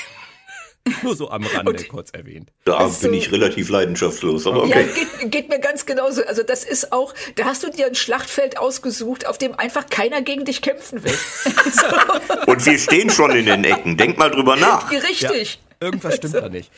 Nur 1.02 1.14
so 1.14 1.30
am 1.30 1.44
Rande 1.46 1.70
und 1.70 1.88
kurz 1.88 2.10
erwähnt. 2.10 2.52
Da 2.64 2.76
also, 2.76 3.02
bin 3.02 3.14
ich 3.14 3.30
relativ 3.30 3.68
leidenschaftslos, 3.68 4.46
aber 4.46 4.64
okay. 4.64 4.88
Ja, 4.88 5.04
geht, 5.20 5.30
geht, 5.30 5.48
mir 5.48 5.60
ganz 5.60 5.86
genauso. 5.86 6.24
Also 6.24 6.42
das 6.42 6.64
ist 6.64 6.92
auch, 6.92 7.14
da 7.36 7.44
hast 7.44 7.62
du 7.62 7.70
dir 7.70 7.86
ein 7.86 7.94
Schlachtfeld 7.94 8.58
ausgesucht, 8.58 9.26
auf 9.26 9.38
dem 9.38 9.54
einfach 9.54 9.88
keiner 9.88 10.22
gegen 10.22 10.44
dich 10.44 10.60
kämpfen 10.60 11.04
will. 11.04 11.12
so. 11.44 12.50
Und 12.50 12.66
wir 12.66 12.78
stehen 12.78 13.10
schon 13.10 13.30
in 13.30 13.46
den 13.46 13.64
Ecken. 13.64 13.96
Denk 13.96 14.18
mal 14.18 14.30
drüber 14.30 14.56
nach. 14.56 14.90
Richtig. 14.90 15.60
Ja, 15.80 15.86
irgendwas 15.86 16.16
stimmt 16.16 16.34
also. 16.34 16.48
da 16.48 16.52
nicht. 16.52 16.72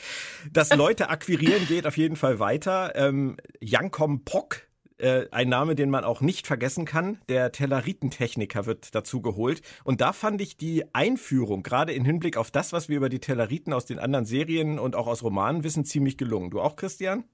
Das 0.52 0.74
Leute 0.74 1.08
akquirieren 1.08 1.66
geht 1.66 1.86
auf 1.86 1.96
jeden 1.96 2.16
Fall 2.16 2.38
weiter. 2.38 2.92
Ähm, 2.96 3.38
Jankom 3.60 4.24
Pock 4.24 4.62
äh, 5.04 5.28
ein 5.30 5.50
Name, 5.50 5.74
den 5.74 5.90
man 5.90 6.02
auch 6.02 6.22
nicht 6.22 6.46
vergessen 6.46 6.86
kann. 6.86 7.18
Der 7.28 7.52
Telleritentechniker 7.52 8.64
wird 8.64 8.94
dazu 8.94 9.20
geholt. 9.20 9.60
Und 9.84 10.00
da 10.00 10.14
fand 10.14 10.40
ich 10.40 10.56
die 10.56 10.82
Einführung, 10.94 11.62
gerade 11.62 11.92
im 11.92 12.04
Hinblick 12.04 12.38
auf 12.38 12.50
das, 12.50 12.72
was 12.72 12.88
wir 12.88 12.96
über 12.96 13.10
die 13.10 13.20
Telleriten 13.20 13.74
aus 13.74 13.84
den 13.84 13.98
anderen 13.98 14.24
Serien 14.24 14.78
und 14.78 14.96
auch 14.96 15.06
aus 15.06 15.22
Romanen 15.22 15.62
wissen, 15.62 15.84
ziemlich 15.84 16.16
gelungen. 16.16 16.50
Du 16.50 16.60
auch, 16.60 16.76
Christian? 16.76 17.24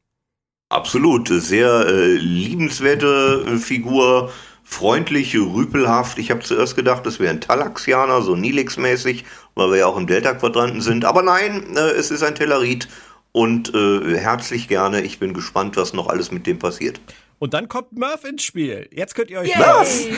Absolut. 0.69 1.29
Sehr 1.29 1.87
äh, 1.87 2.17
liebenswerte 2.17 3.45
äh, 3.47 3.57
Figur. 3.57 4.33
Freundlich, 4.65 5.37
rüpelhaft. 5.37 6.19
Ich 6.19 6.31
habe 6.31 6.41
zuerst 6.41 6.77
gedacht, 6.77 7.07
das 7.07 7.19
wäre 7.19 7.31
ein 7.31 7.41
Talaxianer, 7.41 8.23
so 8.23 8.35
Nilix-mäßig, 8.35 9.25
weil 9.55 9.71
wir 9.71 9.79
ja 9.79 9.87
auch 9.87 9.97
im 9.97 10.07
Delta-Quadranten 10.07 10.81
sind. 10.81 11.05
Aber 11.05 11.23
nein, 11.23 11.77
äh, 11.77 11.91
es 11.91 12.11
ist 12.11 12.23
ein 12.23 12.35
Tellerit 12.35 12.89
und 13.33 13.73
äh, 13.75 14.17
herzlich 14.17 14.67
gerne. 14.67 15.03
Ich 15.03 15.19
bin 15.19 15.35
gespannt, 15.35 15.77
was 15.77 15.93
noch 15.93 16.09
alles 16.09 16.33
mit 16.33 16.47
dem 16.47 16.59
passiert. 16.59 17.01
Und 17.41 17.55
dann 17.55 17.69
kommt 17.69 17.93
Murph 17.93 18.25
ins 18.25 18.45
Spiel. 18.45 18.89
Jetzt 18.93 19.15
könnt 19.15 19.31
ihr 19.31 19.41
euch 19.41 19.57
Murph! 19.57 20.09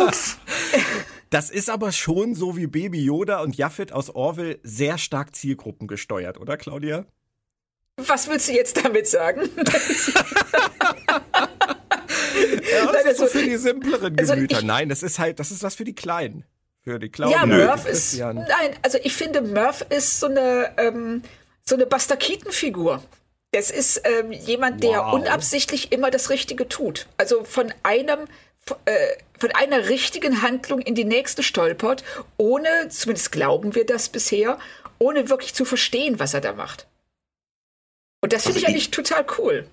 Murph! 0.00 0.36
Das 1.30 1.48
ist 1.48 1.70
aber 1.70 1.92
schon 1.92 2.34
so 2.34 2.56
wie 2.56 2.66
Baby 2.66 3.04
Yoda 3.04 3.40
und 3.40 3.56
Jaffet 3.56 3.92
aus 3.92 4.10
Orville 4.10 4.58
sehr 4.64 4.98
stark 4.98 5.36
Zielgruppen 5.36 5.86
gesteuert, 5.86 6.38
oder 6.40 6.56
Claudia? 6.56 7.06
Was 7.96 8.28
willst 8.28 8.48
du 8.48 8.52
jetzt 8.52 8.84
damit 8.84 9.06
sagen? 9.06 9.42
ja, 12.72 12.92
das 12.92 13.04
ist 13.12 13.18
so 13.18 13.26
für 13.26 13.44
die 13.44 13.56
simpleren 13.56 14.18
also 14.18 14.34
Gemüter. 14.34 14.56
Also 14.56 14.66
Nein, 14.66 14.88
das 14.88 15.04
ist 15.04 15.20
halt, 15.20 15.38
das 15.38 15.52
ist 15.52 15.62
was 15.62 15.76
für 15.76 15.84
die 15.84 15.94
Kleinen. 15.94 16.44
Für 16.82 16.98
die 16.98 17.10
Claudia. 17.10 17.38
Ja, 17.38 17.46
Murph 17.46 17.86
ist. 17.86 18.18
Nein, 18.18 18.44
also 18.82 18.98
ich 19.04 19.14
finde, 19.14 19.40
Murph 19.40 19.86
ist 19.88 20.18
so 20.18 20.26
eine, 20.26 20.72
ähm, 20.78 21.22
so 21.62 21.76
eine 21.76 21.86
Bastakitenfigur. 21.86 23.04
Das 23.56 23.70
ist 23.70 24.02
ähm, 24.04 24.32
jemand, 24.32 24.82
der 24.82 24.98
wow. 24.98 25.14
unabsichtlich 25.14 25.90
immer 25.90 26.10
das 26.10 26.28
Richtige 26.28 26.68
tut. 26.68 27.06
Also 27.16 27.42
von 27.42 27.72
einem 27.84 28.26
äh, 28.84 28.92
von 29.38 29.50
einer 29.52 29.88
richtigen 29.88 30.42
Handlung 30.42 30.82
in 30.82 30.94
die 30.94 31.06
nächste 31.06 31.42
stolpert, 31.42 32.04
ohne, 32.36 32.68
zumindest 32.90 33.32
glauben 33.32 33.74
wir 33.74 33.86
das 33.86 34.10
bisher, 34.10 34.58
ohne 34.98 35.30
wirklich 35.30 35.54
zu 35.54 35.64
verstehen, 35.64 36.18
was 36.18 36.34
er 36.34 36.42
da 36.42 36.52
macht. 36.52 36.86
Und 38.20 38.34
das 38.34 38.42
finde 38.42 38.56
also 38.56 38.66
ich 38.66 38.68
eigentlich 38.68 38.90
total 38.90 39.24
cool. 39.38 39.66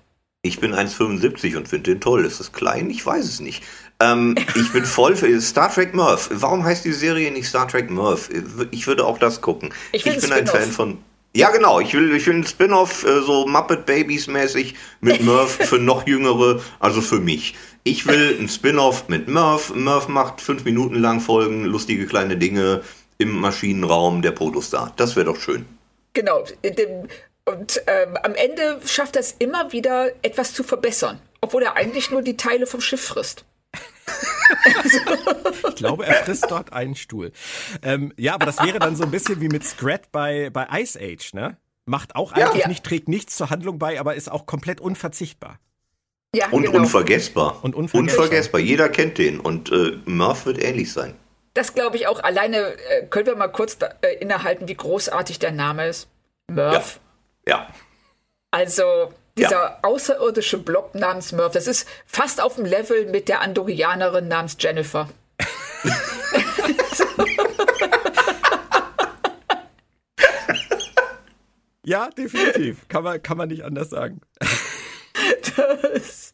Ich 0.44 0.62
bin 0.62 0.74
1,75 0.74 1.58
und 1.58 1.68
finde 1.68 1.92
den 1.92 2.00
toll. 2.00 2.26
Ist 2.26 2.40
das 2.40 2.54
klein? 2.54 2.90
Ich 2.90 3.06
weiß 3.06 3.26
es 3.26 3.42
nicht. 3.42 3.66
Ähm, 4.00 4.36
ich 4.56 4.72
bin 4.72 4.86
voll 4.86 5.18
für 5.18 5.42
Star 5.42 5.70
Trek 5.74 5.94
Murph. 5.94 6.30
Warum 6.32 6.64
heißt 6.64 6.86
die 6.86 6.94
Serie 6.94 7.32
nicht 7.32 7.50
Star 7.50 7.68
Trek 7.68 7.90
Murph? 7.90 8.30
Ich 8.72 8.88
würde 8.88 9.06
auch 9.06 9.18
das 9.18 9.42
gucken. 9.42 9.74
Ich, 9.92 10.06
ich 10.06 10.22
bin 10.22 10.32
ein 10.32 10.48
Fan 10.48 10.72
von. 10.72 11.00
Ja, 11.36 11.50
genau. 11.50 11.80
Ich 11.80 11.94
will, 11.94 12.16
ich 12.16 12.28
will 12.28 12.36
einen 12.36 12.46
Spin-off, 12.46 13.04
äh, 13.04 13.22
so 13.22 13.48
Muppet 13.48 13.86
Babies 13.86 14.28
mäßig 14.28 14.76
mit 15.02 15.22
Murph 15.22 15.56
für 15.68 15.80
noch 15.80 16.06
Jüngere, 16.06 16.62
also 16.80 17.02
für 17.02 17.20
mich. 17.20 17.56
Ich 17.84 18.06
will 18.06 18.38
einen 18.38 18.50
Spin-off 18.50 19.10
mit 19.10 19.28
Murph. 19.28 19.74
Murph 19.74 20.08
macht 20.08 20.42
fünf 20.42 20.64
Minuten 20.64 20.96
lang 20.96 21.20
Folgen, 21.20 21.66
lustige 21.66 22.06
kleine 22.06 22.38
Dinge 22.38 22.84
im 23.18 23.32
Maschinenraum 23.32 24.22
der 24.22 24.32
Protostar. 24.32 24.94
Das 24.96 25.16
wäre 25.16 25.26
doch 25.26 25.38
schön. 25.38 25.66
Genau. 26.14 26.46
Und 27.46 27.82
ähm, 27.88 28.18
am 28.22 28.36
Ende 28.36 28.80
schafft 28.86 29.16
er 29.16 29.22
es 29.22 29.36
immer 29.40 29.72
wieder, 29.72 30.12
etwas 30.22 30.54
zu 30.54 30.64
verbessern, 30.64 31.20
obwohl 31.42 31.64
er 31.64 31.76
eigentlich 31.76 32.12
nur 32.12 32.22
die 32.22 32.38
Teile 32.38 32.68
vom 32.68 32.80
Schiff 32.80 33.04
frisst. 33.04 33.44
ich 35.70 35.76
glaube, 35.76 36.06
er 36.06 36.24
frisst 36.24 36.50
dort 36.50 36.74
einen 36.74 36.96
Stuhl. 36.96 37.32
Ähm, 37.82 38.14
ja, 38.18 38.36
aber 38.36 38.46
das 38.46 38.64
wäre 38.64 38.80
dann 38.80 38.96
so 38.96 39.04
ein 39.04 39.12
bisschen 39.12 39.42
wie 39.42 39.50
mit 39.50 39.64
Scrat 39.64 40.12
bei, 40.12 40.50
bei 40.50 40.68
Ice 40.82 41.00
Age, 41.00 41.34
ne? 41.34 41.58
Macht 41.86 42.16
auch 42.16 42.32
eigentlich 42.32 42.64
ja. 42.64 42.68
nicht, 42.70 42.84
trägt 42.84 43.10
nichts 43.10 43.36
zur 43.36 43.50
Handlung 43.50 43.78
bei, 43.78 44.00
aber 44.00 44.16
ist 44.16 44.32
auch 44.32 44.46
komplett 44.46 44.80
unverzichtbar. 44.80 45.60
Ja, 46.36 46.50
und 46.50 46.64
genau. 46.64 46.78
unvergessbar. 46.78 47.60
Und 47.62 47.76
unvergessbar. 47.76 48.24
unvergessbar. 48.24 48.62
Jeder 48.62 48.90
kennt 48.90 49.18
den. 49.18 49.40
Und 49.40 49.72
äh, 49.72 50.00
Murph 50.06 50.46
wird 50.46 50.64
ähnlich 50.64 50.92
sein. 50.92 51.14
Das 51.54 51.76
glaube 51.76 51.98
ich 51.98 52.08
auch. 52.08 52.24
Alleine 52.24 52.58
äh, 52.58 53.06
können 53.08 53.28
wir 53.28 53.36
mal 53.36 53.50
kurz 53.50 53.78
da, 53.78 53.94
äh, 54.02 54.16
innehalten, 54.16 54.68
wie 54.68 54.74
großartig 54.74 55.40
der 55.40 55.52
Name 55.52 55.88
ist. 55.88 56.08
Murph. 56.50 57.00
Ja. 57.48 57.56
ja. 57.56 57.68
Also, 58.50 59.14
dieser 59.38 59.52
ja. 59.52 59.80
außerirdische 59.82 60.58
Blob 60.60 60.96
namens 60.96 61.32
Murph, 61.32 61.54
das 61.54 61.68
ist 61.68 61.88
fast 62.06 62.42
auf 62.42 62.56
dem 62.56 62.66
Level 62.66 63.06
mit 63.08 63.30
der 63.30 63.42
Andorianerin 63.42 64.28
namens 64.28 64.58
Jennifer. 64.60 65.10
ja, 71.84 72.10
definitiv. 72.10 72.88
Kann 72.88 73.04
man, 73.04 73.22
kann 73.22 73.38
man 73.38 73.50
nicht 73.50 73.64
anders 73.64 73.90
sagen. 73.90 74.22
Das 75.56 76.34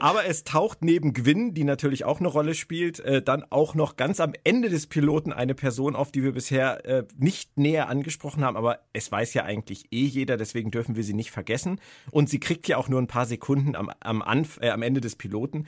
aber 0.00 0.26
es 0.26 0.44
taucht 0.44 0.82
neben 0.82 1.12
Gwyn, 1.12 1.54
die 1.54 1.64
natürlich 1.64 2.04
auch 2.04 2.20
eine 2.20 2.28
Rolle 2.28 2.54
spielt, 2.54 3.00
äh, 3.00 3.22
dann 3.22 3.44
auch 3.50 3.74
noch 3.74 3.96
ganz 3.96 4.20
am 4.20 4.32
Ende 4.44 4.68
des 4.68 4.86
Piloten 4.86 5.32
eine 5.32 5.54
Person 5.54 5.96
auf, 5.96 6.12
die 6.12 6.22
wir 6.22 6.32
bisher 6.32 6.84
äh, 6.84 7.04
nicht 7.16 7.56
näher 7.58 7.88
angesprochen 7.88 8.44
haben. 8.44 8.56
Aber 8.56 8.80
es 8.92 9.10
weiß 9.10 9.34
ja 9.34 9.44
eigentlich 9.44 9.86
eh 9.90 10.04
jeder, 10.04 10.36
deswegen 10.36 10.70
dürfen 10.70 10.96
wir 10.96 11.04
sie 11.04 11.14
nicht 11.14 11.30
vergessen. 11.30 11.80
Und 12.10 12.28
sie 12.30 12.40
kriegt 12.40 12.68
ja 12.68 12.76
auch 12.76 12.88
nur 12.88 13.00
ein 13.00 13.08
paar 13.08 13.26
Sekunden 13.26 13.76
am, 13.76 13.90
am, 14.00 14.22
Anf 14.22 14.58
äh, 14.60 14.70
am 14.70 14.82
Ende 14.82 15.00
des 15.00 15.16
Piloten. 15.16 15.66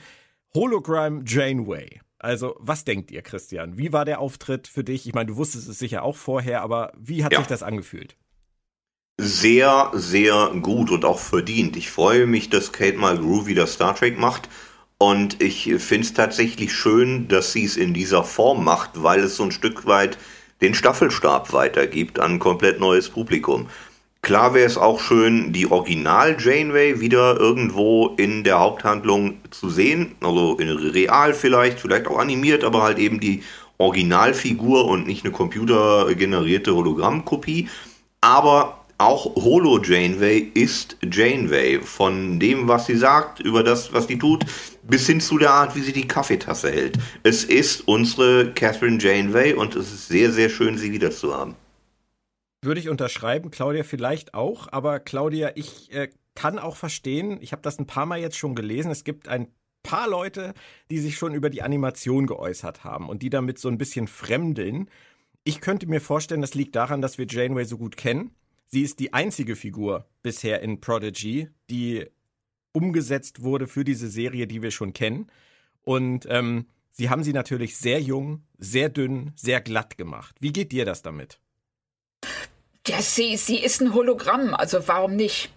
Hologram 0.53 1.23
Janeway. 1.25 2.01
Also, 2.17 2.55
was 2.59 2.83
denkt 2.83 3.11
ihr, 3.11 3.21
Christian? 3.21 3.77
Wie 3.77 3.93
war 3.93 4.03
der 4.03 4.19
Auftritt 4.19 4.67
für 4.67 4.83
dich? 4.83 5.07
Ich 5.07 5.13
meine, 5.13 5.27
du 5.27 5.37
wusstest 5.37 5.69
es 5.69 5.79
sicher 5.79 6.03
auch 6.03 6.17
vorher, 6.17 6.61
aber 6.61 6.91
wie 6.97 7.23
hat 7.23 7.31
ja. 7.31 7.39
sich 7.39 7.47
das 7.47 7.63
angefühlt? 7.63 8.17
Sehr, 9.19 9.91
sehr 9.93 10.51
gut 10.61 10.89
und 10.89 11.03
auch 11.03 11.19
verdient. 11.19 11.75
Ich 11.75 11.91
freue 11.91 12.25
mich, 12.25 12.49
dass 12.49 12.71
Kate 12.71 12.97
Mulgrew 12.97 13.45
wieder 13.45 13.67
Star 13.67 13.93
Trek 13.93 14.17
macht. 14.17 14.49
Und 14.97 15.41
ich 15.41 15.63
finde 15.77 16.05
es 16.05 16.13
tatsächlich 16.13 16.73
schön, 16.73 17.27
dass 17.27 17.53
sie 17.53 17.65
es 17.65 17.77
in 17.77 17.93
dieser 17.93 18.23
Form 18.23 18.63
macht, 18.63 19.03
weil 19.03 19.19
es 19.21 19.35
so 19.35 19.43
ein 19.43 19.51
Stück 19.51 19.85
weit 19.85 20.17
den 20.61 20.73
Staffelstab 20.73 21.53
weitergibt 21.53 22.19
an 22.19 22.33
ein 22.33 22.39
komplett 22.39 22.79
neues 22.79 23.09
Publikum. 23.09 23.67
Klar 24.21 24.53
wäre 24.53 24.65
es 24.65 24.77
auch 24.77 24.99
schön, 24.99 25.53
die 25.53 25.71
Original 25.71 26.35
Janeway 26.37 26.99
wieder 26.99 27.39
irgendwo 27.39 28.15
in 28.17 28.43
der 28.43 28.59
Haupthandlung 28.59 29.37
zu 29.51 29.69
sehen. 29.69 30.15
Also 30.21 30.57
in 30.57 30.69
real 30.69 31.33
vielleicht, 31.33 31.79
vielleicht 31.79 32.07
auch 32.07 32.19
animiert, 32.19 32.63
aber 32.63 32.83
halt 32.83 32.99
eben 32.99 33.19
die 33.19 33.43
Originalfigur 33.77 34.85
und 34.85 35.07
nicht 35.07 35.23
eine 35.23 35.33
computergenerierte 35.33 36.75
Hologrammkopie. 36.75 37.69
Aber 38.19 38.78
auch 38.99 39.33
Holo 39.35 39.81
Janeway 39.81 40.51
ist 40.53 40.97
Janeway. 41.01 41.79
Von 41.81 42.39
dem, 42.39 42.67
was 42.67 42.85
sie 42.85 42.97
sagt, 42.97 43.39
über 43.39 43.63
das, 43.63 43.93
was 43.93 44.07
sie 44.07 44.19
tut, 44.19 44.45
bis 44.83 45.07
hin 45.07 45.21
zu 45.21 45.37
der 45.37 45.51
Art, 45.51 45.75
wie 45.75 45.81
sie 45.81 45.93
die 45.93 46.07
Kaffeetasse 46.07 46.69
hält. 46.69 46.99
Es 47.23 47.45
ist 47.45 47.87
unsere 47.87 48.53
Catherine 48.53 48.97
Janeway 48.99 49.53
und 49.53 49.75
es 49.75 49.91
ist 49.93 50.09
sehr, 50.09 50.31
sehr 50.31 50.49
schön, 50.49 50.77
sie 50.77 50.91
wieder 50.91 51.11
zu 51.11 51.33
haben. 51.33 51.55
Würde 52.61 52.81
ich 52.81 52.89
unterschreiben, 52.89 53.51
Claudia 53.51 53.83
vielleicht 53.83 54.33
auch, 54.33 54.67
aber 54.69 54.99
Claudia, 54.99 55.53
ich 55.55 55.93
äh, 55.93 56.09
kann 56.35 56.59
auch 56.59 56.75
verstehen, 56.75 57.37
ich 57.41 57.53
habe 57.53 57.61
das 57.61 57.79
ein 57.79 57.87
paar 57.87 58.05
Mal 58.05 58.19
jetzt 58.19 58.37
schon 58.37 58.53
gelesen, 58.53 58.91
es 58.91 59.05
gibt 59.05 59.29
ein 59.29 59.47
paar 59.81 60.09
Leute, 60.09 60.53
die 60.91 60.99
sich 60.99 61.17
schon 61.17 61.33
über 61.33 61.49
die 61.49 61.61
Animation 61.61 62.27
geäußert 62.27 62.83
haben 62.83 63.07
und 63.07 63.21
die 63.21 63.29
damit 63.29 63.59
so 63.59 63.69
ein 63.69 63.77
bisschen 63.77 64.07
fremdeln. 64.07 64.89
Ich 65.45 65.61
könnte 65.61 65.87
mir 65.87 66.01
vorstellen, 66.01 66.41
das 66.41 66.53
liegt 66.53 66.75
daran, 66.75 67.01
dass 67.01 67.17
wir 67.17 67.27
Janeway 67.27 67.63
so 67.63 67.77
gut 67.77 67.95
kennen. 67.95 68.31
Sie 68.71 68.83
ist 68.83 68.99
die 68.99 69.13
einzige 69.13 69.55
Figur 69.55 70.05
bisher 70.21 70.61
in 70.61 70.79
Prodigy, 70.79 71.49
die 71.71 72.05
umgesetzt 72.71 73.41
wurde 73.41 73.67
für 73.67 73.83
diese 73.83 74.09
Serie, 74.09 74.45
die 74.45 74.61
wir 74.61 74.69
schon 74.69 74.93
kennen. 74.93 75.27
Und 75.81 76.27
ähm, 76.29 76.67
sie 76.91 77.09
haben 77.09 77.23
sie 77.23 77.33
natürlich 77.33 77.77
sehr 77.77 77.99
jung, 77.99 78.43
sehr 78.59 78.89
dünn, 78.89 79.33
sehr 79.35 79.59
glatt 79.59 79.97
gemacht. 79.97 80.35
Wie 80.39 80.53
geht 80.53 80.71
dir 80.71 80.85
das 80.85 81.01
damit? 81.01 81.39
Ja, 82.85 83.01
sie, 83.01 83.37
sie 83.37 83.57
ist 83.57 83.81
ein 83.81 83.95
Hologramm, 83.95 84.53
also 84.53 84.87
warum 84.87 85.15
nicht? 85.15 85.51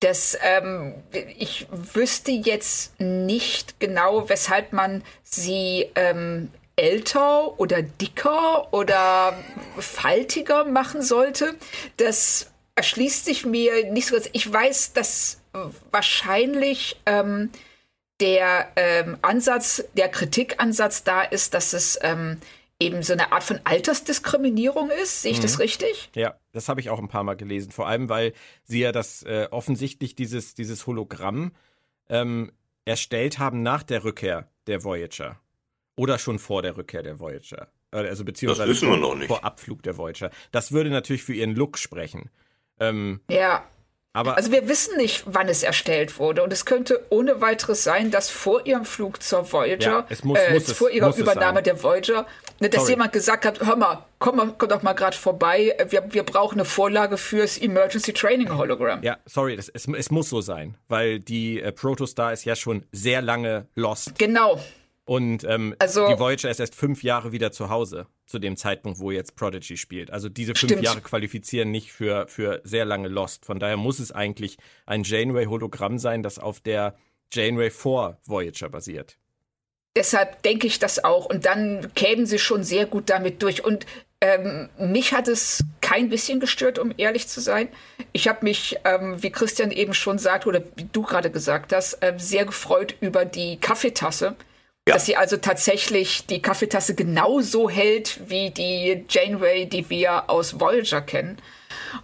Das, 0.00 0.36
ähm, 0.42 0.94
ich 1.38 1.66
wüsste 1.70 2.32
jetzt 2.32 3.00
nicht 3.00 3.80
genau, 3.80 4.28
weshalb 4.28 4.74
man 4.74 5.02
sie 5.22 5.86
ähm, 5.94 6.50
älter 6.76 7.58
oder 7.58 7.82
dicker 7.82 8.72
oder 8.72 9.36
faltiger 9.78 10.64
machen 10.64 11.02
sollte. 11.02 11.56
Das 11.96 12.50
erschließt 12.74 13.24
sich 13.24 13.46
mir 13.46 13.90
nicht 13.92 14.06
so 14.06 14.14
ganz. 14.14 14.28
Ich 14.32 14.50
weiß, 14.52 14.92
dass 14.92 15.40
wahrscheinlich 15.90 17.00
ähm, 17.06 17.50
der 18.20 18.68
ähm, 18.76 19.18
Ansatz, 19.22 19.84
der 19.94 20.08
Kritikansatz 20.08 21.04
da 21.04 21.22
ist, 21.22 21.54
dass 21.54 21.72
es 21.72 21.98
ähm, 22.02 22.38
eben 22.78 23.02
so 23.02 23.14
eine 23.14 23.32
Art 23.32 23.42
von 23.42 23.60
Altersdiskriminierung 23.64 24.90
ist. 24.90 25.22
Sehe 25.22 25.32
ich 25.32 25.38
mhm. 25.38 25.42
das 25.42 25.58
richtig? 25.58 26.10
Ja, 26.14 26.38
das 26.52 26.68
habe 26.68 26.80
ich 26.80 26.90
auch 26.90 26.98
ein 26.98 27.08
paar 27.08 27.24
Mal 27.24 27.36
gelesen. 27.36 27.72
Vor 27.72 27.88
allem, 27.88 28.08
weil 28.08 28.32
sie 28.64 28.80
ja 28.80 28.92
das 28.92 29.22
äh, 29.22 29.48
offensichtlich 29.50 30.14
dieses, 30.14 30.54
dieses 30.54 30.86
Hologramm 30.86 31.52
ähm, 32.08 32.52
erstellt 32.84 33.38
haben 33.38 33.62
nach 33.62 33.82
der 33.82 34.04
Rückkehr 34.04 34.48
der 34.66 34.84
Voyager. 34.84 35.40
Oder 35.96 36.18
schon 36.18 36.38
vor 36.38 36.62
der 36.62 36.76
Rückkehr 36.76 37.02
der 37.02 37.18
Voyager. 37.18 37.68
Äh, 37.90 38.08
also 38.08 38.24
beziehungsweise 38.24 38.74
vor, 38.74 39.16
vor, 39.26 39.44
Abflug 39.44 39.82
der 39.82 39.96
Voyager. 39.96 40.30
Das 40.52 40.72
würde 40.72 40.90
natürlich 40.90 41.24
für 41.24 41.34
ihren 41.34 41.54
Look 41.54 41.78
sprechen. 41.78 42.30
Ähm, 42.78 43.20
ja. 43.30 43.64
Aber 44.12 44.38
also 44.38 44.50
wir 44.50 44.66
wissen 44.66 44.96
nicht, 44.96 45.24
wann 45.26 45.46
es 45.46 45.62
erstellt 45.62 46.18
wurde. 46.18 46.42
Und 46.42 46.50
es 46.50 46.64
könnte 46.64 47.04
ohne 47.10 47.42
weiteres 47.42 47.84
sein, 47.84 48.10
dass 48.10 48.30
vor 48.30 48.66
ihrem 48.66 48.86
Flug 48.86 49.22
zur 49.22 49.52
Voyager, 49.52 49.90
ja, 49.90 50.06
es 50.08 50.24
muss, 50.24 50.38
äh, 50.38 50.54
muss 50.54 50.72
vor 50.72 50.88
ihrer 50.88 51.14
Übernahme 51.14 51.62
der 51.62 51.82
Voyager, 51.82 52.26
ne, 52.58 52.70
dass 52.70 52.82
Sorry. 52.82 52.92
jemand 52.92 53.12
gesagt 53.12 53.44
hat, 53.44 53.60
hör 53.60 53.76
mal, 53.76 54.06
komm, 54.18 54.36
mal, 54.36 54.54
komm 54.56 54.70
doch 54.70 54.82
mal 54.82 54.94
gerade 54.94 55.14
vorbei, 55.14 55.76
wir, 55.90 56.02
wir 56.14 56.22
brauchen 56.22 56.54
eine 56.54 56.64
Vorlage 56.64 57.18
fürs 57.18 57.58
Emergency 57.58 58.14
Training 58.14 58.56
Hologram. 58.56 59.02
Ja, 59.02 59.18
sorry, 59.26 59.54
das, 59.54 59.68
es, 59.68 59.86
es 59.86 60.10
muss 60.10 60.30
so 60.30 60.40
sein, 60.40 60.78
weil 60.88 61.20
die 61.20 61.60
äh, 61.60 61.70
Protostar 61.72 62.32
ist 62.32 62.46
ja 62.46 62.56
schon 62.56 62.86
sehr 62.92 63.20
lange 63.20 63.68
lost. 63.74 64.18
Genau. 64.18 64.58
Und 65.06 65.44
ähm, 65.44 65.76
also, 65.78 66.08
die 66.08 66.18
Voyager 66.18 66.50
ist 66.50 66.58
erst 66.58 66.74
fünf 66.74 67.04
Jahre 67.04 67.30
wieder 67.30 67.52
zu 67.52 67.70
Hause, 67.70 68.08
zu 68.26 68.40
dem 68.40 68.56
Zeitpunkt, 68.56 68.98
wo 68.98 69.12
jetzt 69.12 69.36
Prodigy 69.36 69.76
spielt. 69.76 70.10
Also 70.10 70.28
diese 70.28 70.56
fünf 70.56 70.72
stimmt. 70.72 70.84
Jahre 70.84 71.00
qualifizieren 71.00 71.70
nicht 71.70 71.92
für, 71.92 72.26
für 72.26 72.60
sehr 72.64 72.84
lange 72.84 73.06
Lost. 73.06 73.46
Von 73.46 73.60
daher 73.60 73.76
muss 73.76 74.00
es 74.00 74.10
eigentlich 74.10 74.58
ein 74.84 75.04
Janeway-Hologramm 75.04 75.98
sein, 75.98 76.24
das 76.24 76.40
auf 76.40 76.58
der 76.58 76.96
Janeway 77.32 77.70
vor 77.70 78.18
Voyager 78.24 78.68
basiert. 78.68 79.16
Deshalb 79.94 80.42
denke 80.42 80.66
ich 80.66 80.80
das 80.80 81.04
auch. 81.04 81.26
Und 81.26 81.46
dann 81.46 81.94
kämen 81.94 82.26
sie 82.26 82.40
schon 82.40 82.64
sehr 82.64 82.86
gut 82.86 83.08
damit 83.08 83.42
durch. 83.44 83.64
Und 83.64 83.86
ähm, 84.20 84.68
mich 84.76 85.12
hat 85.12 85.28
es 85.28 85.62
kein 85.80 86.08
bisschen 86.08 86.40
gestört, 86.40 86.80
um 86.80 86.92
ehrlich 86.96 87.28
zu 87.28 87.40
sein. 87.40 87.68
Ich 88.12 88.26
habe 88.26 88.44
mich, 88.44 88.76
ähm, 88.84 89.22
wie 89.22 89.30
Christian 89.30 89.70
eben 89.70 89.94
schon 89.94 90.18
sagt, 90.18 90.48
oder 90.48 90.62
wie 90.74 90.88
du 90.92 91.02
gerade 91.02 91.30
gesagt 91.30 91.72
hast, 91.72 92.02
äh, 92.02 92.14
sehr 92.16 92.44
gefreut 92.44 92.96
über 93.00 93.24
die 93.24 93.58
Kaffeetasse 93.58 94.34
ja. 94.86 94.94
Dass 94.94 95.06
sie 95.06 95.16
also 95.16 95.36
tatsächlich 95.36 96.26
die 96.26 96.40
Kaffeetasse 96.40 96.94
genauso 96.94 97.68
hält 97.68 98.30
wie 98.30 98.50
die 98.50 99.04
Janeway, 99.08 99.66
die 99.66 99.90
wir 99.90 100.30
aus 100.30 100.60
Voyager 100.60 101.02
kennen. 101.02 101.38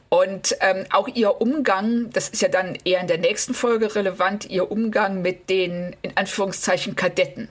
Und 0.09 0.57
ähm, 0.61 0.85
auch 0.91 1.09
ihr 1.09 1.41
Umgang, 1.41 2.11
das 2.11 2.29
ist 2.29 2.43
ja 2.43 2.49
dann 2.49 2.77
eher 2.85 3.01
in 3.01 3.07
der 3.07 3.19
nächsten 3.19 3.55
Folge 3.55 3.95
relevant, 3.95 4.51
ihr 4.51 4.71
Umgang 4.71 5.23
mit 5.23 5.49
den, 5.49 5.95
in 6.03 6.17
Anführungszeichen, 6.17 6.97
Kadetten. 6.97 7.49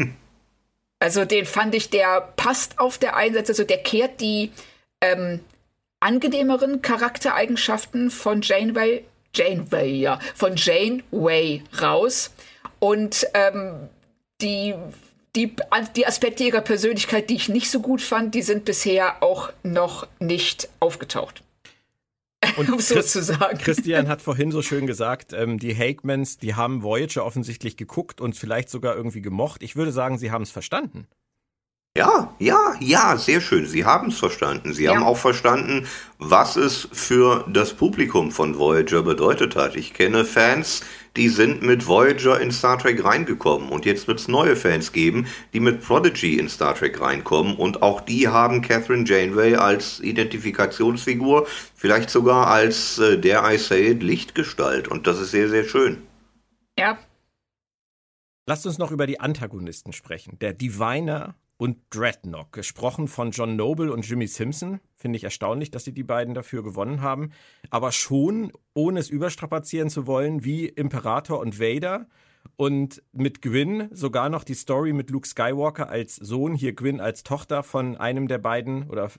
Hm. 0.00 0.14
Also 0.98 1.24
den 1.24 1.46
fand 1.46 1.74
ich, 1.74 1.90
der 1.90 2.20
passt 2.36 2.78
auf 2.78 2.98
der 2.98 3.16
einen 3.16 3.34
Seite, 3.34 3.48
also 3.48 3.64
der 3.64 3.82
kehrt 3.82 4.20
die 4.20 4.52
ähm, 5.00 5.40
angenehmeren 6.00 6.82
Charaktereigenschaften 6.82 8.10
von 8.10 8.42
Janeway, 8.42 9.04
Janeway, 9.34 9.92
ja, 9.92 10.18
von 10.34 10.56
Janeway 10.56 11.62
raus 11.80 12.32
und 12.78 13.26
ähm, 13.34 13.88
die, 14.42 14.74
die, 15.36 15.54
die 15.96 16.06
Aspekte 16.06 16.44
ihrer 16.44 16.60
Persönlichkeit, 16.60 17.30
die 17.30 17.36
ich 17.36 17.48
nicht 17.48 17.70
so 17.70 17.80
gut 17.80 18.02
fand, 18.02 18.34
die 18.34 18.42
sind 18.42 18.64
bisher 18.64 19.22
auch 19.22 19.52
noch 19.62 20.06
nicht 20.18 20.68
aufgetaucht. 20.80 21.42
Und 22.56 22.70
um 22.70 22.80
so 22.80 23.00
zu 23.02 23.22
sagen. 23.22 23.58
Christian 23.58 24.08
hat 24.08 24.22
vorhin 24.22 24.50
so 24.50 24.62
schön 24.62 24.86
gesagt, 24.86 25.32
ähm, 25.32 25.58
die 25.58 25.76
Hakemans, 25.76 26.38
die 26.38 26.54
haben 26.54 26.82
Voyager 26.82 27.24
offensichtlich 27.24 27.76
geguckt 27.76 28.20
und 28.20 28.34
vielleicht 28.34 28.70
sogar 28.70 28.96
irgendwie 28.96 29.20
gemocht. 29.20 29.62
Ich 29.62 29.76
würde 29.76 29.92
sagen, 29.92 30.16
sie 30.16 30.30
haben 30.30 30.42
es 30.42 30.50
verstanden. 30.50 31.06
Ja, 31.96 32.32
ja, 32.38 32.74
ja, 32.78 33.16
sehr 33.16 33.40
schön. 33.40 33.66
Sie 33.66 33.84
haben 33.84 34.08
es 34.08 34.18
verstanden. 34.18 34.72
Sie 34.72 34.84
ja. 34.84 34.94
haben 34.94 35.02
auch 35.02 35.16
verstanden, 35.16 35.86
was 36.18 36.54
es 36.54 36.88
für 36.92 37.44
das 37.48 37.74
Publikum 37.74 38.30
von 38.30 38.56
Voyager 38.56 39.02
bedeutet 39.02 39.56
hat. 39.56 39.74
Ich 39.74 39.92
kenne 39.92 40.24
Fans, 40.24 40.82
die 41.16 41.28
sind 41.28 41.62
mit 41.62 41.86
Voyager 41.86 42.40
in 42.40 42.52
Star 42.52 42.78
Trek 42.78 43.04
reingekommen. 43.04 43.68
Und 43.70 43.84
jetzt 43.84 44.06
wird 44.06 44.20
es 44.20 44.28
neue 44.28 44.56
Fans 44.56 44.92
geben, 44.92 45.26
die 45.52 45.60
mit 45.60 45.82
Prodigy 45.82 46.38
in 46.38 46.48
Star 46.48 46.74
Trek 46.74 47.00
reinkommen. 47.00 47.56
Und 47.56 47.82
auch 47.82 48.00
die 48.00 48.28
haben 48.28 48.62
Catherine 48.62 49.04
Janeway 49.04 49.56
als 49.56 50.00
Identifikationsfigur, 50.00 51.46
vielleicht 51.74 52.10
sogar 52.10 52.46
als 52.46 52.98
äh, 52.98 53.18
der 53.18 53.42
I 53.44 53.58
Say 53.58 53.90
It 53.90 54.02
Lichtgestalt. 54.02 54.88
Und 54.88 55.06
das 55.06 55.20
ist 55.20 55.32
sehr, 55.32 55.48
sehr 55.48 55.64
schön. 55.64 56.02
Ja. 56.78 56.98
Lasst 58.46 58.66
uns 58.66 58.78
noch 58.78 58.90
über 58.90 59.06
die 59.06 59.20
Antagonisten 59.20 59.92
sprechen. 59.92 60.38
Der 60.40 60.52
Diviner 60.52 61.34
und 61.56 61.76
Dreadnought, 61.90 62.52
gesprochen 62.52 63.06
von 63.06 63.32
John 63.32 63.54
Noble 63.54 63.92
und 63.92 64.08
Jimmy 64.08 64.26
Simpson. 64.26 64.80
Finde 65.00 65.16
ich 65.16 65.24
erstaunlich, 65.24 65.70
dass 65.70 65.84
sie 65.84 65.94
die 65.94 66.02
beiden 66.02 66.34
dafür 66.34 66.62
gewonnen 66.62 67.00
haben. 67.00 67.32
Aber 67.70 67.90
schon, 67.90 68.52
ohne 68.74 69.00
es 69.00 69.08
überstrapazieren 69.08 69.88
zu 69.88 70.06
wollen, 70.06 70.44
wie 70.44 70.66
Imperator 70.66 71.40
und 71.40 71.58
Vader. 71.58 72.06
Und 72.56 73.02
mit 73.12 73.40
Gwyn 73.40 73.88
sogar 73.92 74.28
noch 74.28 74.44
die 74.44 74.54
Story 74.54 74.92
mit 74.92 75.08
Luke 75.08 75.26
Skywalker 75.26 75.88
als 75.88 76.16
Sohn, 76.16 76.54
hier 76.54 76.74
Gwyn 76.74 77.00
als 77.00 77.22
Tochter 77.22 77.62
von 77.62 77.96
einem 77.96 78.28
der 78.28 78.38
beiden 78.38 78.90
oder 78.90 79.10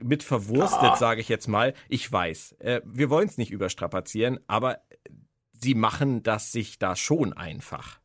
mit 0.00 0.22
verwurstet, 0.22 0.90
oh. 0.92 0.96
sage 0.96 1.20
ich 1.20 1.28
jetzt 1.28 1.48
mal. 1.48 1.74
Ich 1.88 2.10
weiß, 2.10 2.52
äh, 2.60 2.80
wir 2.84 3.10
wollen 3.10 3.26
es 3.26 3.38
nicht 3.38 3.50
überstrapazieren, 3.50 4.38
aber 4.46 4.78
sie 5.52 5.74
machen 5.74 6.22
das 6.22 6.52
sich 6.52 6.78
da 6.78 6.94
schon 6.94 7.32
einfach. 7.32 7.98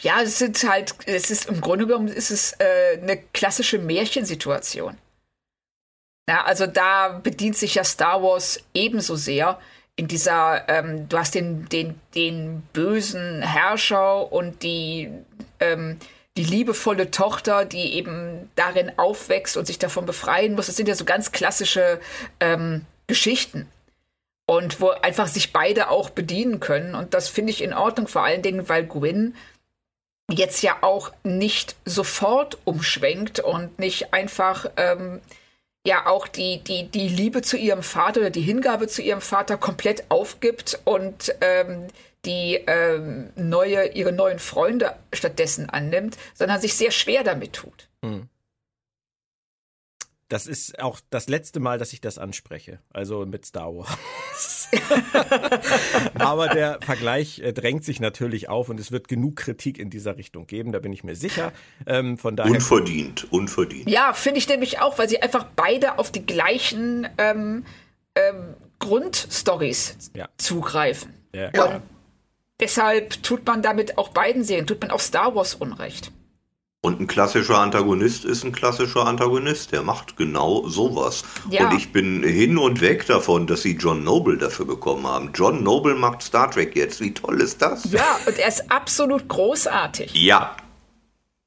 Ja, 0.00 0.22
es 0.22 0.38
sind 0.38 0.62
halt, 0.68 0.94
es 1.06 1.30
ist 1.30 1.46
im 1.46 1.60
Grunde 1.60 1.86
genommen 1.86 2.08
ist 2.08 2.30
es 2.30 2.52
äh, 2.58 2.98
eine 3.02 3.16
klassische 3.16 3.78
Märchensituation. 3.78 4.96
Ja, 6.28 6.44
also 6.44 6.66
da 6.66 7.08
bedient 7.08 7.56
sich 7.56 7.76
ja 7.76 7.84
Star 7.84 8.22
Wars 8.22 8.60
ebenso 8.74 9.16
sehr 9.16 9.58
in 9.96 10.06
dieser, 10.06 10.68
ähm, 10.68 11.08
du 11.08 11.18
hast 11.18 11.34
den, 11.34 11.68
den, 11.70 12.00
den 12.14 12.62
bösen 12.72 13.42
Herrscher 13.42 14.30
und 14.30 14.62
die, 14.62 15.10
ähm, 15.58 15.98
die 16.36 16.44
liebevolle 16.44 17.10
Tochter, 17.10 17.64
die 17.64 17.94
eben 17.94 18.48
darin 18.54 18.92
aufwächst 18.96 19.56
und 19.56 19.66
sich 19.66 19.78
davon 19.78 20.06
befreien 20.06 20.54
muss. 20.54 20.66
Das 20.66 20.76
sind 20.76 20.86
ja 20.86 20.94
so 20.94 21.04
ganz 21.04 21.32
klassische 21.32 21.98
ähm, 22.38 22.84
Geschichten. 23.08 23.68
Und 24.46 24.80
wo 24.80 24.90
einfach 24.90 25.26
sich 25.26 25.52
beide 25.52 25.90
auch 25.90 26.08
bedienen 26.10 26.60
können. 26.60 26.94
Und 26.94 27.12
das 27.12 27.28
finde 27.28 27.50
ich 27.50 27.62
in 27.62 27.74
Ordnung, 27.74 28.06
vor 28.06 28.22
allen 28.22 28.40
Dingen, 28.40 28.68
weil 28.68 28.86
Gwyn 28.86 29.34
jetzt 30.30 30.62
ja 30.62 30.78
auch 30.82 31.12
nicht 31.24 31.76
sofort 31.84 32.58
umschwenkt 32.64 33.40
und 33.40 33.78
nicht 33.78 34.12
einfach 34.12 34.66
ähm, 34.76 35.20
ja 35.86 36.06
auch 36.06 36.28
die, 36.28 36.62
die, 36.62 36.88
die 36.88 37.08
Liebe 37.08 37.42
zu 37.42 37.56
ihrem 37.56 37.82
Vater 37.82 38.20
oder 38.20 38.30
die 38.30 38.42
Hingabe 38.42 38.88
zu 38.88 39.02
ihrem 39.02 39.20
Vater 39.20 39.56
komplett 39.56 40.10
aufgibt 40.10 40.80
und 40.84 41.34
ähm, 41.40 41.86
die 42.24 42.60
ähm, 42.66 43.30
neue, 43.36 43.88
ihre 43.88 44.12
neuen 44.12 44.38
Freunde 44.38 44.96
stattdessen 45.12 45.70
annimmt, 45.70 46.18
sondern 46.34 46.60
sich 46.60 46.74
sehr 46.74 46.90
schwer 46.90 47.24
damit 47.24 47.54
tut. 47.54 47.88
Hm. 48.04 48.28
Das 50.28 50.46
ist 50.46 50.78
auch 50.78 51.00
das 51.08 51.28
letzte 51.28 51.58
Mal, 51.58 51.78
dass 51.78 51.94
ich 51.94 52.02
das 52.02 52.18
anspreche. 52.18 52.80
Also 52.90 53.24
mit 53.24 53.46
Star 53.46 53.74
Wars. 53.74 54.68
Aber 56.14 56.48
der 56.48 56.80
Vergleich 56.82 57.38
äh, 57.38 57.54
drängt 57.54 57.82
sich 57.82 57.98
natürlich 57.98 58.50
auf 58.50 58.68
und 58.68 58.78
es 58.78 58.92
wird 58.92 59.08
genug 59.08 59.36
Kritik 59.36 59.78
in 59.78 59.88
dieser 59.88 60.18
Richtung 60.18 60.46
geben, 60.46 60.72
da 60.72 60.80
bin 60.80 60.92
ich 60.92 61.02
mir 61.02 61.16
sicher. 61.16 61.52
Ähm, 61.86 62.18
von 62.18 62.36
daher 62.36 62.52
unverdient, 62.52 63.26
unverdient. 63.32 63.88
Ja, 63.88 64.12
finde 64.12 64.38
ich 64.38 64.48
nämlich 64.48 64.80
auch, 64.80 64.98
weil 64.98 65.08
sie 65.08 65.22
einfach 65.22 65.46
beide 65.56 65.98
auf 65.98 66.12
die 66.12 66.26
gleichen 66.26 67.08
ähm, 67.16 67.64
ähm, 68.14 68.54
Grundstories 68.80 70.10
ja. 70.14 70.28
zugreifen. 70.36 71.14
Ja. 71.34 71.48
Und 71.64 71.82
deshalb 72.60 73.22
tut 73.22 73.46
man 73.46 73.62
damit 73.62 73.96
auch 73.96 74.10
beiden 74.10 74.44
Serien, 74.44 74.66
tut 74.66 74.82
man 74.82 74.90
auch 74.90 75.00
Star 75.00 75.34
Wars 75.34 75.54
Unrecht. 75.54 76.12
Und 76.80 77.00
ein 77.00 77.08
klassischer 77.08 77.58
Antagonist 77.58 78.24
ist 78.24 78.44
ein 78.44 78.52
klassischer 78.52 79.04
Antagonist. 79.04 79.72
Der 79.72 79.82
macht 79.82 80.16
genau 80.16 80.68
sowas. 80.68 81.24
Ja. 81.50 81.68
Und 81.68 81.76
ich 81.76 81.90
bin 81.90 82.22
hin 82.22 82.56
und 82.56 82.80
weg 82.80 83.04
davon, 83.06 83.48
dass 83.48 83.62
sie 83.62 83.72
John 83.72 84.04
Noble 84.04 84.38
dafür 84.38 84.64
bekommen 84.64 85.04
haben. 85.04 85.32
John 85.34 85.64
Noble 85.64 85.96
macht 85.96 86.22
Star 86.22 86.48
Trek 86.50 86.76
jetzt. 86.76 87.00
Wie 87.00 87.12
toll 87.12 87.40
ist 87.40 87.60
das? 87.62 87.90
Ja, 87.90 88.18
und 88.26 88.38
er 88.38 88.48
ist 88.48 88.70
absolut 88.70 89.26
großartig. 89.26 90.14
Ja. 90.14 90.56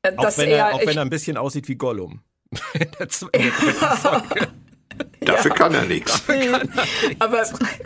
Äh, 0.02 0.12
auch, 0.18 0.38
wenn 0.38 0.50
er, 0.50 0.74
auch 0.74 0.86
wenn 0.86 0.98
er 0.98 1.04
ein 1.04 1.10
bisschen 1.10 1.38
aussieht 1.38 1.70
wie 1.70 1.76
Gollum. 1.76 2.20
Dafür 5.22 5.52
ja. 5.52 5.56
kann 5.56 5.74
er 5.74 5.86
nichts. 5.86 6.24
Aber 7.20 7.44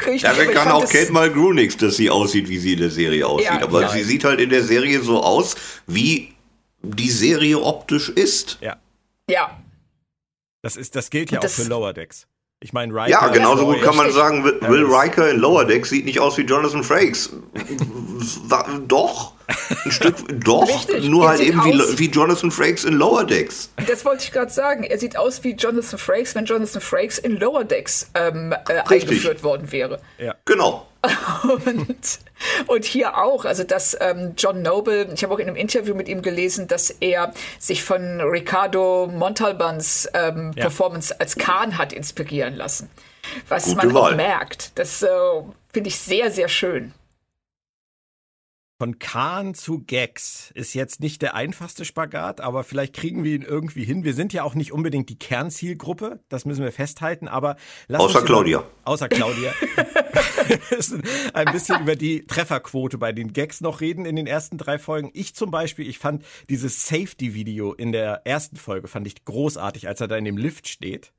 richtig, 0.08 0.24
Dafür 0.24 0.52
kann 0.52 0.72
auch 0.72 0.90
Kate 0.90 1.12
Mulgrew 1.12 1.54
nichts, 1.54 1.78
dass 1.78 1.98
sie 1.98 2.10
aussieht, 2.10 2.50
wie 2.50 2.58
sie 2.58 2.74
in 2.74 2.80
der 2.80 2.90
Serie 2.90 3.28
aussieht. 3.28 3.46
Ja, 3.48 3.62
aber 3.62 3.82
ja. 3.82 3.90
sie 3.90 4.04
sieht 4.04 4.24
halt 4.24 4.42
in 4.42 4.50
der 4.50 4.64
Serie 4.64 5.02
so 5.02 5.22
aus, 5.22 5.56
wie 5.86 6.35
die 6.86 7.10
Serie 7.10 7.60
optisch 7.60 8.10
ist. 8.10 8.58
Ja. 8.62 8.78
Ja. 9.30 9.60
Das, 10.62 10.76
ist, 10.76 10.96
das 10.96 11.10
gilt 11.10 11.32
ja 11.32 11.40
das 11.40 11.60
auch 11.60 11.64
für 11.64 11.70
Lower 11.70 11.94
Decks. 11.94 12.28
Ich 12.62 12.74
meine, 12.74 12.94
Riker. 12.94 13.10
Ja, 13.10 13.28
genauso 13.28 13.66
gut 13.66 13.82
kann 13.84 13.96
man 13.96 14.12
sagen, 14.12 14.44
Will, 14.44 14.60
Will 14.62 14.86
Riker 14.86 15.30
in 15.30 15.38
Lower 15.38 15.66
Decks 15.66 15.90
sieht 15.90 16.06
nicht 16.06 16.20
aus 16.20 16.38
wie 16.38 16.44
Jonathan 16.44 16.84
Frakes. 16.84 17.32
doch. 18.88 19.34
Ein 19.86 19.92
Stück, 19.92 20.16
doch. 20.44 20.68
Richtig. 20.68 21.08
Nur 21.08 21.26
er 21.26 21.30
halt 21.30 21.42
eben 21.42 21.64
wie, 21.64 22.00
wie, 22.00 22.10
Jonathan 22.10 22.50
Frakes 22.50 22.84
in 22.84 22.96
Lower 22.96 23.24
Decks. 23.24 23.70
Das 23.88 24.04
wollte 24.06 24.24
ich 24.24 24.32
gerade 24.32 24.52
sagen. 24.52 24.84
Er 24.84 24.98
sieht 24.98 25.18
aus 25.18 25.44
wie 25.44 25.52
Jonathan 25.52 26.00
Frakes, 26.00 26.34
wenn 26.34 26.46
Jonathan 26.46 26.82
Frakes 26.82 27.20
in 27.20 27.38
Lower 27.38 27.64
Decks 27.64 28.10
ähm, 28.16 28.54
äh, 28.68 28.80
eingeführt 28.88 29.44
worden 29.44 29.72
wäre. 29.72 30.02
Ja. 30.18 30.34
Genau. 30.46 30.88
Und, 31.44 32.20
und 32.68 32.86
hier 32.86 33.18
auch, 33.18 33.46
also 33.46 33.64
dass 33.64 33.98
ähm, 34.00 34.34
John 34.38 34.62
Noble, 34.62 35.10
ich 35.14 35.24
habe 35.24 35.34
auch 35.34 35.40
in 35.40 35.48
einem 35.48 35.56
Interview 35.56 35.96
mit 35.96 36.08
ihm 36.08 36.22
gelesen, 36.22 36.68
dass 36.68 36.90
er 36.90 37.34
sich 37.60 37.84
von 37.84 38.22
Ricardo 38.22 39.08
Montalbans 39.08 40.10
ähm, 40.14 40.52
ja. 40.56 40.64
Performance 40.64 41.20
als 41.20 41.36
Khan 41.36 41.78
hat 41.78 41.94
inspirieren 41.94 42.56
lassen. 42.56 42.90
Was 43.48 43.66
Gute 43.66 43.78
man 43.78 43.94
Wahl. 43.94 44.14
auch 44.14 44.16
merkt. 44.16 44.72
Das 44.76 45.02
äh, 45.02 45.08
finde 45.74 45.90
ich 45.90 46.00
sehr, 46.00 46.32
sehr 46.32 46.48
schön. 46.48 46.94
Von 48.78 49.00
Kahn 49.00 49.54
zu 49.54 49.86
Gags 49.86 50.52
ist 50.54 50.74
jetzt 50.74 51.00
nicht 51.00 51.22
der 51.22 51.34
einfachste 51.34 51.86
Spagat, 51.86 52.42
aber 52.42 52.66
vielleicht 52.66 52.94
kriegen 52.94 53.24
wir 53.24 53.34
ihn 53.34 53.42
irgendwie 53.42 53.86
hin. 53.86 54.04
Wir 54.04 54.14
sind 54.14 54.34
ja 54.34 54.44
auch 54.44 54.54
nicht 54.54 54.74
unbedingt 54.74 55.08
die 55.08 55.18
Kernzielgruppe, 55.18 56.20
das 56.28 56.44
müssen 56.44 56.62
wir 56.62 56.74
festhalten, 56.74 57.30
aber 57.30 57.56
außer 57.90 58.24
Claudia. 58.24 58.60
Über, 58.60 58.70
außer 58.84 59.08
Claudia. 59.08 59.54
ein 61.34 61.52
bisschen 61.54 61.84
über 61.84 61.96
die 61.96 62.28
Trefferquote 62.28 62.98
bei 62.98 63.14
den 63.14 63.32
Gags 63.32 63.62
noch 63.62 63.80
reden 63.80 64.06
in 64.06 64.18
den 64.18 64.28
ersten 64.28 64.58
drei 64.58 64.78
Folgen. 64.78 65.10
Ich 65.14 65.36
zum 65.36 65.52
Beispiel, 65.52 65.88
ich 65.88 65.98
fand 65.98 66.26
dieses 66.50 66.86
Safety-Video 66.88 67.72
in 67.72 67.94
der 67.94 68.26
ersten 68.26 68.58
Folge 68.58 68.90
fand 68.90 69.08
ich 69.08 69.24
großartig, 69.24 69.88
als 69.88 70.02
er 70.02 70.10
da 70.10 70.18
in 70.18 70.26
dem 70.26 70.38
Lift 70.38 70.68
steht. 70.68 71.14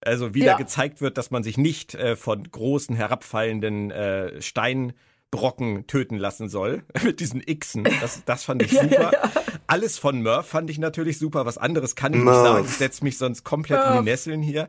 Also 0.00 0.34
wieder 0.34 0.46
ja. 0.46 0.56
gezeigt 0.56 1.00
wird, 1.00 1.18
dass 1.18 1.30
man 1.30 1.44
sich 1.44 1.56
nicht 1.56 1.94
äh, 1.94 2.16
von 2.16 2.42
großen 2.42 2.96
herabfallenden 2.96 3.92
äh, 3.92 4.42
Steinen 4.42 4.94
Brocken 5.30 5.86
töten 5.86 6.16
lassen 6.16 6.48
soll 6.48 6.82
mit 7.04 7.20
diesen 7.20 7.44
Xen. 7.44 7.84
Das, 8.00 8.24
das 8.24 8.44
fand 8.44 8.62
ich 8.62 8.70
super. 8.80 8.90
ja, 8.90 9.12
ja. 9.12 9.30
Alles 9.66 9.98
von 9.98 10.22
Murph 10.22 10.48
fand 10.48 10.70
ich 10.70 10.78
natürlich 10.78 11.18
super. 11.18 11.46
Was 11.46 11.58
anderes 11.58 11.94
kann 11.94 12.14
ich 12.14 12.20
Murph. 12.20 12.36
nicht 12.36 12.44
sagen. 12.44 12.64
Ich 12.66 12.76
setze 12.76 13.04
mich 13.04 13.18
sonst 13.18 13.44
komplett 13.44 13.78
Murph. 13.78 13.98
in 13.98 14.04
die 14.04 14.10
Nesseln 14.10 14.42
hier. 14.42 14.68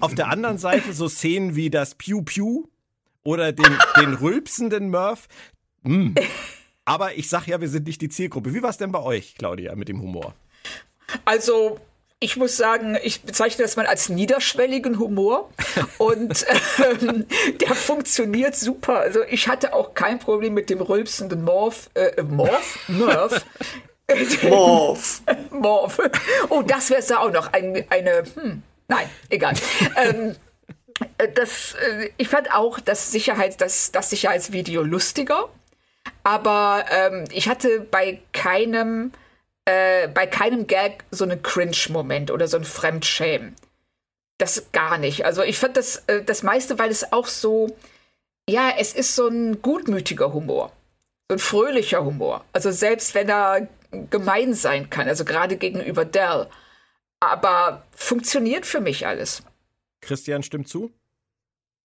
Auf 0.00 0.14
der 0.14 0.28
anderen 0.28 0.58
Seite 0.58 0.92
so 0.92 1.08
Szenen 1.08 1.56
wie 1.56 1.70
das 1.70 1.94
Pew 1.94 2.22
Pew 2.22 2.64
oder 3.22 3.52
den, 3.52 3.76
den 4.00 4.14
rülpsenden 4.14 4.90
Murph. 4.90 5.28
Mm. 5.82 6.14
Aber 6.84 7.16
ich 7.16 7.28
sag 7.28 7.46
ja, 7.46 7.60
wir 7.60 7.68
sind 7.68 7.86
nicht 7.86 8.00
die 8.00 8.08
Zielgruppe. 8.08 8.54
Wie 8.54 8.62
war 8.62 8.70
es 8.70 8.78
denn 8.78 8.92
bei 8.92 9.00
euch, 9.00 9.34
Claudia, 9.36 9.74
mit 9.76 9.88
dem 9.88 10.00
Humor? 10.00 10.34
Also 11.24 11.78
ich 12.22 12.36
muss 12.36 12.58
sagen, 12.58 12.98
ich 13.02 13.22
bezeichne 13.22 13.64
das 13.64 13.76
mal 13.76 13.86
als 13.86 14.10
niederschwelligen 14.10 14.98
Humor 14.98 15.50
und 15.96 16.44
ähm, 17.02 17.26
der 17.60 17.74
funktioniert 17.74 18.54
super. 18.54 19.00
Also 19.00 19.20
ich 19.28 19.48
hatte 19.48 19.72
auch 19.72 19.94
kein 19.94 20.18
Problem 20.18 20.52
mit 20.52 20.68
dem 20.68 20.82
rülpsenden 20.82 21.42
Morph, 21.42 21.88
äh, 21.94 22.22
Morph, 22.22 22.78
Murph. 22.88 23.44
Morph. 24.42 25.22
Morph. 25.50 25.98
Oh, 26.50 26.60
das 26.62 26.90
wäre 26.90 27.00
es 27.00 27.10
auch 27.10 27.32
noch. 27.32 27.52
Ein, 27.54 27.86
eine, 27.88 28.24
hm, 28.34 28.62
nein, 28.88 29.08
egal. 29.30 29.54
ähm, 29.96 30.36
das, 31.34 31.74
äh, 31.74 32.10
ich 32.18 32.28
fand 32.28 32.52
auch 32.52 32.80
das, 32.80 33.10
Sicherheits, 33.10 33.56
das, 33.56 33.92
das 33.92 34.10
Sicherheitsvideo 34.10 34.82
lustiger, 34.82 35.48
aber 36.22 36.84
ähm, 36.90 37.24
ich 37.32 37.48
hatte 37.48 37.80
bei 37.80 38.20
keinem 38.34 39.12
äh, 39.64 40.08
bei 40.08 40.26
keinem 40.26 40.66
Gag 40.66 41.04
so 41.10 41.24
einen 41.24 41.42
Cringe-Moment 41.42 42.30
oder 42.30 42.48
so 42.48 42.56
ein 42.56 42.64
Fremdschämen. 42.64 43.54
Das 44.38 44.72
gar 44.72 44.98
nicht. 44.98 45.24
Also 45.24 45.42
ich 45.42 45.58
fand 45.58 45.76
das, 45.76 46.04
äh, 46.06 46.22
das 46.22 46.42
meiste, 46.42 46.78
weil 46.78 46.90
es 46.90 47.12
auch 47.12 47.26
so, 47.26 47.76
ja, 48.48 48.72
es 48.78 48.94
ist 48.94 49.14
so 49.14 49.28
ein 49.28 49.60
gutmütiger 49.62 50.32
Humor. 50.32 50.72
So 51.28 51.34
ein 51.34 51.38
fröhlicher 51.38 52.04
Humor. 52.04 52.44
Also 52.52 52.70
selbst 52.70 53.14
wenn 53.14 53.28
er 53.28 53.68
gemein 54.10 54.54
sein 54.54 54.88
kann, 54.90 55.08
also 55.08 55.24
gerade 55.24 55.56
gegenüber 55.56 56.04
Dell. 56.04 56.48
Aber 57.20 57.84
funktioniert 57.92 58.64
für 58.64 58.80
mich 58.80 59.06
alles. 59.06 59.42
Christian 60.00 60.42
stimmt 60.42 60.68
zu? 60.68 60.90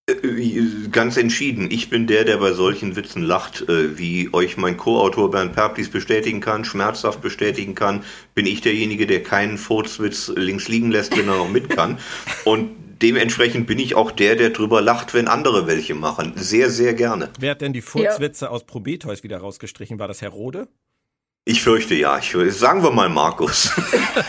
Äh, 0.08 0.88
ganz 0.92 1.18
entschieden. 1.18 1.72
Ich 1.72 1.90
bin 1.90 2.06
der, 2.06 2.26
der 2.26 2.38
bei 2.38 2.52
solchen 2.52 2.96
Witzen 2.96 3.24
lacht. 3.24 3.68
Äh, 3.68 3.98
wie 3.98 4.32
euch 4.34 4.56
mein 4.56 4.78
Co-Autor 4.78 5.32
Bernd 5.32 5.54
Perplis 5.54 5.90
bestätigen 5.90 6.42
kann, 6.42 6.64
schmerzhaft 6.64 7.22
bestätigen 7.22 7.74
kann, 7.74 8.04
bin 8.36 8.46
ich 8.46 8.62
derjenige, 8.62 9.08
der 9.08 9.24
keinen 9.24 9.58
Furzwitz 9.58 10.32
links 10.36 10.68
liegen 10.68 10.92
lässt, 10.92 11.18
wenn 11.18 11.28
er 11.28 11.38
noch 11.38 11.50
mit 11.50 11.70
kann. 11.70 11.98
Und 12.46 12.70
dementsprechend 13.02 13.66
bin 13.66 13.80
ich 13.80 13.96
auch 13.96 14.12
der, 14.12 14.36
der 14.36 14.52
drüber 14.52 14.82
lacht, 14.82 15.16
wenn 15.16 15.28
andere 15.28 15.66
welche 15.66 15.96
machen. 15.96 16.34
Sehr, 16.36 16.70
sehr 16.70 16.94
gerne. 16.94 17.30
Wer 17.40 17.52
hat 17.52 17.62
denn 17.62 17.74
die 17.74 17.82
Furzwitze 17.82 18.46
ja. 18.46 18.52
aus 18.52 18.64
Prometheus 18.66 19.24
wieder 19.24 19.40
rausgestrichen? 19.40 19.98
War 19.98 20.08
das 20.08 20.22
Herr 20.22 20.30
Rode? 20.30 20.68
Ich 21.46 21.64
fürchte 21.64 21.96
ja. 21.96 22.20
Ich, 22.20 22.36
sagen 22.56 22.84
wir 22.84 22.92
mal 22.92 23.10
Markus. 23.10 23.72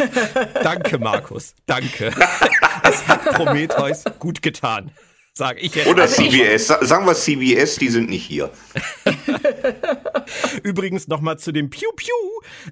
Danke, 0.62 0.98
Markus. 0.98 1.54
Danke. 1.66 2.12
Das 2.82 3.08
hat 3.08 3.24
Prometheus 3.24 4.04
gut 4.20 4.42
getan. 4.42 4.92
Sag 5.38 5.62
ich 5.62 5.74
jetzt. 5.74 5.86
Oder 5.86 6.04
also 6.04 6.22
CBS. 6.22 6.68
Sagen 6.68 7.04
wir 7.04 7.12
CBS, 7.12 7.76
die 7.76 7.90
sind 7.90 8.08
nicht 8.08 8.24
hier. 8.24 8.50
Übrigens 10.62 11.08
nochmal 11.08 11.38
zu 11.38 11.52
dem 11.52 11.68
Piu 11.68 11.90
Piu. 11.94 12.14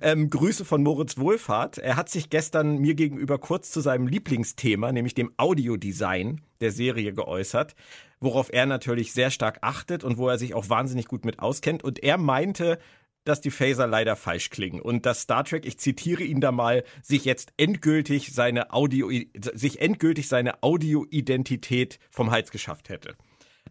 Ähm, 0.01 0.31
Grüße 0.31 0.65
von 0.65 0.83
Moritz 0.83 1.19
Wohlfahrt. 1.19 1.77
Er 1.77 1.97
hat 1.97 2.09
sich 2.09 2.31
gestern 2.31 2.79
mir 2.79 2.95
gegenüber 2.95 3.37
kurz 3.37 3.71
zu 3.71 3.83
seinem 3.83 4.07
Lieblingsthema, 4.07 4.93
nämlich 4.93 5.13
dem 5.13 5.31
Audiodesign 5.37 6.41
der 6.63 6.71
Serie 6.73 7.13
geäußert, 7.13 7.75
worauf 8.19 8.51
er 8.51 8.65
natürlich 8.65 9.13
sehr 9.13 9.31
stark 9.31 9.59
achtet 9.61 10.03
und 10.03 10.17
wo 10.17 10.31
er 10.31 10.39
sich 10.39 10.55
auch 10.55 10.71
wahnsinnig 10.71 11.07
gut 11.07 11.27
mit 11.27 11.41
auskennt. 11.41 11.85
Und 11.85 12.03
er 12.03 12.17
meinte, 12.17 12.79
dass 13.25 13.41
die 13.41 13.51
Phaser 13.51 13.87
leider 13.87 14.17
falsch 14.17 14.51
klingen 14.51 14.81
und 14.81 15.07
dass 15.07 15.23
Star 15.23 15.45
Trek, 15.45 15.67
ich 15.67 15.79
zitiere 15.79 16.23
ihn 16.23 16.41
da 16.41 16.53
mal, 16.53 16.85
sich 17.03 17.25
jetzt 17.25 17.53
endgültig 17.57 18.33
seine 18.33 18.73
Audio, 18.73 19.11
sich 19.35 19.81
endgültig 19.81 20.29
seine 20.29 20.63
Audioidentität 20.63 21.99
vom 22.11 22.31
Hals 22.31 22.51
geschafft 22.51 22.89
hätte. 22.89 23.17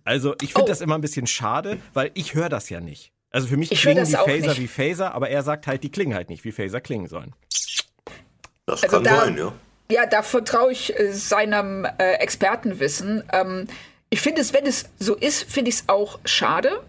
Also 0.04 0.36
ich 0.42 0.54
finde 0.54 0.66
oh. 0.66 0.68
das 0.68 0.82
immer 0.82 0.96
ein 0.96 1.02
bisschen 1.02 1.28
schade, 1.28 1.78
weil 1.94 2.12
ich 2.14 2.34
höre 2.34 2.50
das 2.50 2.70
ja 2.70 2.80
nicht. 2.82 3.14
Also 3.32 3.48
für 3.48 3.58
mich 3.58 3.72
ich 3.72 3.82
klingen 3.82 4.06
die 4.06 4.12
Phaser 4.12 4.50
nicht. 4.50 4.60
wie 4.60 4.68
Phaser, 4.68 5.14
aber 5.14 5.30
er 5.30 5.44
sagt 5.44 5.66
halt, 5.68 5.84
die 5.84 5.90
klingen 5.90 6.14
halt 6.14 6.30
nicht, 6.30 6.44
wie 6.44 6.52
Phaser 6.52 6.82
klingen 6.82 7.08
sollen. 7.08 7.34
Das 8.66 8.84
also 8.84 8.98
kann 8.98 9.04
da, 9.04 9.26
sein, 9.26 9.38
ja. 9.38 9.54
Ja, 9.92 10.06
da 10.06 10.24
vertraue 10.24 10.72
ich 10.72 10.98
äh, 10.98 11.12
seinem 11.14 11.86
äh, 11.86 12.14
Expertenwissen. 12.14 13.24
Ähm, 13.32 13.68
ich 14.10 14.22
finde 14.22 14.42
es, 14.42 14.54
wenn 14.54 14.66
es 14.66 14.90
so 15.00 15.16
ist, 15.16 15.44
finde 15.52 15.70
ich 15.70 15.76
es 15.76 15.90
auch 15.90 16.20
schade, 16.26 16.84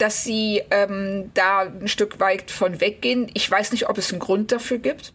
dass 0.00 0.24
sie 0.24 0.62
ähm, 0.70 1.30
da 1.34 1.60
ein 1.60 1.88
Stück 1.88 2.20
weit 2.20 2.50
von 2.50 2.80
weggehen. 2.80 3.30
Ich 3.34 3.50
weiß 3.50 3.72
nicht, 3.72 3.88
ob 3.88 3.98
es 3.98 4.10
einen 4.10 4.20
Grund 4.20 4.50
dafür 4.50 4.78
gibt. 4.78 5.12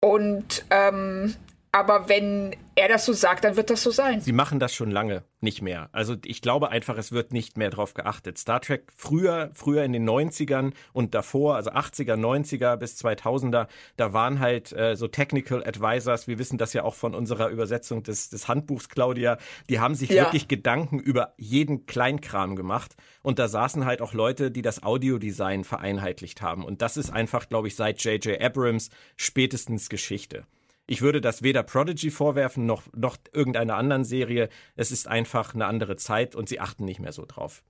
Und 0.00 0.64
ähm, 0.70 1.34
aber 1.76 2.08
wenn 2.08 2.56
er 2.74 2.88
das 2.88 3.04
so 3.04 3.12
sagt, 3.12 3.44
dann 3.44 3.56
wird 3.56 3.68
das 3.68 3.82
so 3.82 3.90
sein. 3.90 4.22
Sie 4.22 4.32
machen 4.32 4.58
das 4.58 4.74
schon 4.74 4.90
lange 4.90 5.24
nicht 5.42 5.60
mehr. 5.60 5.90
Also 5.92 6.16
ich 6.24 6.40
glaube 6.40 6.70
einfach, 6.70 6.96
es 6.96 7.12
wird 7.12 7.34
nicht 7.34 7.58
mehr 7.58 7.68
drauf 7.68 7.92
geachtet. 7.92 8.38
Star 8.38 8.62
Trek 8.62 8.90
früher, 8.96 9.50
früher 9.52 9.84
in 9.84 9.92
den 9.92 10.08
90ern 10.08 10.72
und 10.94 11.14
davor, 11.14 11.56
also 11.56 11.70
80er, 11.72 12.14
90er 12.14 12.76
bis 12.76 12.98
2000er, 12.98 13.66
da 13.98 14.12
waren 14.14 14.40
halt 14.40 14.72
äh, 14.72 14.96
so 14.96 15.06
Technical 15.06 15.62
Advisors, 15.66 16.28
wir 16.28 16.38
wissen 16.38 16.56
das 16.56 16.72
ja 16.72 16.82
auch 16.82 16.94
von 16.94 17.14
unserer 17.14 17.48
Übersetzung 17.50 18.02
des, 18.02 18.30
des 18.30 18.48
Handbuchs, 18.48 18.88
Claudia, 18.88 19.36
die 19.68 19.78
haben 19.78 19.94
sich 19.94 20.08
ja. 20.08 20.24
wirklich 20.24 20.48
Gedanken 20.48 20.98
über 20.98 21.34
jeden 21.36 21.84
Kleinkram 21.84 22.56
gemacht. 22.56 22.96
Und 23.22 23.38
da 23.38 23.48
saßen 23.48 23.84
halt 23.84 24.00
auch 24.00 24.14
Leute, 24.14 24.50
die 24.50 24.62
das 24.62 24.82
Audiodesign 24.82 25.64
vereinheitlicht 25.64 26.40
haben. 26.40 26.64
Und 26.64 26.80
das 26.80 26.96
ist 26.96 27.10
einfach, 27.10 27.50
glaube 27.50 27.68
ich, 27.68 27.76
seit 27.76 28.02
J.J. 28.02 28.40
Abrams 28.40 28.88
spätestens 29.16 29.90
Geschichte. 29.90 30.46
Ich 30.86 31.02
würde 31.02 31.20
das 31.20 31.42
weder 31.42 31.62
Prodigy 31.62 32.10
vorwerfen 32.10 32.64
noch, 32.64 32.82
noch 32.94 33.16
irgendeiner 33.32 33.76
anderen 33.76 34.04
Serie. 34.04 34.48
Es 34.76 34.92
ist 34.92 35.08
einfach 35.08 35.54
eine 35.54 35.66
andere 35.66 35.96
Zeit 35.96 36.34
und 36.36 36.48
sie 36.48 36.60
achten 36.60 36.84
nicht 36.84 37.00
mehr 37.00 37.12
so 37.12 37.24
drauf. 37.26 37.64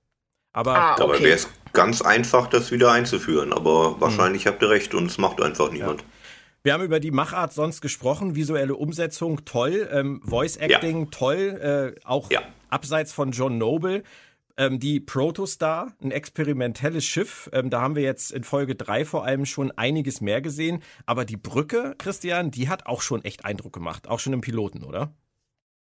Aber 0.53 0.75
ah, 0.75 0.93
okay. 0.93 1.01
dabei 1.01 1.19
wäre 1.19 1.35
es 1.35 1.49
ganz 1.73 2.01
einfach, 2.01 2.47
das 2.47 2.71
wieder 2.71 2.91
einzuführen. 2.91 3.53
Aber 3.53 3.99
wahrscheinlich 3.99 4.45
hm. 4.45 4.51
habt 4.51 4.61
ihr 4.61 4.69
recht 4.69 4.93
und 4.93 5.07
es 5.07 5.17
macht 5.17 5.41
einfach 5.41 5.71
niemand. 5.71 6.01
Ja. 6.01 6.07
Wir 6.63 6.73
haben 6.73 6.83
über 6.83 6.99
die 6.99 7.11
Machart 7.11 7.53
sonst 7.53 7.81
gesprochen, 7.81 8.35
visuelle 8.35 8.75
Umsetzung 8.75 9.45
toll, 9.45 9.87
ähm, 9.91 10.21
Voice 10.23 10.57
Acting 10.57 11.05
ja. 11.05 11.09
toll, 11.11 11.95
äh, 11.95 11.99
auch 12.03 12.29
ja. 12.29 12.41
abseits 12.69 13.13
von 13.13 13.31
John 13.31 13.57
Noble 13.57 14.03
ähm, 14.57 14.79
die 14.79 14.99
Protostar, 14.99 15.93
ein 16.01 16.11
experimentelles 16.11 17.05
Schiff. 17.05 17.49
Ähm, 17.53 17.69
da 17.69 17.81
haben 17.81 17.95
wir 17.95 18.03
jetzt 18.03 18.31
in 18.31 18.43
Folge 18.43 18.75
3 18.75 19.05
vor 19.05 19.23
allem 19.25 19.45
schon 19.45 19.71
einiges 19.71 20.19
mehr 20.21 20.41
gesehen. 20.41 20.81
Aber 21.05 21.25
die 21.25 21.37
Brücke, 21.37 21.95
Christian, 21.97 22.51
die 22.51 22.67
hat 22.69 22.85
auch 22.87 23.01
schon 23.01 23.23
echt 23.23 23.45
Eindruck 23.45 23.73
gemacht. 23.73 24.07
Auch 24.07 24.19
schon 24.19 24.33
im 24.33 24.41
Piloten, 24.41 24.83
oder? 24.83 25.13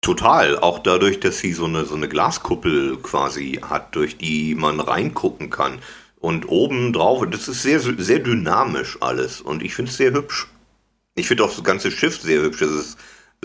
Total, 0.01 0.59
auch 0.59 0.79
dadurch, 0.79 1.19
dass 1.19 1.39
sie 1.39 1.53
so 1.53 1.65
eine, 1.65 1.85
so 1.85 1.95
eine 1.95 2.09
Glaskuppel 2.09 2.97
quasi 2.97 3.61
hat, 3.61 3.95
durch 3.95 4.17
die 4.17 4.55
man 4.55 4.79
reingucken 4.79 5.49
kann. 5.49 5.79
Und 6.17 6.47
oben 6.47 6.93
drauf, 6.93 7.23
das 7.29 7.47
ist 7.47 7.63
sehr, 7.63 7.79
sehr 7.79 8.19
dynamisch 8.19 8.97
alles. 9.01 9.41
Und 9.41 9.61
ich 9.61 9.75
finde 9.75 9.91
es 9.91 9.97
sehr 9.97 10.13
hübsch. 10.13 10.47
Ich 11.15 11.27
finde 11.27 11.43
auch 11.43 11.53
das 11.53 11.63
ganze 11.63 11.91
Schiff 11.91 12.19
sehr 12.19 12.41
hübsch. 12.41 12.61
Es 12.61 12.71
ist 12.71 12.97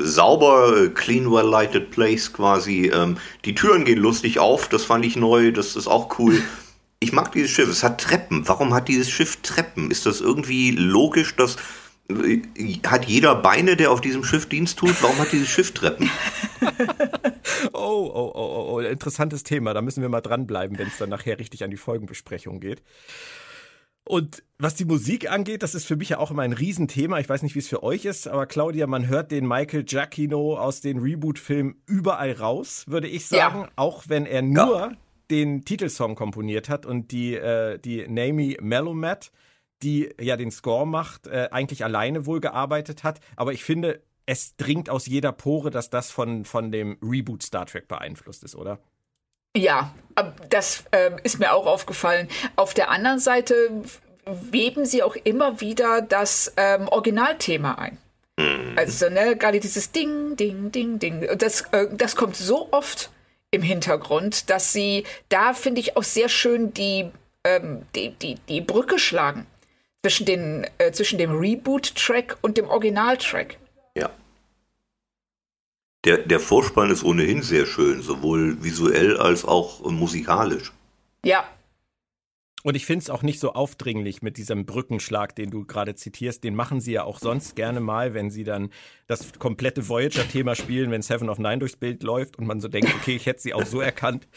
sauber, 0.04 0.88
clean, 0.94 1.30
well-lighted 1.30 1.90
place 1.90 2.32
quasi. 2.32 2.90
Ähm, 2.92 3.18
die 3.44 3.54
Türen 3.54 3.84
gehen 3.84 3.98
lustig 3.98 4.38
auf, 4.38 4.68
das 4.68 4.84
fand 4.84 5.04
ich 5.04 5.16
neu, 5.16 5.52
das 5.52 5.76
ist 5.76 5.88
auch 5.88 6.18
cool. 6.18 6.42
Ich 7.00 7.12
mag 7.12 7.30
dieses 7.30 7.52
Schiff, 7.52 7.68
es 7.68 7.84
hat 7.84 8.00
Treppen. 8.00 8.48
Warum 8.48 8.74
hat 8.74 8.88
dieses 8.88 9.08
Schiff 9.08 9.36
Treppen? 9.42 9.92
Ist 9.92 10.04
das 10.04 10.20
irgendwie 10.20 10.72
logisch, 10.72 11.36
dass 11.36 11.56
äh, 12.10 12.40
hat 12.86 13.04
jeder 13.04 13.36
Beine, 13.36 13.76
der 13.76 13.92
auf 13.92 14.00
diesem 14.00 14.24
Schiff 14.24 14.46
Dienst 14.46 14.80
tut? 14.80 15.00
Warum 15.00 15.16
hat 15.18 15.30
dieses 15.30 15.48
Schiff 15.48 15.72
Treppen? 15.72 16.10
oh, 17.72 17.78
oh, 17.78 18.32
oh, 18.34 18.34
oh, 18.34 18.66
oh, 18.72 18.80
interessantes 18.80 19.44
Thema. 19.44 19.74
Da 19.74 19.82
müssen 19.82 20.02
wir 20.02 20.08
mal 20.08 20.22
dranbleiben, 20.22 20.76
wenn 20.78 20.88
es 20.88 20.98
dann 20.98 21.10
nachher 21.10 21.38
richtig 21.38 21.62
an 21.62 21.70
die 21.70 21.76
Folgenbesprechung 21.76 22.58
geht. 22.60 22.82
Und 24.08 24.42
was 24.58 24.74
die 24.74 24.86
Musik 24.86 25.30
angeht, 25.30 25.62
das 25.62 25.74
ist 25.74 25.84
für 25.84 25.96
mich 25.96 26.08
ja 26.08 26.18
auch 26.18 26.30
immer 26.30 26.40
ein 26.40 26.54
Riesenthema. 26.54 27.20
Ich 27.20 27.28
weiß 27.28 27.42
nicht, 27.42 27.54
wie 27.54 27.58
es 27.58 27.68
für 27.68 27.82
euch 27.82 28.06
ist, 28.06 28.26
aber 28.26 28.46
Claudia, 28.46 28.86
man 28.86 29.06
hört 29.06 29.30
den 29.30 29.46
Michael 29.46 29.84
Giacchino 29.84 30.56
aus 30.56 30.80
den 30.80 30.98
Reboot-Filmen 30.98 31.82
überall 31.84 32.32
raus, 32.32 32.84
würde 32.88 33.06
ich 33.06 33.26
sagen. 33.26 33.60
Ja. 33.64 33.68
Auch 33.76 34.04
wenn 34.08 34.24
er 34.24 34.40
nur 34.40 34.78
ja. 34.78 34.92
den 35.30 35.66
Titelsong 35.66 36.14
komponiert 36.14 36.70
hat 36.70 36.86
und 36.86 37.12
die, 37.12 37.34
äh, 37.34 37.78
die 37.78 38.08
Naomi 38.08 38.56
Melomat, 38.62 39.30
die 39.82 40.08
ja 40.18 40.38
den 40.38 40.50
Score 40.50 40.86
macht, 40.86 41.26
äh, 41.26 41.50
eigentlich 41.52 41.84
alleine 41.84 42.24
wohl 42.24 42.40
gearbeitet 42.40 43.04
hat. 43.04 43.20
Aber 43.36 43.52
ich 43.52 43.62
finde, 43.62 44.02
es 44.24 44.56
dringt 44.56 44.88
aus 44.88 45.04
jeder 45.04 45.32
Pore, 45.32 45.68
dass 45.68 45.90
das 45.90 46.10
von, 46.10 46.46
von 46.46 46.72
dem 46.72 46.96
Reboot 47.02 47.42
Star 47.42 47.66
Trek 47.66 47.88
beeinflusst 47.88 48.42
ist, 48.42 48.56
oder? 48.56 48.80
Ja, 49.58 49.92
das 50.50 50.84
äh, 50.92 51.10
ist 51.22 51.38
mir 51.38 51.52
auch 51.52 51.66
aufgefallen. 51.66 52.28
Auf 52.56 52.74
der 52.74 52.90
anderen 52.90 53.18
Seite 53.18 53.54
weben 54.24 54.84
sie 54.84 55.02
auch 55.02 55.16
immer 55.16 55.60
wieder 55.60 56.02
das 56.02 56.52
ähm, 56.56 56.88
Originalthema 56.88 57.74
ein. 57.74 57.98
Mhm. 58.38 58.74
Also, 58.76 59.08
ne, 59.08 59.36
gerade 59.36 59.60
dieses 59.60 59.90
Ding, 59.90 60.36
Ding, 60.36 60.70
Ding, 60.70 60.98
Ding. 60.98 61.28
Das, 61.38 61.62
äh, 61.72 61.86
das 61.92 62.14
kommt 62.14 62.36
so 62.36 62.68
oft 62.70 63.10
im 63.50 63.62
Hintergrund, 63.62 64.50
dass 64.50 64.72
sie 64.72 65.04
da, 65.28 65.54
finde 65.54 65.80
ich, 65.80 65.96
auch 65.96 66.02
sehr 66.02 66.28
schön 66.28 66.74
die, 66.74 67.10
ähm, 67.44 67.86
die, 67.94 68.10
die, 68.10 68.36
die 68.48 68.60
Brücke 68.60 68.98
schlagen 68.98 69.46
zwischen, 70.02 70.26
den, 70.26 70.66
äh, 70.78 70.92
zwischen 70.92 71.18
dem 71.18 71.36
Reboot-Track 71.36 72.38
und 72.42 72.56
dem 72.56 72.68
Original-Track. 72.68 73.56
Der, 76.08 76.16
der 76.16 76.40
Vorspann 76.40 76.90
ist 76.90 77.04
ohnehin 77.04 77.42
sehr 77.42 77.66
schön, 77.66 78.00
sowohl 78.00 78.64
visuell 78.64 79.18
als 79.18 79.44
auch 79.44 79.84
musikalisch. 79.90 80.72
Ja. 81.22 81.44
Und 82.62 82.76
ich 82.76 82.86
finde 82.86 83.02
es 83.02 83.10
auch 83.10 83.22
nicht 83.22 83.40
so 83.40 83.52
aufdringlich 83.52 84.22
mit 84.22 84.38
diesem 84.38 84.64
Brückenschlag, 84.64 85.36
den 85.36 85.50
du 85.50 85.66
gerade 85.66 85.96
zitierst. 85.96 86.44
Den 86.44 86.54
machen 86.54 86.80
sie 86.80 86.92
ja 86.92 87.04
auch 87.04 87.18
sonst 87.18 87.56
gerne 87.56 87.80
mal, 87.80 88.14
wenn 88.14 88.30
sie 88.30 88.42
dann 88.42 88.70
das 89.06 89.38
komplette 89.38 89.86
Voyager-Thema 89.86 90.54
spielen, 90.54 90.90
wenn 90.90 91.02
Seven 91.02 91.28
of 91.28 91.38
Nine 91.38 91.58
durchs 91.58 91.76
Bild 91.76 92.02
läuft 92.02 92.38
und 92.38 92.46
man 92.46 92.62
so 92.62 92.68
denkt, 92.68 92.90
okay, 92.94 93.14
ich 93.14 93.26
hätte 93.26 93.42
sie 93.42 93.52
auch 93.52 93.66
so 93.66 93.82
erkannt. 93.82 94.28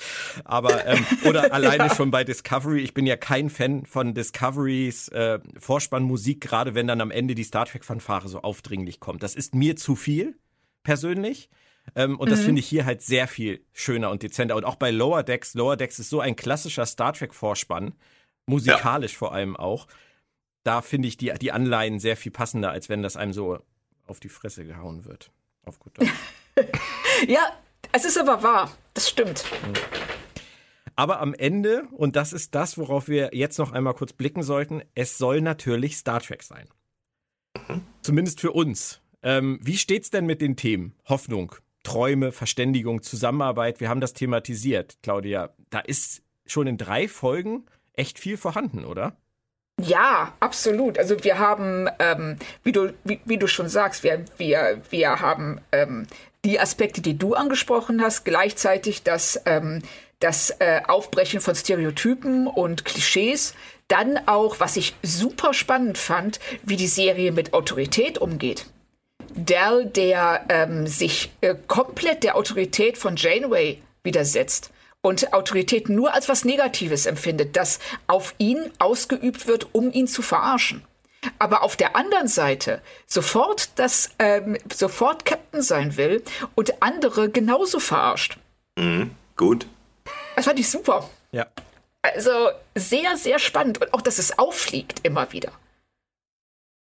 Aber, 0.43 0.86
ähm, 0.86 1.05
oder 1.24 1.53
alleine 1.53 1.88
ja. 1.88 1.95
schon 1.95 2.11
bei 2.11 2.26
Discovery. 2.26 2.82
Ich 2.82 2.93
bin 2.93 3.05
ja 3.05 3.15
kein 3.15 3.49
Fan 3.49 3.86
von 3.86 4.13
Discoverys 4.13 5.07
äh, 5.07 5.39
Vorspannmusik, 5.57 6.41
gerade 6.41 6.76
wenn 6.76 6.88
dann 6.88 6.99
am 6.99 7.11
Ende 7.11 7.34
die 7.34 7.45
Star 7.45 7.65
Trek-Fanfare 7.65 8.28
so 8.28 8.41
aufdringlich 8.41 8.99
kommt. 8.99 9.24
Das 9.24 9.36
ist 9.36 9.55
mir 9.55 9.78
zu 9.78 9.95
viel 9.95 10.36
persönlich. 10.84 11.49
Ähm, 11.95 12.19
und 12.19 12.27
mhm. 12.27 12.32
das 12.32 12.41
finde 12.41 12.59
ich 12.59 12.67
hier 12.67 12.86
halt 12.86 13.01
sehr 13.01 13.27
viel 13.27 13.65
schöner 13.73 14.09
und 14.11 14.23
dezenter. 14.23 14.55
Und 14.55 14.65
auch 14.65 14.75
bei 14.75 14.91
Lower 14.91 15.23
Decks. 15.23 15.53
Lower 15.53 15.77
Decks 15.77 15.99
ist 15.99 16.09
so 16.09 16.19
ein 16.19 16.36
klassischer 16.36 16.86
Star 16.86 17.13
Trek-Vorspann, 17.13 17.93
musikalisch 18.45 19.13
ja. 19.13 19.17
vor 19.17 19.34
allem 19.34 19.55
auch. 19.55 19.88
Da 20.63 20.82
finde 20.82 21.07
ich 21.07 21.17
die, 21.17 21.34
die 21.34 21.51
Anleihen 21.51 21.99
sehr 21.99 22.15
viel 22.15 22.32
passender, 22.32 22.71
als 22.71 22.88
wenn 22.88 23.01
das 23.01 23.17
einem 23.17 23.34
so 23.34 23.59
auf 24.05 24.19
die 24.19 24.29
Fresse 24.29 24.65
gehauen 24.65 25.05
wird. 25.05 25.32
Auf 25.65 25.79
gut 25.79 25.97
Deutsch. 25.97 26.09
ja, 27.27 27.51
es 27.91 28.05
ist 28.05 28.17
aber 28.17 28.43
wahr. 28.43 28.71
Das 28.93 29.09
stimmt. 29.09 29.43
Mhm. 29.65 29.73
Aber 30.95 31.19
am 31.19 31.34
Ende, 31.34 31.88
und 31.91 32.15
das 32.15 32.34
ist 32.34 32.53
das, 32.53 32.77
worauf 32.77 33.07
wir 33.07 33.32
jetzt 33.34 33.57
noch 33.57 33.71
einmal 33.71 33.93
kurz 33.93 34.13
blicken 34.13 34.43
sollten, 34.43 34.84
es 34.93 35.17
soll 35.17 35.41
natürlich 35.41 35.97
Star 35.97 36.21
Trek 36.21 36.43
sein. 36.43 36.67
Mhm. 37.67 37.82
Zumindest 38.01 38.39
für 38.39 38.51
uns. 38.51 39.01
Ähm, 39.23 39.59
wie 39.61 39.77
steht's 39.77 40.09
denn 40.09 40.25
mit 40.25 40.41
den 40.41 40.55
Themen? 40.55 40.93
Hoffnung, 41.05 41.55
Träume, 41.84 42.32
Verständigung, 42.32 43.01
Zusammenarbeit. 43.01 43.79
Wir 43.79 43.89
haben 43.89 44.01
das 44.01 44.13
thematisiert, 44.13 44.97
Claudia. 45.01 45.53
Da 45.69 45.79
ist 45.79 46.21
schon 46.45 46.67
in 46.67 46.77
drei 46.77 47.07
Folgen 47.07 47.65
echt 47.93 48.19
viel 48.19 48.38
vorhanden, 48.38 48.86
oder? 48.86 49.17
Ja, 49.79 50.34
absolut. 50.39 50.99
Also 50.99 51.23
wir 51.23 51.39
haben, 51.39 51.88
ähm, 51.99 52.38
wie, 52.63 52.71
du, 52.71 52.93
wie, 53.03 53.19
wie, 53.25 53.38
du 53.38 53.47
schon 53.47 53.67
sagst, 53.67 54.03
wir, 54.03 54.23
wir, 54.38 54.82
wir 54.89 55.19
haben 55.21 55.59
ähm, 55.71 56.05
die 56.45 56.59
Aspekte, 56.59 57.01
die 57.01 57.17
du 57.17 57.34
angesprochen 57.34 58.01
hast, 58.01 58.23
gleichzeitig 58.23 59.03
das, 59.03 59.41
ähm, 59.45 59.82
das 60.19 60.51
äh, 60.59 60.82
Aufbrechen 60.88 61.41
von 61.41 61.55
Stereotypen 61.55 62.47
und 62.47 62.86
Klischees. 62.86 63.55
Dann 63.88 64.19
auch, 64.27 64.59
was 64.59 64.77
ich 64.77 64.95
super 65.01 65.53
spannend 65.53 65.97
fand, 65.97 66.39
wie 66.63 66.75
die 66.75 66.88
Serie 66.88 67.32
mit 67.32 67.53
Autorität 67.53 68.19
umgeht. 68.19 68.67
Dell, 69.36 69.86
der 69.86 70.45
ähm, 70.49 70.88
sich 70.88 71.32
äh, 71.41 71.55
komplett 71.67 72.23
der 72.23 72.36
Autorität 72.36 72.97
von 72.97 73.15
Janeway 73.15 73.82
widersetzt 74.03 74.71
und 75.01 75.34
Autorität 75.34 75.89
nur 75.89 76.13
als 76.13 76.29
was 76.29 76.45
Negatives 76.45 77.05
empfindet, 77.05 77.57
das 77.57 77.79
auf 78.07 78.36
ihn 78.38 78.71
ausgeübt 78.79 79.47
wird, 79.47 79.73
um 79.73 79.91
ihn 79.91 80.07
zu 80.07 80.21
verarschen. 80.21 80.84
Aber 81.38 81.63
auf 81.63 81.75
der 81.75 81.95
anderen 81.95 82.27
Seite 82.27 82.82
sofort 83.05 83.69
das 83.75 84.09
ähm, 84.19 84.57
sofort 84.73 85.25
Captain 85.25 85.61
sein 85.61 85.97
will 85.97 86.23
und 86.55 86.82
andere 86.82 87.29
genauso 87.29 87.79
verarscht. 87.79 88.38
Mhm, 88.77 89.11
gut. 89.38 89.67
Das 90.36 90.45
fand 90.45 90.59
ich 90.59 90.69
super. 90.69 91.09
Ja. 91.32 91.45
Also 92.01 92.32
sehr, 92.73 93.17
sehr 93.17 93.38
spannend 93.38 93.79
und 93.79 93.93
auch, 93.93 94.01
dass 94.01 94.17
es 94.17 94.39
auffliegt 94.39 95.01
immer 95.03 95.32
wieder. 95.32 95.51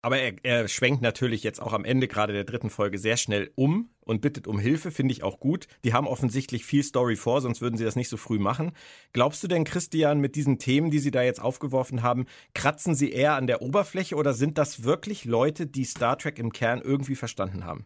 Aber 0.08 0.20
er, 0.20 0.32
er 0.42 0.68
schwenkt 0.68 1.02
natürlich 1.02 1.42
jetzt 1.42 1.60
auch 1.60 1.74
am 1.74 1.84
Ende 1.84 2.08
gerade 2.08 2.32
der 2.32 2.44
dritten 2.44 2.70
Folge 2.70 2.98
sehr 2.98 3.18
schnell 3.18 3.50
um 3.56 3.90
und 4.06 4.22
bittet 4.22 4.46
um 4.46 4.58
Hilfe, 4.58 4.90
finde 4.90 5.12
ich 5.12 5.22
auch 5.22 5.38
gut. 5.38 5.66
Die 5.84 5.92
haben 5.92 6.06
offensichtlich 6.06 6.64
viel 6.64 6.82
Story 6.82 7.14
vor, 7.14 7.42
sonst 7.42 7.60
würden 7.60 7.76
sie 7.76 7.84
das 7.84 7.94
nicht 7.94 8.08
so 8.08 8.16
früh 8.16 8.38
machen. 8.38 8.72
Glaubst 9.12 9.42
du 9.42 9.48
denn, 9.48 9.64
Christian, 9.64 10.18
mit 10.18 10.34
diesen 10.34 10.58
Themen, 10.58 10.90
die 10.90 10.98
sie 10.98 11.10
da 11.10 11.20
jetzt 11.20 11.42
aufgeworfen 11.42 12.02
haben, 12.02 12.24
kratzen 12.54 12.94
sie 12.94 13.12
eher 13.12 13.34
an 13.34 13.46
der 13.46 13.60
Oberfläche 13.60 14.16
oder 14.16 14.32
sind 14.32 14.56
das 14.56 14.82
wirklich 14.82 15.26
Leute, 15.26 15.66
die 15.66 15.84
Star 15.84 16.16
Trek 16.16 16.38
im 16.38 16.52
Kern 16.52 16.80
irgendwie 16.80 17.14
verstanden 17.14 17.66
haben? 17.66 17.84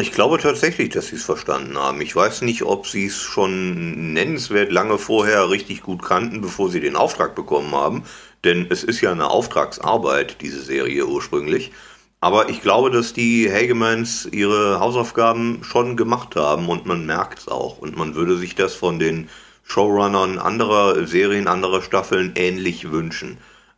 Ich 0.00 0.10
glaube 0.12 0.38
tatsächlich, 0.38 0.88
dass 0.88 1.08
sie 1.08 1.16
es 1.16 1.24
verstanden 1.24 1.76
haben. 1.76 2.00
Ich 2.00 2.16
weiß 2.16 2.40
nicht, 2.42 2.62
ob 2.62 2.86
sie 2.86 3.06
es 3.06 3.20
schon 3.20 4.14
nennenswert 4.14 4.72
lange 4.72 4.96
vorher 4.96 5.50
richtig 5.50 5.82
gut 5.82 6.02
kannten, 6.02 6.40
bevor 6.40 6.70
sie 6.70 6.80
den 6.80 6.96
Auftrag 6.96 7.34
bekommen 7.34 7.74
haben. 7.74 8.04
Denn 8.42 8.66
es 8.70 8.84
ist 8.84 9.02
ja 9.02 9.12
eine 9.12 9.28
Auftragsarbeit, 9.28 10.40
diese 10.40 10.62
Serie 10.62 11.06
ursprünglich. 11.06 11.72
Aber 12.20 12.48
ich 12.48 12.62
glaube, 12.62 12.90
dass 12.90 13.12
die 13.12 13.52
Hagemans 13.52 14.24
ihre 14.32 14.80
Hausaufgaben 14.80 15.62
schon 15.62 15.94
gemacht 15.98 16.36
haben 16.36 16.70
und 16.70 16.86
man 16.86 17.04
merkt 17.04 17.40
es 17.40 17.48
auch. 17.48 17.76
Und 17.76 17.94
man 17.94 18.14
würde 18.14 18.38
sich 18.38 18.54
das 18.54 18.74
von 18.74 18.98
den 18.98 19.28
Showrunnern 19.62 20.38
anderer 20.38 21.06
Serien, 21.06 21.48
anderer 21.48 21.82
Staffeln 21.82 22.32
ähnlich 22.34 22.90
wünschen. 22.90 23.36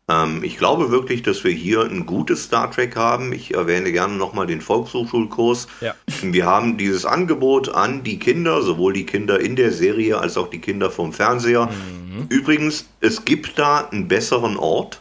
Ähm, 0.08 0.44
ich 0.44 0.58
glaube 0.58 0.90
wirklich, 0.90 1.22
dass 1.22 1.44
wir 1.44 1.52
hier 1.52 1.82
ein 1.82 2.06
gutes 2.06 2.44
Star 2.44 2.70
Trek 2.70 2.96
haben. 2.96 3.32
Ich 3.32 3.54
erwähne 3.54 3.92
gerne 3.92 4.14
nochmal 4.14 4.46
den 4.46 4.60
Volkshochschulkurs. 4.60 5.66
Ja. 5.80 5.94
Wir 6.22 6.46
haben 6.46 6.76
dieses 6.76 7.06
Angebot 7.06 7.70
an 7.70 8.02
die 8.02 8.18
Kinder, 8.18 8.62
sowohl 8.62 8.92
die 8.92 9.06
Kinder 9.06 9.40
in 9.40 9.56
der 9.56 9.72
Serie 9.72 10.18
als 10.18 10.36
auch 10.36 10.50
die 10.50 10.60
Kinder 10.60 10.90
vom 10.90 11.12
Fernseher. 11.12 11.66
Mhm. 11.66 12.26
Übrigens, 12.28 12.88
es 13.00 13.24
gibt 13.24 13.58
da 13.58 13.88
einen 13.88 14.08
besseren 14.08 14.56
Ort. 14.56 15.00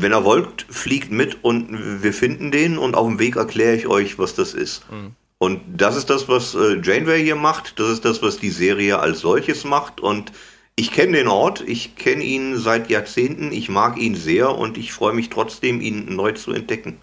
Wenn 0.00 0.12
er 0.12 0.24
wollt, 0.24 0.64
fliegt 0.68 1.10
mit 1.10 1.42
und 1.42 2.02
wir 2.02 2.12
finden 2.12 2.52
den 2.52 2.78
und 2.78 2.94
auf 2.94 3.08
dem 3.08 3.18
Weg 3.18 3.36
erkläre 3.36 3.74
ich 3.74 3.88
euch, 3.88 4.18
was 4.18 4.34
das 4.34 4.54
ist. 4.54 4.84
Mhm. 4.92 5.12
Und 5.38 5.60
das 5.76 5.96
ist 5.96 6.10
das, 6.10 6.28
was 6.28 6.54
äh, 6.54 6.80
Janeway 6.82 7.22
hier 7.22 7.36
macht. 7.36 7.78
Das 7.78 7.88
ist 7.90 8.04
das, 8.04 8.22
was 8.22 8.38
die 8.38 8.50
Serie 8.50 8.98
als 8.98 9.20
solches 9.20 9.64
macht. 9.64 10.00
Und 10.00 10.32
ich 10.78 10.92
kenne 10.92 11.16
den 11.16 11.26
Ort, 11.26 11.60
ich 11.60 11.96
kenne 11.96 12.22
ihn 12.22 12.56
seit 12.56 12.88
Jahrzehnten, 12.88 13.50
ich 13.50 13.68
mag 13.68 13.98
ihn 13.98 14.14
sehr 14.14 14.54
und 14.54 14.78
ich 14.78 14.92
freue 14.92 15.12
mich 15.12 15.28
trotzdem, 15.28 15.80
ihn 15.80 16.14
neu 16.14 16.32
zu 16.32 16.52
entdecken. 16.52 17.00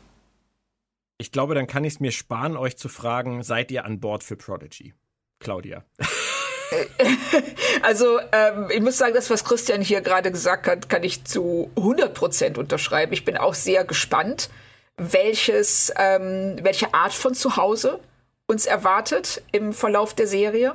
Ich 1.17 1.33
glaube, 1.33 1.55
dann 1.55 1.67
kann 1.67 1.83
ich 1.83 1.95
es 1.95 1.99
mir 1.99 2.13
sparen, 2.13 2.55
euch 2.55 2.77
zu 2.77 2.87
fragen, 2.87 3.43
seid 3.43 3.71
ihr 3.71 3.83
an 3.83 3.99
Bord 3.99 4.23
für 4.23 4.37
Prodigy? 4.37 4.93
Claudia. 5.39 5.83
Also 7.83 8.19
ähm, 8.31 8.69
ich 8.71 8.81
muss 8.81 8.97
sagen, 8.97 9.13
das, 9.13 9.29
was 9.29 9.45
Christian 9.45 9.79
hier 9.79 10.01
gerade 10.01 10.31
gesagt 10.31 10.65
hat, 10.65 10.89
kann 10.89 11.03
ich 11.03 11.23
zu 11.23 11.69
100% 11.75 12.57
unterschreiben. 12.57 13.13
Ich 13.13 13.23
bin 13.23 13.37
auch 13.37 13.53
sehr 13.53 13.85
gespannt, 13.85 14.49
welches, 14.97 15.93
ähm, 15.95 16.57
welche 16.63 16.93
Art 16.95 17.13
von 17.13 17.35
Zuhause 17.35 17.99
uns 18.47 18.65
erwartet 18.65 19.43
im 19.51 19.73
Verlauf 19.73 20.15
der 20.15 20.25
Serie. 20.25 20.73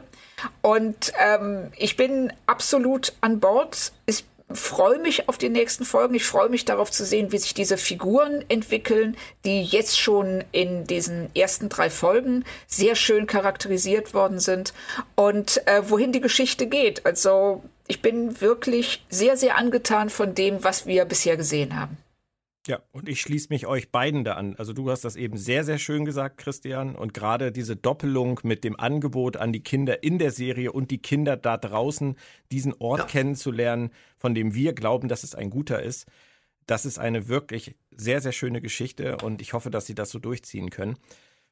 Und 0.62 1.12
ähm, 1.18 1.72
ich 1.76 1.96
bin 1.96 2.32
absolut 2.46 3.12
an 3.20 3.40
Bord. 3.40 3.92
Ich 4.06 4.24
freue 4.52 4.98
mich 4.98 5.28
auf 5.28 5.38
die 5.38 5.48
nächsten 5.48 5.84
Folgen. 5.84 6.14
Ich 6.14 6.24
freue 6.24 6.48
mich 6.48 6.64
darauf 6.64 6.90
zu 6.90 7.04
sehen, 7.04 7.32
wie 7.32 7.38
sich 7.38 7.54
diese 7.54 7.76
Figuren 7.76 8.44
entwickeln, 8.48 9.16
die 9.44 9.62
jetzt 9.62 9.98
schon 9.98 10.44
in 10.52 10.86
diesen 10.86 11.34
ersten 11.34 11.68
drei 11.68 11.90
Folgen 11.90 12.44
sehr 12.66 12.96
schön 12.96 13.26
charakterisiert 13.26 14.14
worden 14.14 14.40
sind 14.40 14.72
und 15.14 15.66
äh, 15.66 15.82
wohin 15.88 16.12
die 16.12 16.20
Geschichte 16.20 16.66
geht. 16.66 17.06
Also 17.06 17.62
ich 17.86 18.02
bin 18.02 18.40
wirklich 18.40 19.04
sehr, 19.08 19.36
sehr 19.36 19.56
angetan 19.56 20.10
von 20.10 20.34
dem, 20.34 20.62
was 20.64 20.86
wir 20.86 21.04
bisher 21.04 21.36
gesehen 21.36 21.78
haben. 21.78 21.96
Ja, 22.70 22.78
und 22.92 23.08
ich 23.08 23.20
schließe 23.20 23.48
mich 23.50 23.66
euch 23.66 23.90
beiden 23.90 24.22
da 24.22 24.34
an. 24.34 24.54
Also 24.54 24.72
du 24.72 24.88
hast 24.92 25.04
das 25.04 25.16
eben 25.16 25.36
sehr, 25.36 25.64
sehr 25.64 25.78
schön 25.78 26.04
gesagt, 26.04 26.36
Christian. 26.36 26.94
Und 26.94 27.12
gerade 27.12 27.50
diese 27.50 27.74
Doppelung 27.74 28.38
mit 28.44 28.62
dem 28.62 28.78
Angebot 28.78 29.36
an 29.36 29.52
die 29.52 29.64
Kinder 29.64 30.04
in 30.04 30.20
der 30.20 30.30
Serie 30.30 30.70
und 30.70 30.92
die 30.92 31.02
Kinder 31.02 31.36
da 31.36 31.56
draußen, 31.56 32.14
diesen 32.52 32.72
Ort 32.78 33.00
ja. 33.00 33.06
kennenzulernen, 33.06 33.90
von 34.16 34.36
dem 34.36 34.54
wir 34.54 34.72
glauben, 34.72 35.08
dass 35.08 35.24
es 35.24 35.34
ein 35.34 35.50
guter 35.50 35.82
ist, 35.82 36.06
das 36.66 36.86
ist 36.86 37.00
eine 37.00 37.26
wirklich 37.26 37.74
sehr, 37.90 38.20
sehr 38.20 38.30
schöne 38.30 38.60
Geschichte 38.60 39.16
und 39.16 39.42
ich 39.42 39.52
hoffe, 39.52 39.72
dass 39.72 39.86
sie 39.86 39.96
das 39.96 40.10
so 40.10 40.20
durchziehen 40.20 40.70
können. 40.70 40.96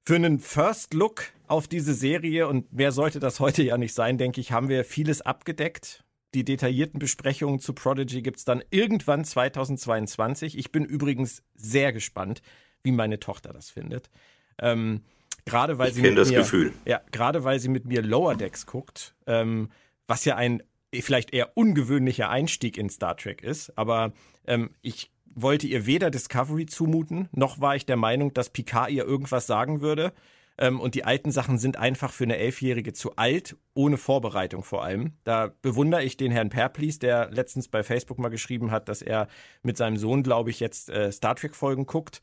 Für 0.05 0.15
einen 0.15 0.39
First 0.39 0.95
Look 0.95 1.25
auf 1.49 1.67
diese 1.67 1.95
Serie, 1.95 2.47
und 2.47 2.73
mehr 2.73 2.93
sollte 2.93 3.19
das 3.19 3.41
heute 3.41 3.65
ja 3.65 3.77
nicht 3.77 3.93
sein, 3.93 4.19
denke 4.19 4.41
ich, 4.41 4.53
haben 4.53 4.69
wir 4.69 4.85
vieles 4.85 5.21
abgedeckt. 5.21 6.05
Die 6.35 6.45
detaillierten 6.45 6.99
Besprechungen 6.99 7.59
zu 7.59 7.73
Prodigy 7.73 8.23
gibt 8.23 8.39
es 8.39 8.45
dann 8.45 8.63
irgendwann 8.71 9.25
2022. 9.25 10.59
Ich 10.59 10.71
bin 10.73 10.85
übrigens 10.85 11.43
sehr 11.55 11.93
gespannt, 11.93 12.43
wie 12.83 12.93
meine 12.93 13.19
Tochter 13.19 13.53
das 13.53 13.71
findet. 13.71 14.11
Ähm, 14.59 15.03
gerade 15.47 15.79
weil 15.79 15.89
ich 15.89 15.95
sie 15.95 16.03
mit 16.03 16.19
das 16.19 16.31
mir, 16.31 16.39
Gefühl. 16.39 16.73
Ja, 16.85 17.01
gerade 17.13 17.45
weil 17.45 17.59
sie 17.61 17.69
mit 17.69 17.87
mir 17.87 18.03
Lower 18.03 18.35
Decks 18.35 18.67
guckt, 18.67 19.15
ähm, 19.27 19.71
was 20.07 20.25
ja 20.25 20.37
ein 20.37 20.63
vielleicht 20.95 21.33
eher 21.33 21.57
ungewöhnlicher 21.57 22.31
Einstieg 22.31 22.79
in 22.79 22.89
Star 22.91 23.17
Trek 23.17 23.43
ist. 23.43 23.77
Aber 23.77 24.13
ähm, 24.47 24.71
ich 24.81 25.11
wollte 25.35 25.67
ihr 25.67 25.87
weder 25.87 26.11
Discovery 26.11 26.67
zumuten, 26.67 27.29
noch 27.33 27.61
war 27.61 27.77
ich 27.77 27.87
der 27.87 27.97
Meinung, 27.97 28.35
dass 28.35 28.51
Picard 28.51 28.91
ihr 28.91 29.05
irgendwas 29.05 29.47
sagen 29.47 29.81
würde. 29.81 30.13
Ähm, 30.59 30.81
und 30.81 30.95
die 30.95 31.05
alten 31.05 31.31
Sachen 31.31 31.59
sind 31.59 31.77
einfach 31.77 32.13
für 32.13 32.25
eine 32.25 32.37
Elfjährige 32.37 32.93
zu 32.93 33.17
alt, 33.17 33.57
ohne 33.75 33.97
Vorbereitung 33.97 34.63
vor 34.63 34.85
allem. 34.85 35.13
Da 35.25 35.53
bewundere 35.63 36.03
ich 36.03 36.17
den 36.17 36.33
Herrn 36.33 36.51
Perplis, 36.51 36.99
der 36.99 37.31
letztens 37.31 37.69
bei 37.69 37.83
Facebook 37.83 38.19
mal 38.19 38.29
geschrieben 38.29 38.71
hat, 38.71 38.89
dass 38.89 39.03
er 39.03 39.29
mit 39.63 39.77
seinem 39.77 39.97
Sohn, 39.97 40.23
glaube 40.23 40.51
ich, 40.51 40.61
jetzt 40.61 40.91
äh, 40.91 41.13
Star 41.13 41.37
Trek-Folgen 41.37 41.87
guckt. 41.87 42.21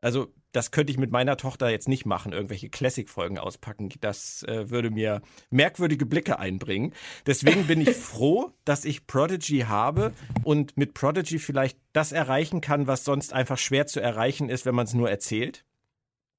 Also 0.00 0.34
das 0.52 0.70
könnte 0.70 0.92
ich 0.92 0.98
mit 0.98 1.10
meiner 1.10 1.36
Tochter 1.36 1.68
jetzt 1.68 1.88
nicht 1.88 2.06
machen, 2.06 2.32
irgendwelche 2.32 2.68
Classic-Folgen 2.68 3.38
auspacken. 3.38 3.88
Das 4.00 4.44
äh, 4.44 4.70
würde 4.70 4.90
mir 4.90 5.20
merkwürdige 5.50 6.06
Blicke 6.06 6.38
einbringen. 6.38 6.92
Deswegen 7.26 7.66
bin 7.66 7.80
ich 7.80 7.90
froh, 7.96 8.52
dass 8.64 8.84
ich 8.84 9.06
Prodigy 9.06 9.60
habe 9.60 10.12
und 10.44 10.76
mit 10.76 10.94
Prodigy 10.94 11.38
vielleicht 11.38 11.78
das 11.92 12.12
erreichen 12.12 12.60
kann, 12.60 12.86
was 12.86 13.04
sonst 13.04 13.32
einfach 13.32 13.58
schwer 13.58 13.86
zu 13.86 14.00
erreichen 14.00 14.48
ist, 14.48 14.64
wenn 14.64 14.74
man 14.74 14.86
es 14.86 14.94
nur 14.94 15.10
erzählt. 15.10 15.64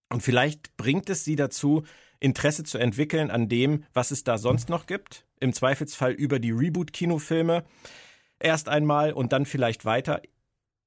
Und 0.09 0.21
vielleicht 0.21 0.77
bringt 0.77 1.09
es 1.09 1.23
sie 1.25 1.35
dazu, 1.35 1.83
Interesse 2.19 2.63
zu 2.63 2.77
entwickeln 2.77 3.31
an 3.31 3.49
dem, 3.49 3.83
was 3.93 4.11
es 4.11 4.23
da 4.23 4.37
sonst 4.37 4.69
noch 4.69 4.85
gibt. 4.87 5.25
Im 5.39 5.53
Zweifelsfall 5.53 6.11
über 6.11 6.39
die 6.39 6.51
Reboot-Kinofilme 6.51 7.65
erst 8.39 8.69
einmal 8.69 9.13
und 9.13 9.33
dann 9.33 9.45
vielleicht 9.45 9.85
weiter. 9.85 10.21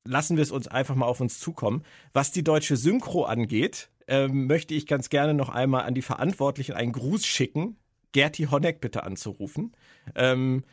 Lassen 0.05 0.37
wir 0.37 0.43
es 0.43 0.51
uns 0.51 0.69
einfach 0.69 0.95
mal 0.95 1.07
auf 1.07 1.21
uns 1.21 1.39
zukommen. 1.39 1.85
Was 2.13 2.33
die 2.33 2.45
deutsche 2.45 2.77
Synchro 2.77 3.25
angeht, 3.25 3.91
ähm, 4.07 4.47
möchte 4.47 4.75
ich 4.75 4.87
ganz 4.87 5.11
gerne 5.11 5.35
noch 5.35 5.51
einmal 5.51 5.85
an 5.85 5.95
die 5.95 6.03
Verantwortlichen 6.03 6.73
einen 6.73 6.93
Gruß 6.93 7.27
schicken, 7.27 7.77
Gerti 8.13 8.45
Honeck 8.45 8.81
bitte 8.81 9.03
anzurufen. 9.05 9.73
Ähm, 10.15 10.65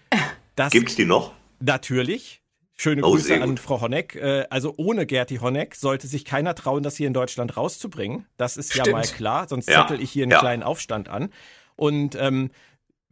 Gibt's 0.72 0.96
die 0.96 1.06
noch? 1.06 1.34
Natürlich. 1.60 2.42
Schöne 2.78 3.04
oh, 3.06 3.12
Grüße 3.12 3.42
an 3.42 3.58
Frau 3.58 3.80
Honeck. 3.82 4.16
Äh, 4.16 4.46
also 4.50 4.74
ohne 4.78 5.06
Gerti 5.06 5.38
Honeck 5.38 5.76
sollte 5.76 6.08
sich 6.08 6.26
keiner 6.26 6.56
trauen, 6.56 6.84
das 6.84 6.98
hier 6.98 7.08
in 7.08 7.14
Deutschland 7.14 7.56
rauszubringen. 7.56 8.26
Das 8.38 8.58
ist 8.58 8.72
Stimmt. 8.72 8.88
ja 8.88 8.94
mal 8.94 9.04
klar, 9.04 9.48
sonst 9.48 9.70
ja. 9.70 9.82
zettel 9.82 10.02
ich 10.02 10.12
hier 10.12 10.24
einen 10.24 10.32
ja. 10.32 10.40
kleinen 10.40 10.64
Aufstand 10.64 11.08
an. 11.08 11.30
Und 11.78 12.16
ähm, 12.20 12.52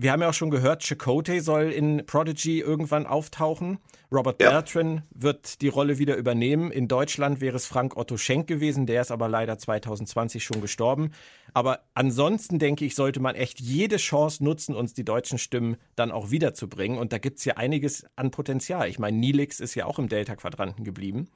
wir 0.03 0.11
haben 0.11 0.21
ja 0.21 0.29
auch 0.29 0.33
schon 0.33 0.51
gehört, 0.51 0.83
Chakotay 0.83 1.39
soll 1.39 1.71
in 1.71 2.05
Prodigy 2.05 2.59
irgendwann 2.59 3.05
auftauchen. 3.05 3.79
Robert 4.11 4.41
ja. 4.41 4.51
Bertrand 4.51 5.03
wird 5.11 5.61
die 5.61 5.69
Rolle 5.69 5.97
wieder 5.97 6.17
übernehmen. 6.17 6.71
In 6.71 6.89
Deutschland 6.89 7.39
wäre 7.39 7.55
es 7.55 7.65
Frank 7.65 7.95
Otto 7.95 8.17
Schenk 8.17 8.47
gewesen, 8.47 8.85
der 8.85 9.01
ist 9.01 9.11
aber 9.11 9.29
leider 9.29 9.57
2020 9.57 10.43
schon 10.43 10.59
gestorben. 10.59 11.11
Aber 11.53 11.85
ansonsten 11.93 12.59
denke 12.59 12.83
ich, 12.83 12.95
sollte 12.95 13.21
man 13.21 13.35
echt 13.35 13.61
jede 13.61 13.95
Chance 13.95 14.43
nutzen, 14.43 14.75
uns 14.75 14.93
die 14.93 15.05
deutschen 15.05 15.37
Stimmen 15.37 15.77
dann 15.95 16.11
auch 16.11 16.31
wiederzubringen. 16.31 16.97
Und 16.97 17.13
da 17.13 17.17
gibt 17.17 17.39
es 17.39 17.45
ja 17.45 17.55
einiges 17.55 18.05
an 18.17 18.29
Potenzial. 18.29 18.89
Ich 18.89 18.99
meine, 18.99 19.17
Nilix 19.17 19.61
ist 19.61 19.73
ja 19.73 19.85
auch 19.85 19.99
im 19.99 20.09
Delta-Quadranten 20.09 20.83
geblieben. 20.83 21.29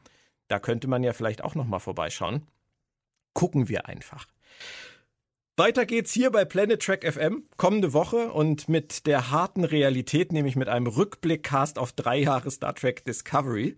Da 0.50 0.60
könnte 0.60 0.90
man 0.90 1.04
ja 1.04 1.14
vielleicht 1.14 1.42
auch 1.42 1.56
nochmal 1.56 1.80
vorbeischauen. 1.80 2.46
Gucken 3.34 3.70
wir 3.70 3.86
einfach. 3.86 4.28
Weiter 5.60 5.88
geht's 5.88 6.14
hier 6.14 6.30
bei 6.30 6.46
Planet 6.46 6.80
Track 6.80 7.04
FM 7.04 7.44
kommende 7.58 7.92
Woche 7.92 8.32
und 8.32 8.70
mit 8.70 9.08
der 9.08 9.32
harten 9.32 9.64
Realität, 9.64 10.32
nämlich 10.32 10.56
mit 10.56 10.70
einem 10.70 10.86
Rückblickcast 10.86 11.80
auf 11.80 11.94
drei 11.94 12.20
Jahre 12.20 12.52
Star 12.52 12.76
Trek 12.76 13.04
Discovery. 13.06 13.76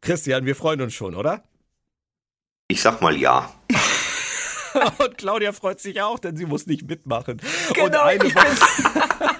Christian, 0.00 0.46
wir 0.46 0.56
freuen 0.56 0.80
uns 0.80 0.94
schon, 0.94 1.14
oder? 1.14 1.44
Ich 2.68 2.80
sag 2.80 3.02
mal 3.02 3.14
ja. 3.14 3.52
und 4.98 5.18
Claudia 5.18 5.52
freut 5.52 5.78
sich 5.78 6.00
auch, 6.00 6.18
denn 6.18 6.38
sie 6.38 6.46
muss 6.46 6.66
nicht 6.66 6.88
mitmachen. 6.88 7.38
Genau, 7.74 7.84
und 7.84 7.94
eine 7.94 8.34
Woche 8.34 9.36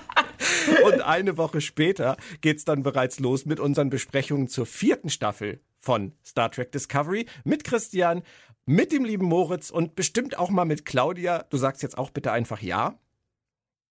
Und 0.85 1.01
eine 1.01 1.37
Woche 1.37 1.61
später 1.61 2.17
geht's 2.43 2.65
dann 2.65 2.83
bereits 2.83 3.21
los 3.21 3.47
mit 3.47 3.59
unseren 3.59 3.89
Besprechungen 3.89 4.49
zur 4.49 4.67
vierten 4.67 5.09
Staffel 5.09 5.61
von 5.79 6.13
Star 6.25 6.51
Trek 6.51 6.73
Discovery 6.73 7.27
mit 7.45 7.65
Christian, 7.65 8.23
mit 8.69 8.93
dem 8.93 9.05
lieben 9.05 9.25
Moritz 9.25 9.71
und 9.71 9.95
bestimmt 9.95 10.39
auch 10.39 10.51
mal 10.51 10.67
mit 10.67 10.85
Claudia. 10.85 11.45
Du 11.51 11.57
sagst 11.57 11.83
jetzt 11.83 11.97
auch 11.97 12.11
bitte 12.11 12.33
einfach 12.33 12.61
ja. 12.61 12.99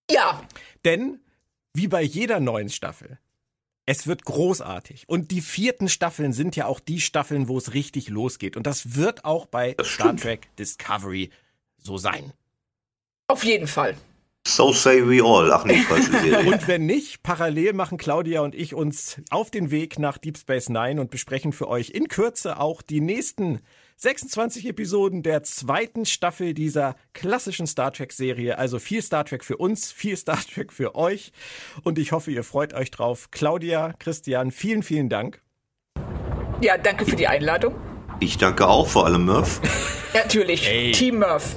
Ja. 0.10 0.44
Denn, 0.86 1.20
wie 1.74 1.88
bei 1.88 2.04
jeder 2.04 2.40
neuen 2.40 2.70
Staffel, 2.70 3.18
es 3.88 4.06
wird 4.06 4.24
großartig. 4.24 5.06
Und 5.08 5.32
die 5.32 5.42
vierten 5.42 5.90
Staffeln 5.90 6.32
sind 6.32 6.56
ja 6.56 6.68
auch 6.68 6.80
die 6.80 7.02
Staffeln, 7.02 7.48
wo 7.48 7.58
es 7.58 7.74
richtig 7.74 8.10
losgeht. 8.10 8.56
Und 8.56 8.68
das 8.68 8.96
wird 8.96 9.26
auch 9.26 9.48
bei 9.48 9.76
Star 9.84 10.16
Trek 10.16 10.56
Discovery 10.58 11.32
so 11.78 11.98
sein. 11.98 12.34
Auf 13.28 13.44
jeden 13.44 13.68
Fall. 13.68 13.98
So 14.46 14.72
say 14.72 15.02
we 15.06 15.24
all. 15.24 15.52
Ach 15.52 15.66
nee, 15.66 15.82
falsche 15.82 16.12
Serie. 16.12 16.40
Und 16.54 16.68
wenn 16.68 16.86
nicht, 16.86 17.24
parallel 17.24 17.74
machen 17.74 17.98
Claudia 17.98 18.42
und 18.42 18.56
ich 18.56 18.74
uns 18.74 19.20
auf 19.30 19.52
den 19.52 19.72
Weg 19.72 20.00
nach 20.00 20.18
Deep 20.18 20.38
Space 20.38 20.70
Nine 20.70 21.02
und 21.02 21.10
besprechen 21.10 21.52
für 21.52 21.68
euch 21.68 21.90
in 21.90 22.08
Kürze 22.08 22.60
auch 22.60 22.82
die 22.82 23.02
nächsten 23.02 23.60
26 24.00 24.68
Episoden 24.68 25.24
der 25.24 25.42
zweiten 25.42 26.06
Staffel 26.06 26.54
dieser 26.54 26.96
klassischen 27.14 27.66
Star 27.66 27.92
Trek-Serie. 27.92 28.60
Also 28.60 28.78
viel 28.78 29.02
Star 29.02 29.26
Trek 29.26 29.44
für 29.44 29.58
uns, 29.58 29.92
viel 29.92 30.16
Star 30.16 30.40
Trek 30.40 30.72
für 30.72 30.94
euch. 30.94 31.32
Und 31.84 31.98
ich 31.98 32.12
hoffe, 32.12 32.30
ihr 32.30 32.44
freut 32.44 32.76
euch 32.76 32.92
drauf. 32.92 33.32
Claudia, 33.32 33.94
Christian, 33.98 34.52
vielen, 34.52 34.84
vielen 34.84 35.10
Dank. 35.10 35.42
Ja, 36.62 36.78
danke 36.78 37.08
für 37.08 37.16
die 37.16 37.28
Einladung. 37.28 37.76
Ich 38.20 38.38
danke 38.38 38.68
auch, 38.68 38.88
vor 38.88 39.08
allem 39.08 39.26
Murph. 39.26 39.62
Natürlich, 40.14 40.68
hey. 40.68 40.92
Team 40.92 41.18
Murph. 41.18 41.56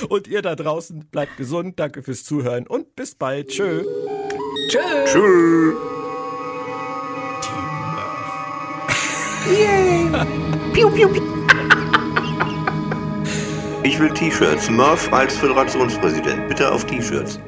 und 0.10 0.28
ihr 0.28 0.42
da 0.42 0.54
draußen 0.54 1.06
bleibt 1.10 1.38
gesund. 1.38 1.80
Danke 1.80 2.02
fürs 2.02 2.24
Zuhören 2.24 2.66
und 2.66 2.94
bis 2.94 3.14
bald. 3.14 3.48
Tschö. 3.48 3.84
Tschö. 4.68 4.80
Tschö. 5.06 5.74
Team 7.40 7.92
Murph. 7.94 9.00
Yay 9.58 9.99
piu, 10.72 10.90
piu, 10.90 11.08
piu. 11.08 11.22
Ich 13.82 13.98
will 13.98 14.10
T-Shirts. 14.10 14.70
Murph 14.70 15.12
als 15.12 15.36
Föderationspräsident. 15.36 16.48
Bitte 16.48 16.70
auf 16.70 16.84
T-Shirts. 16.84 17.40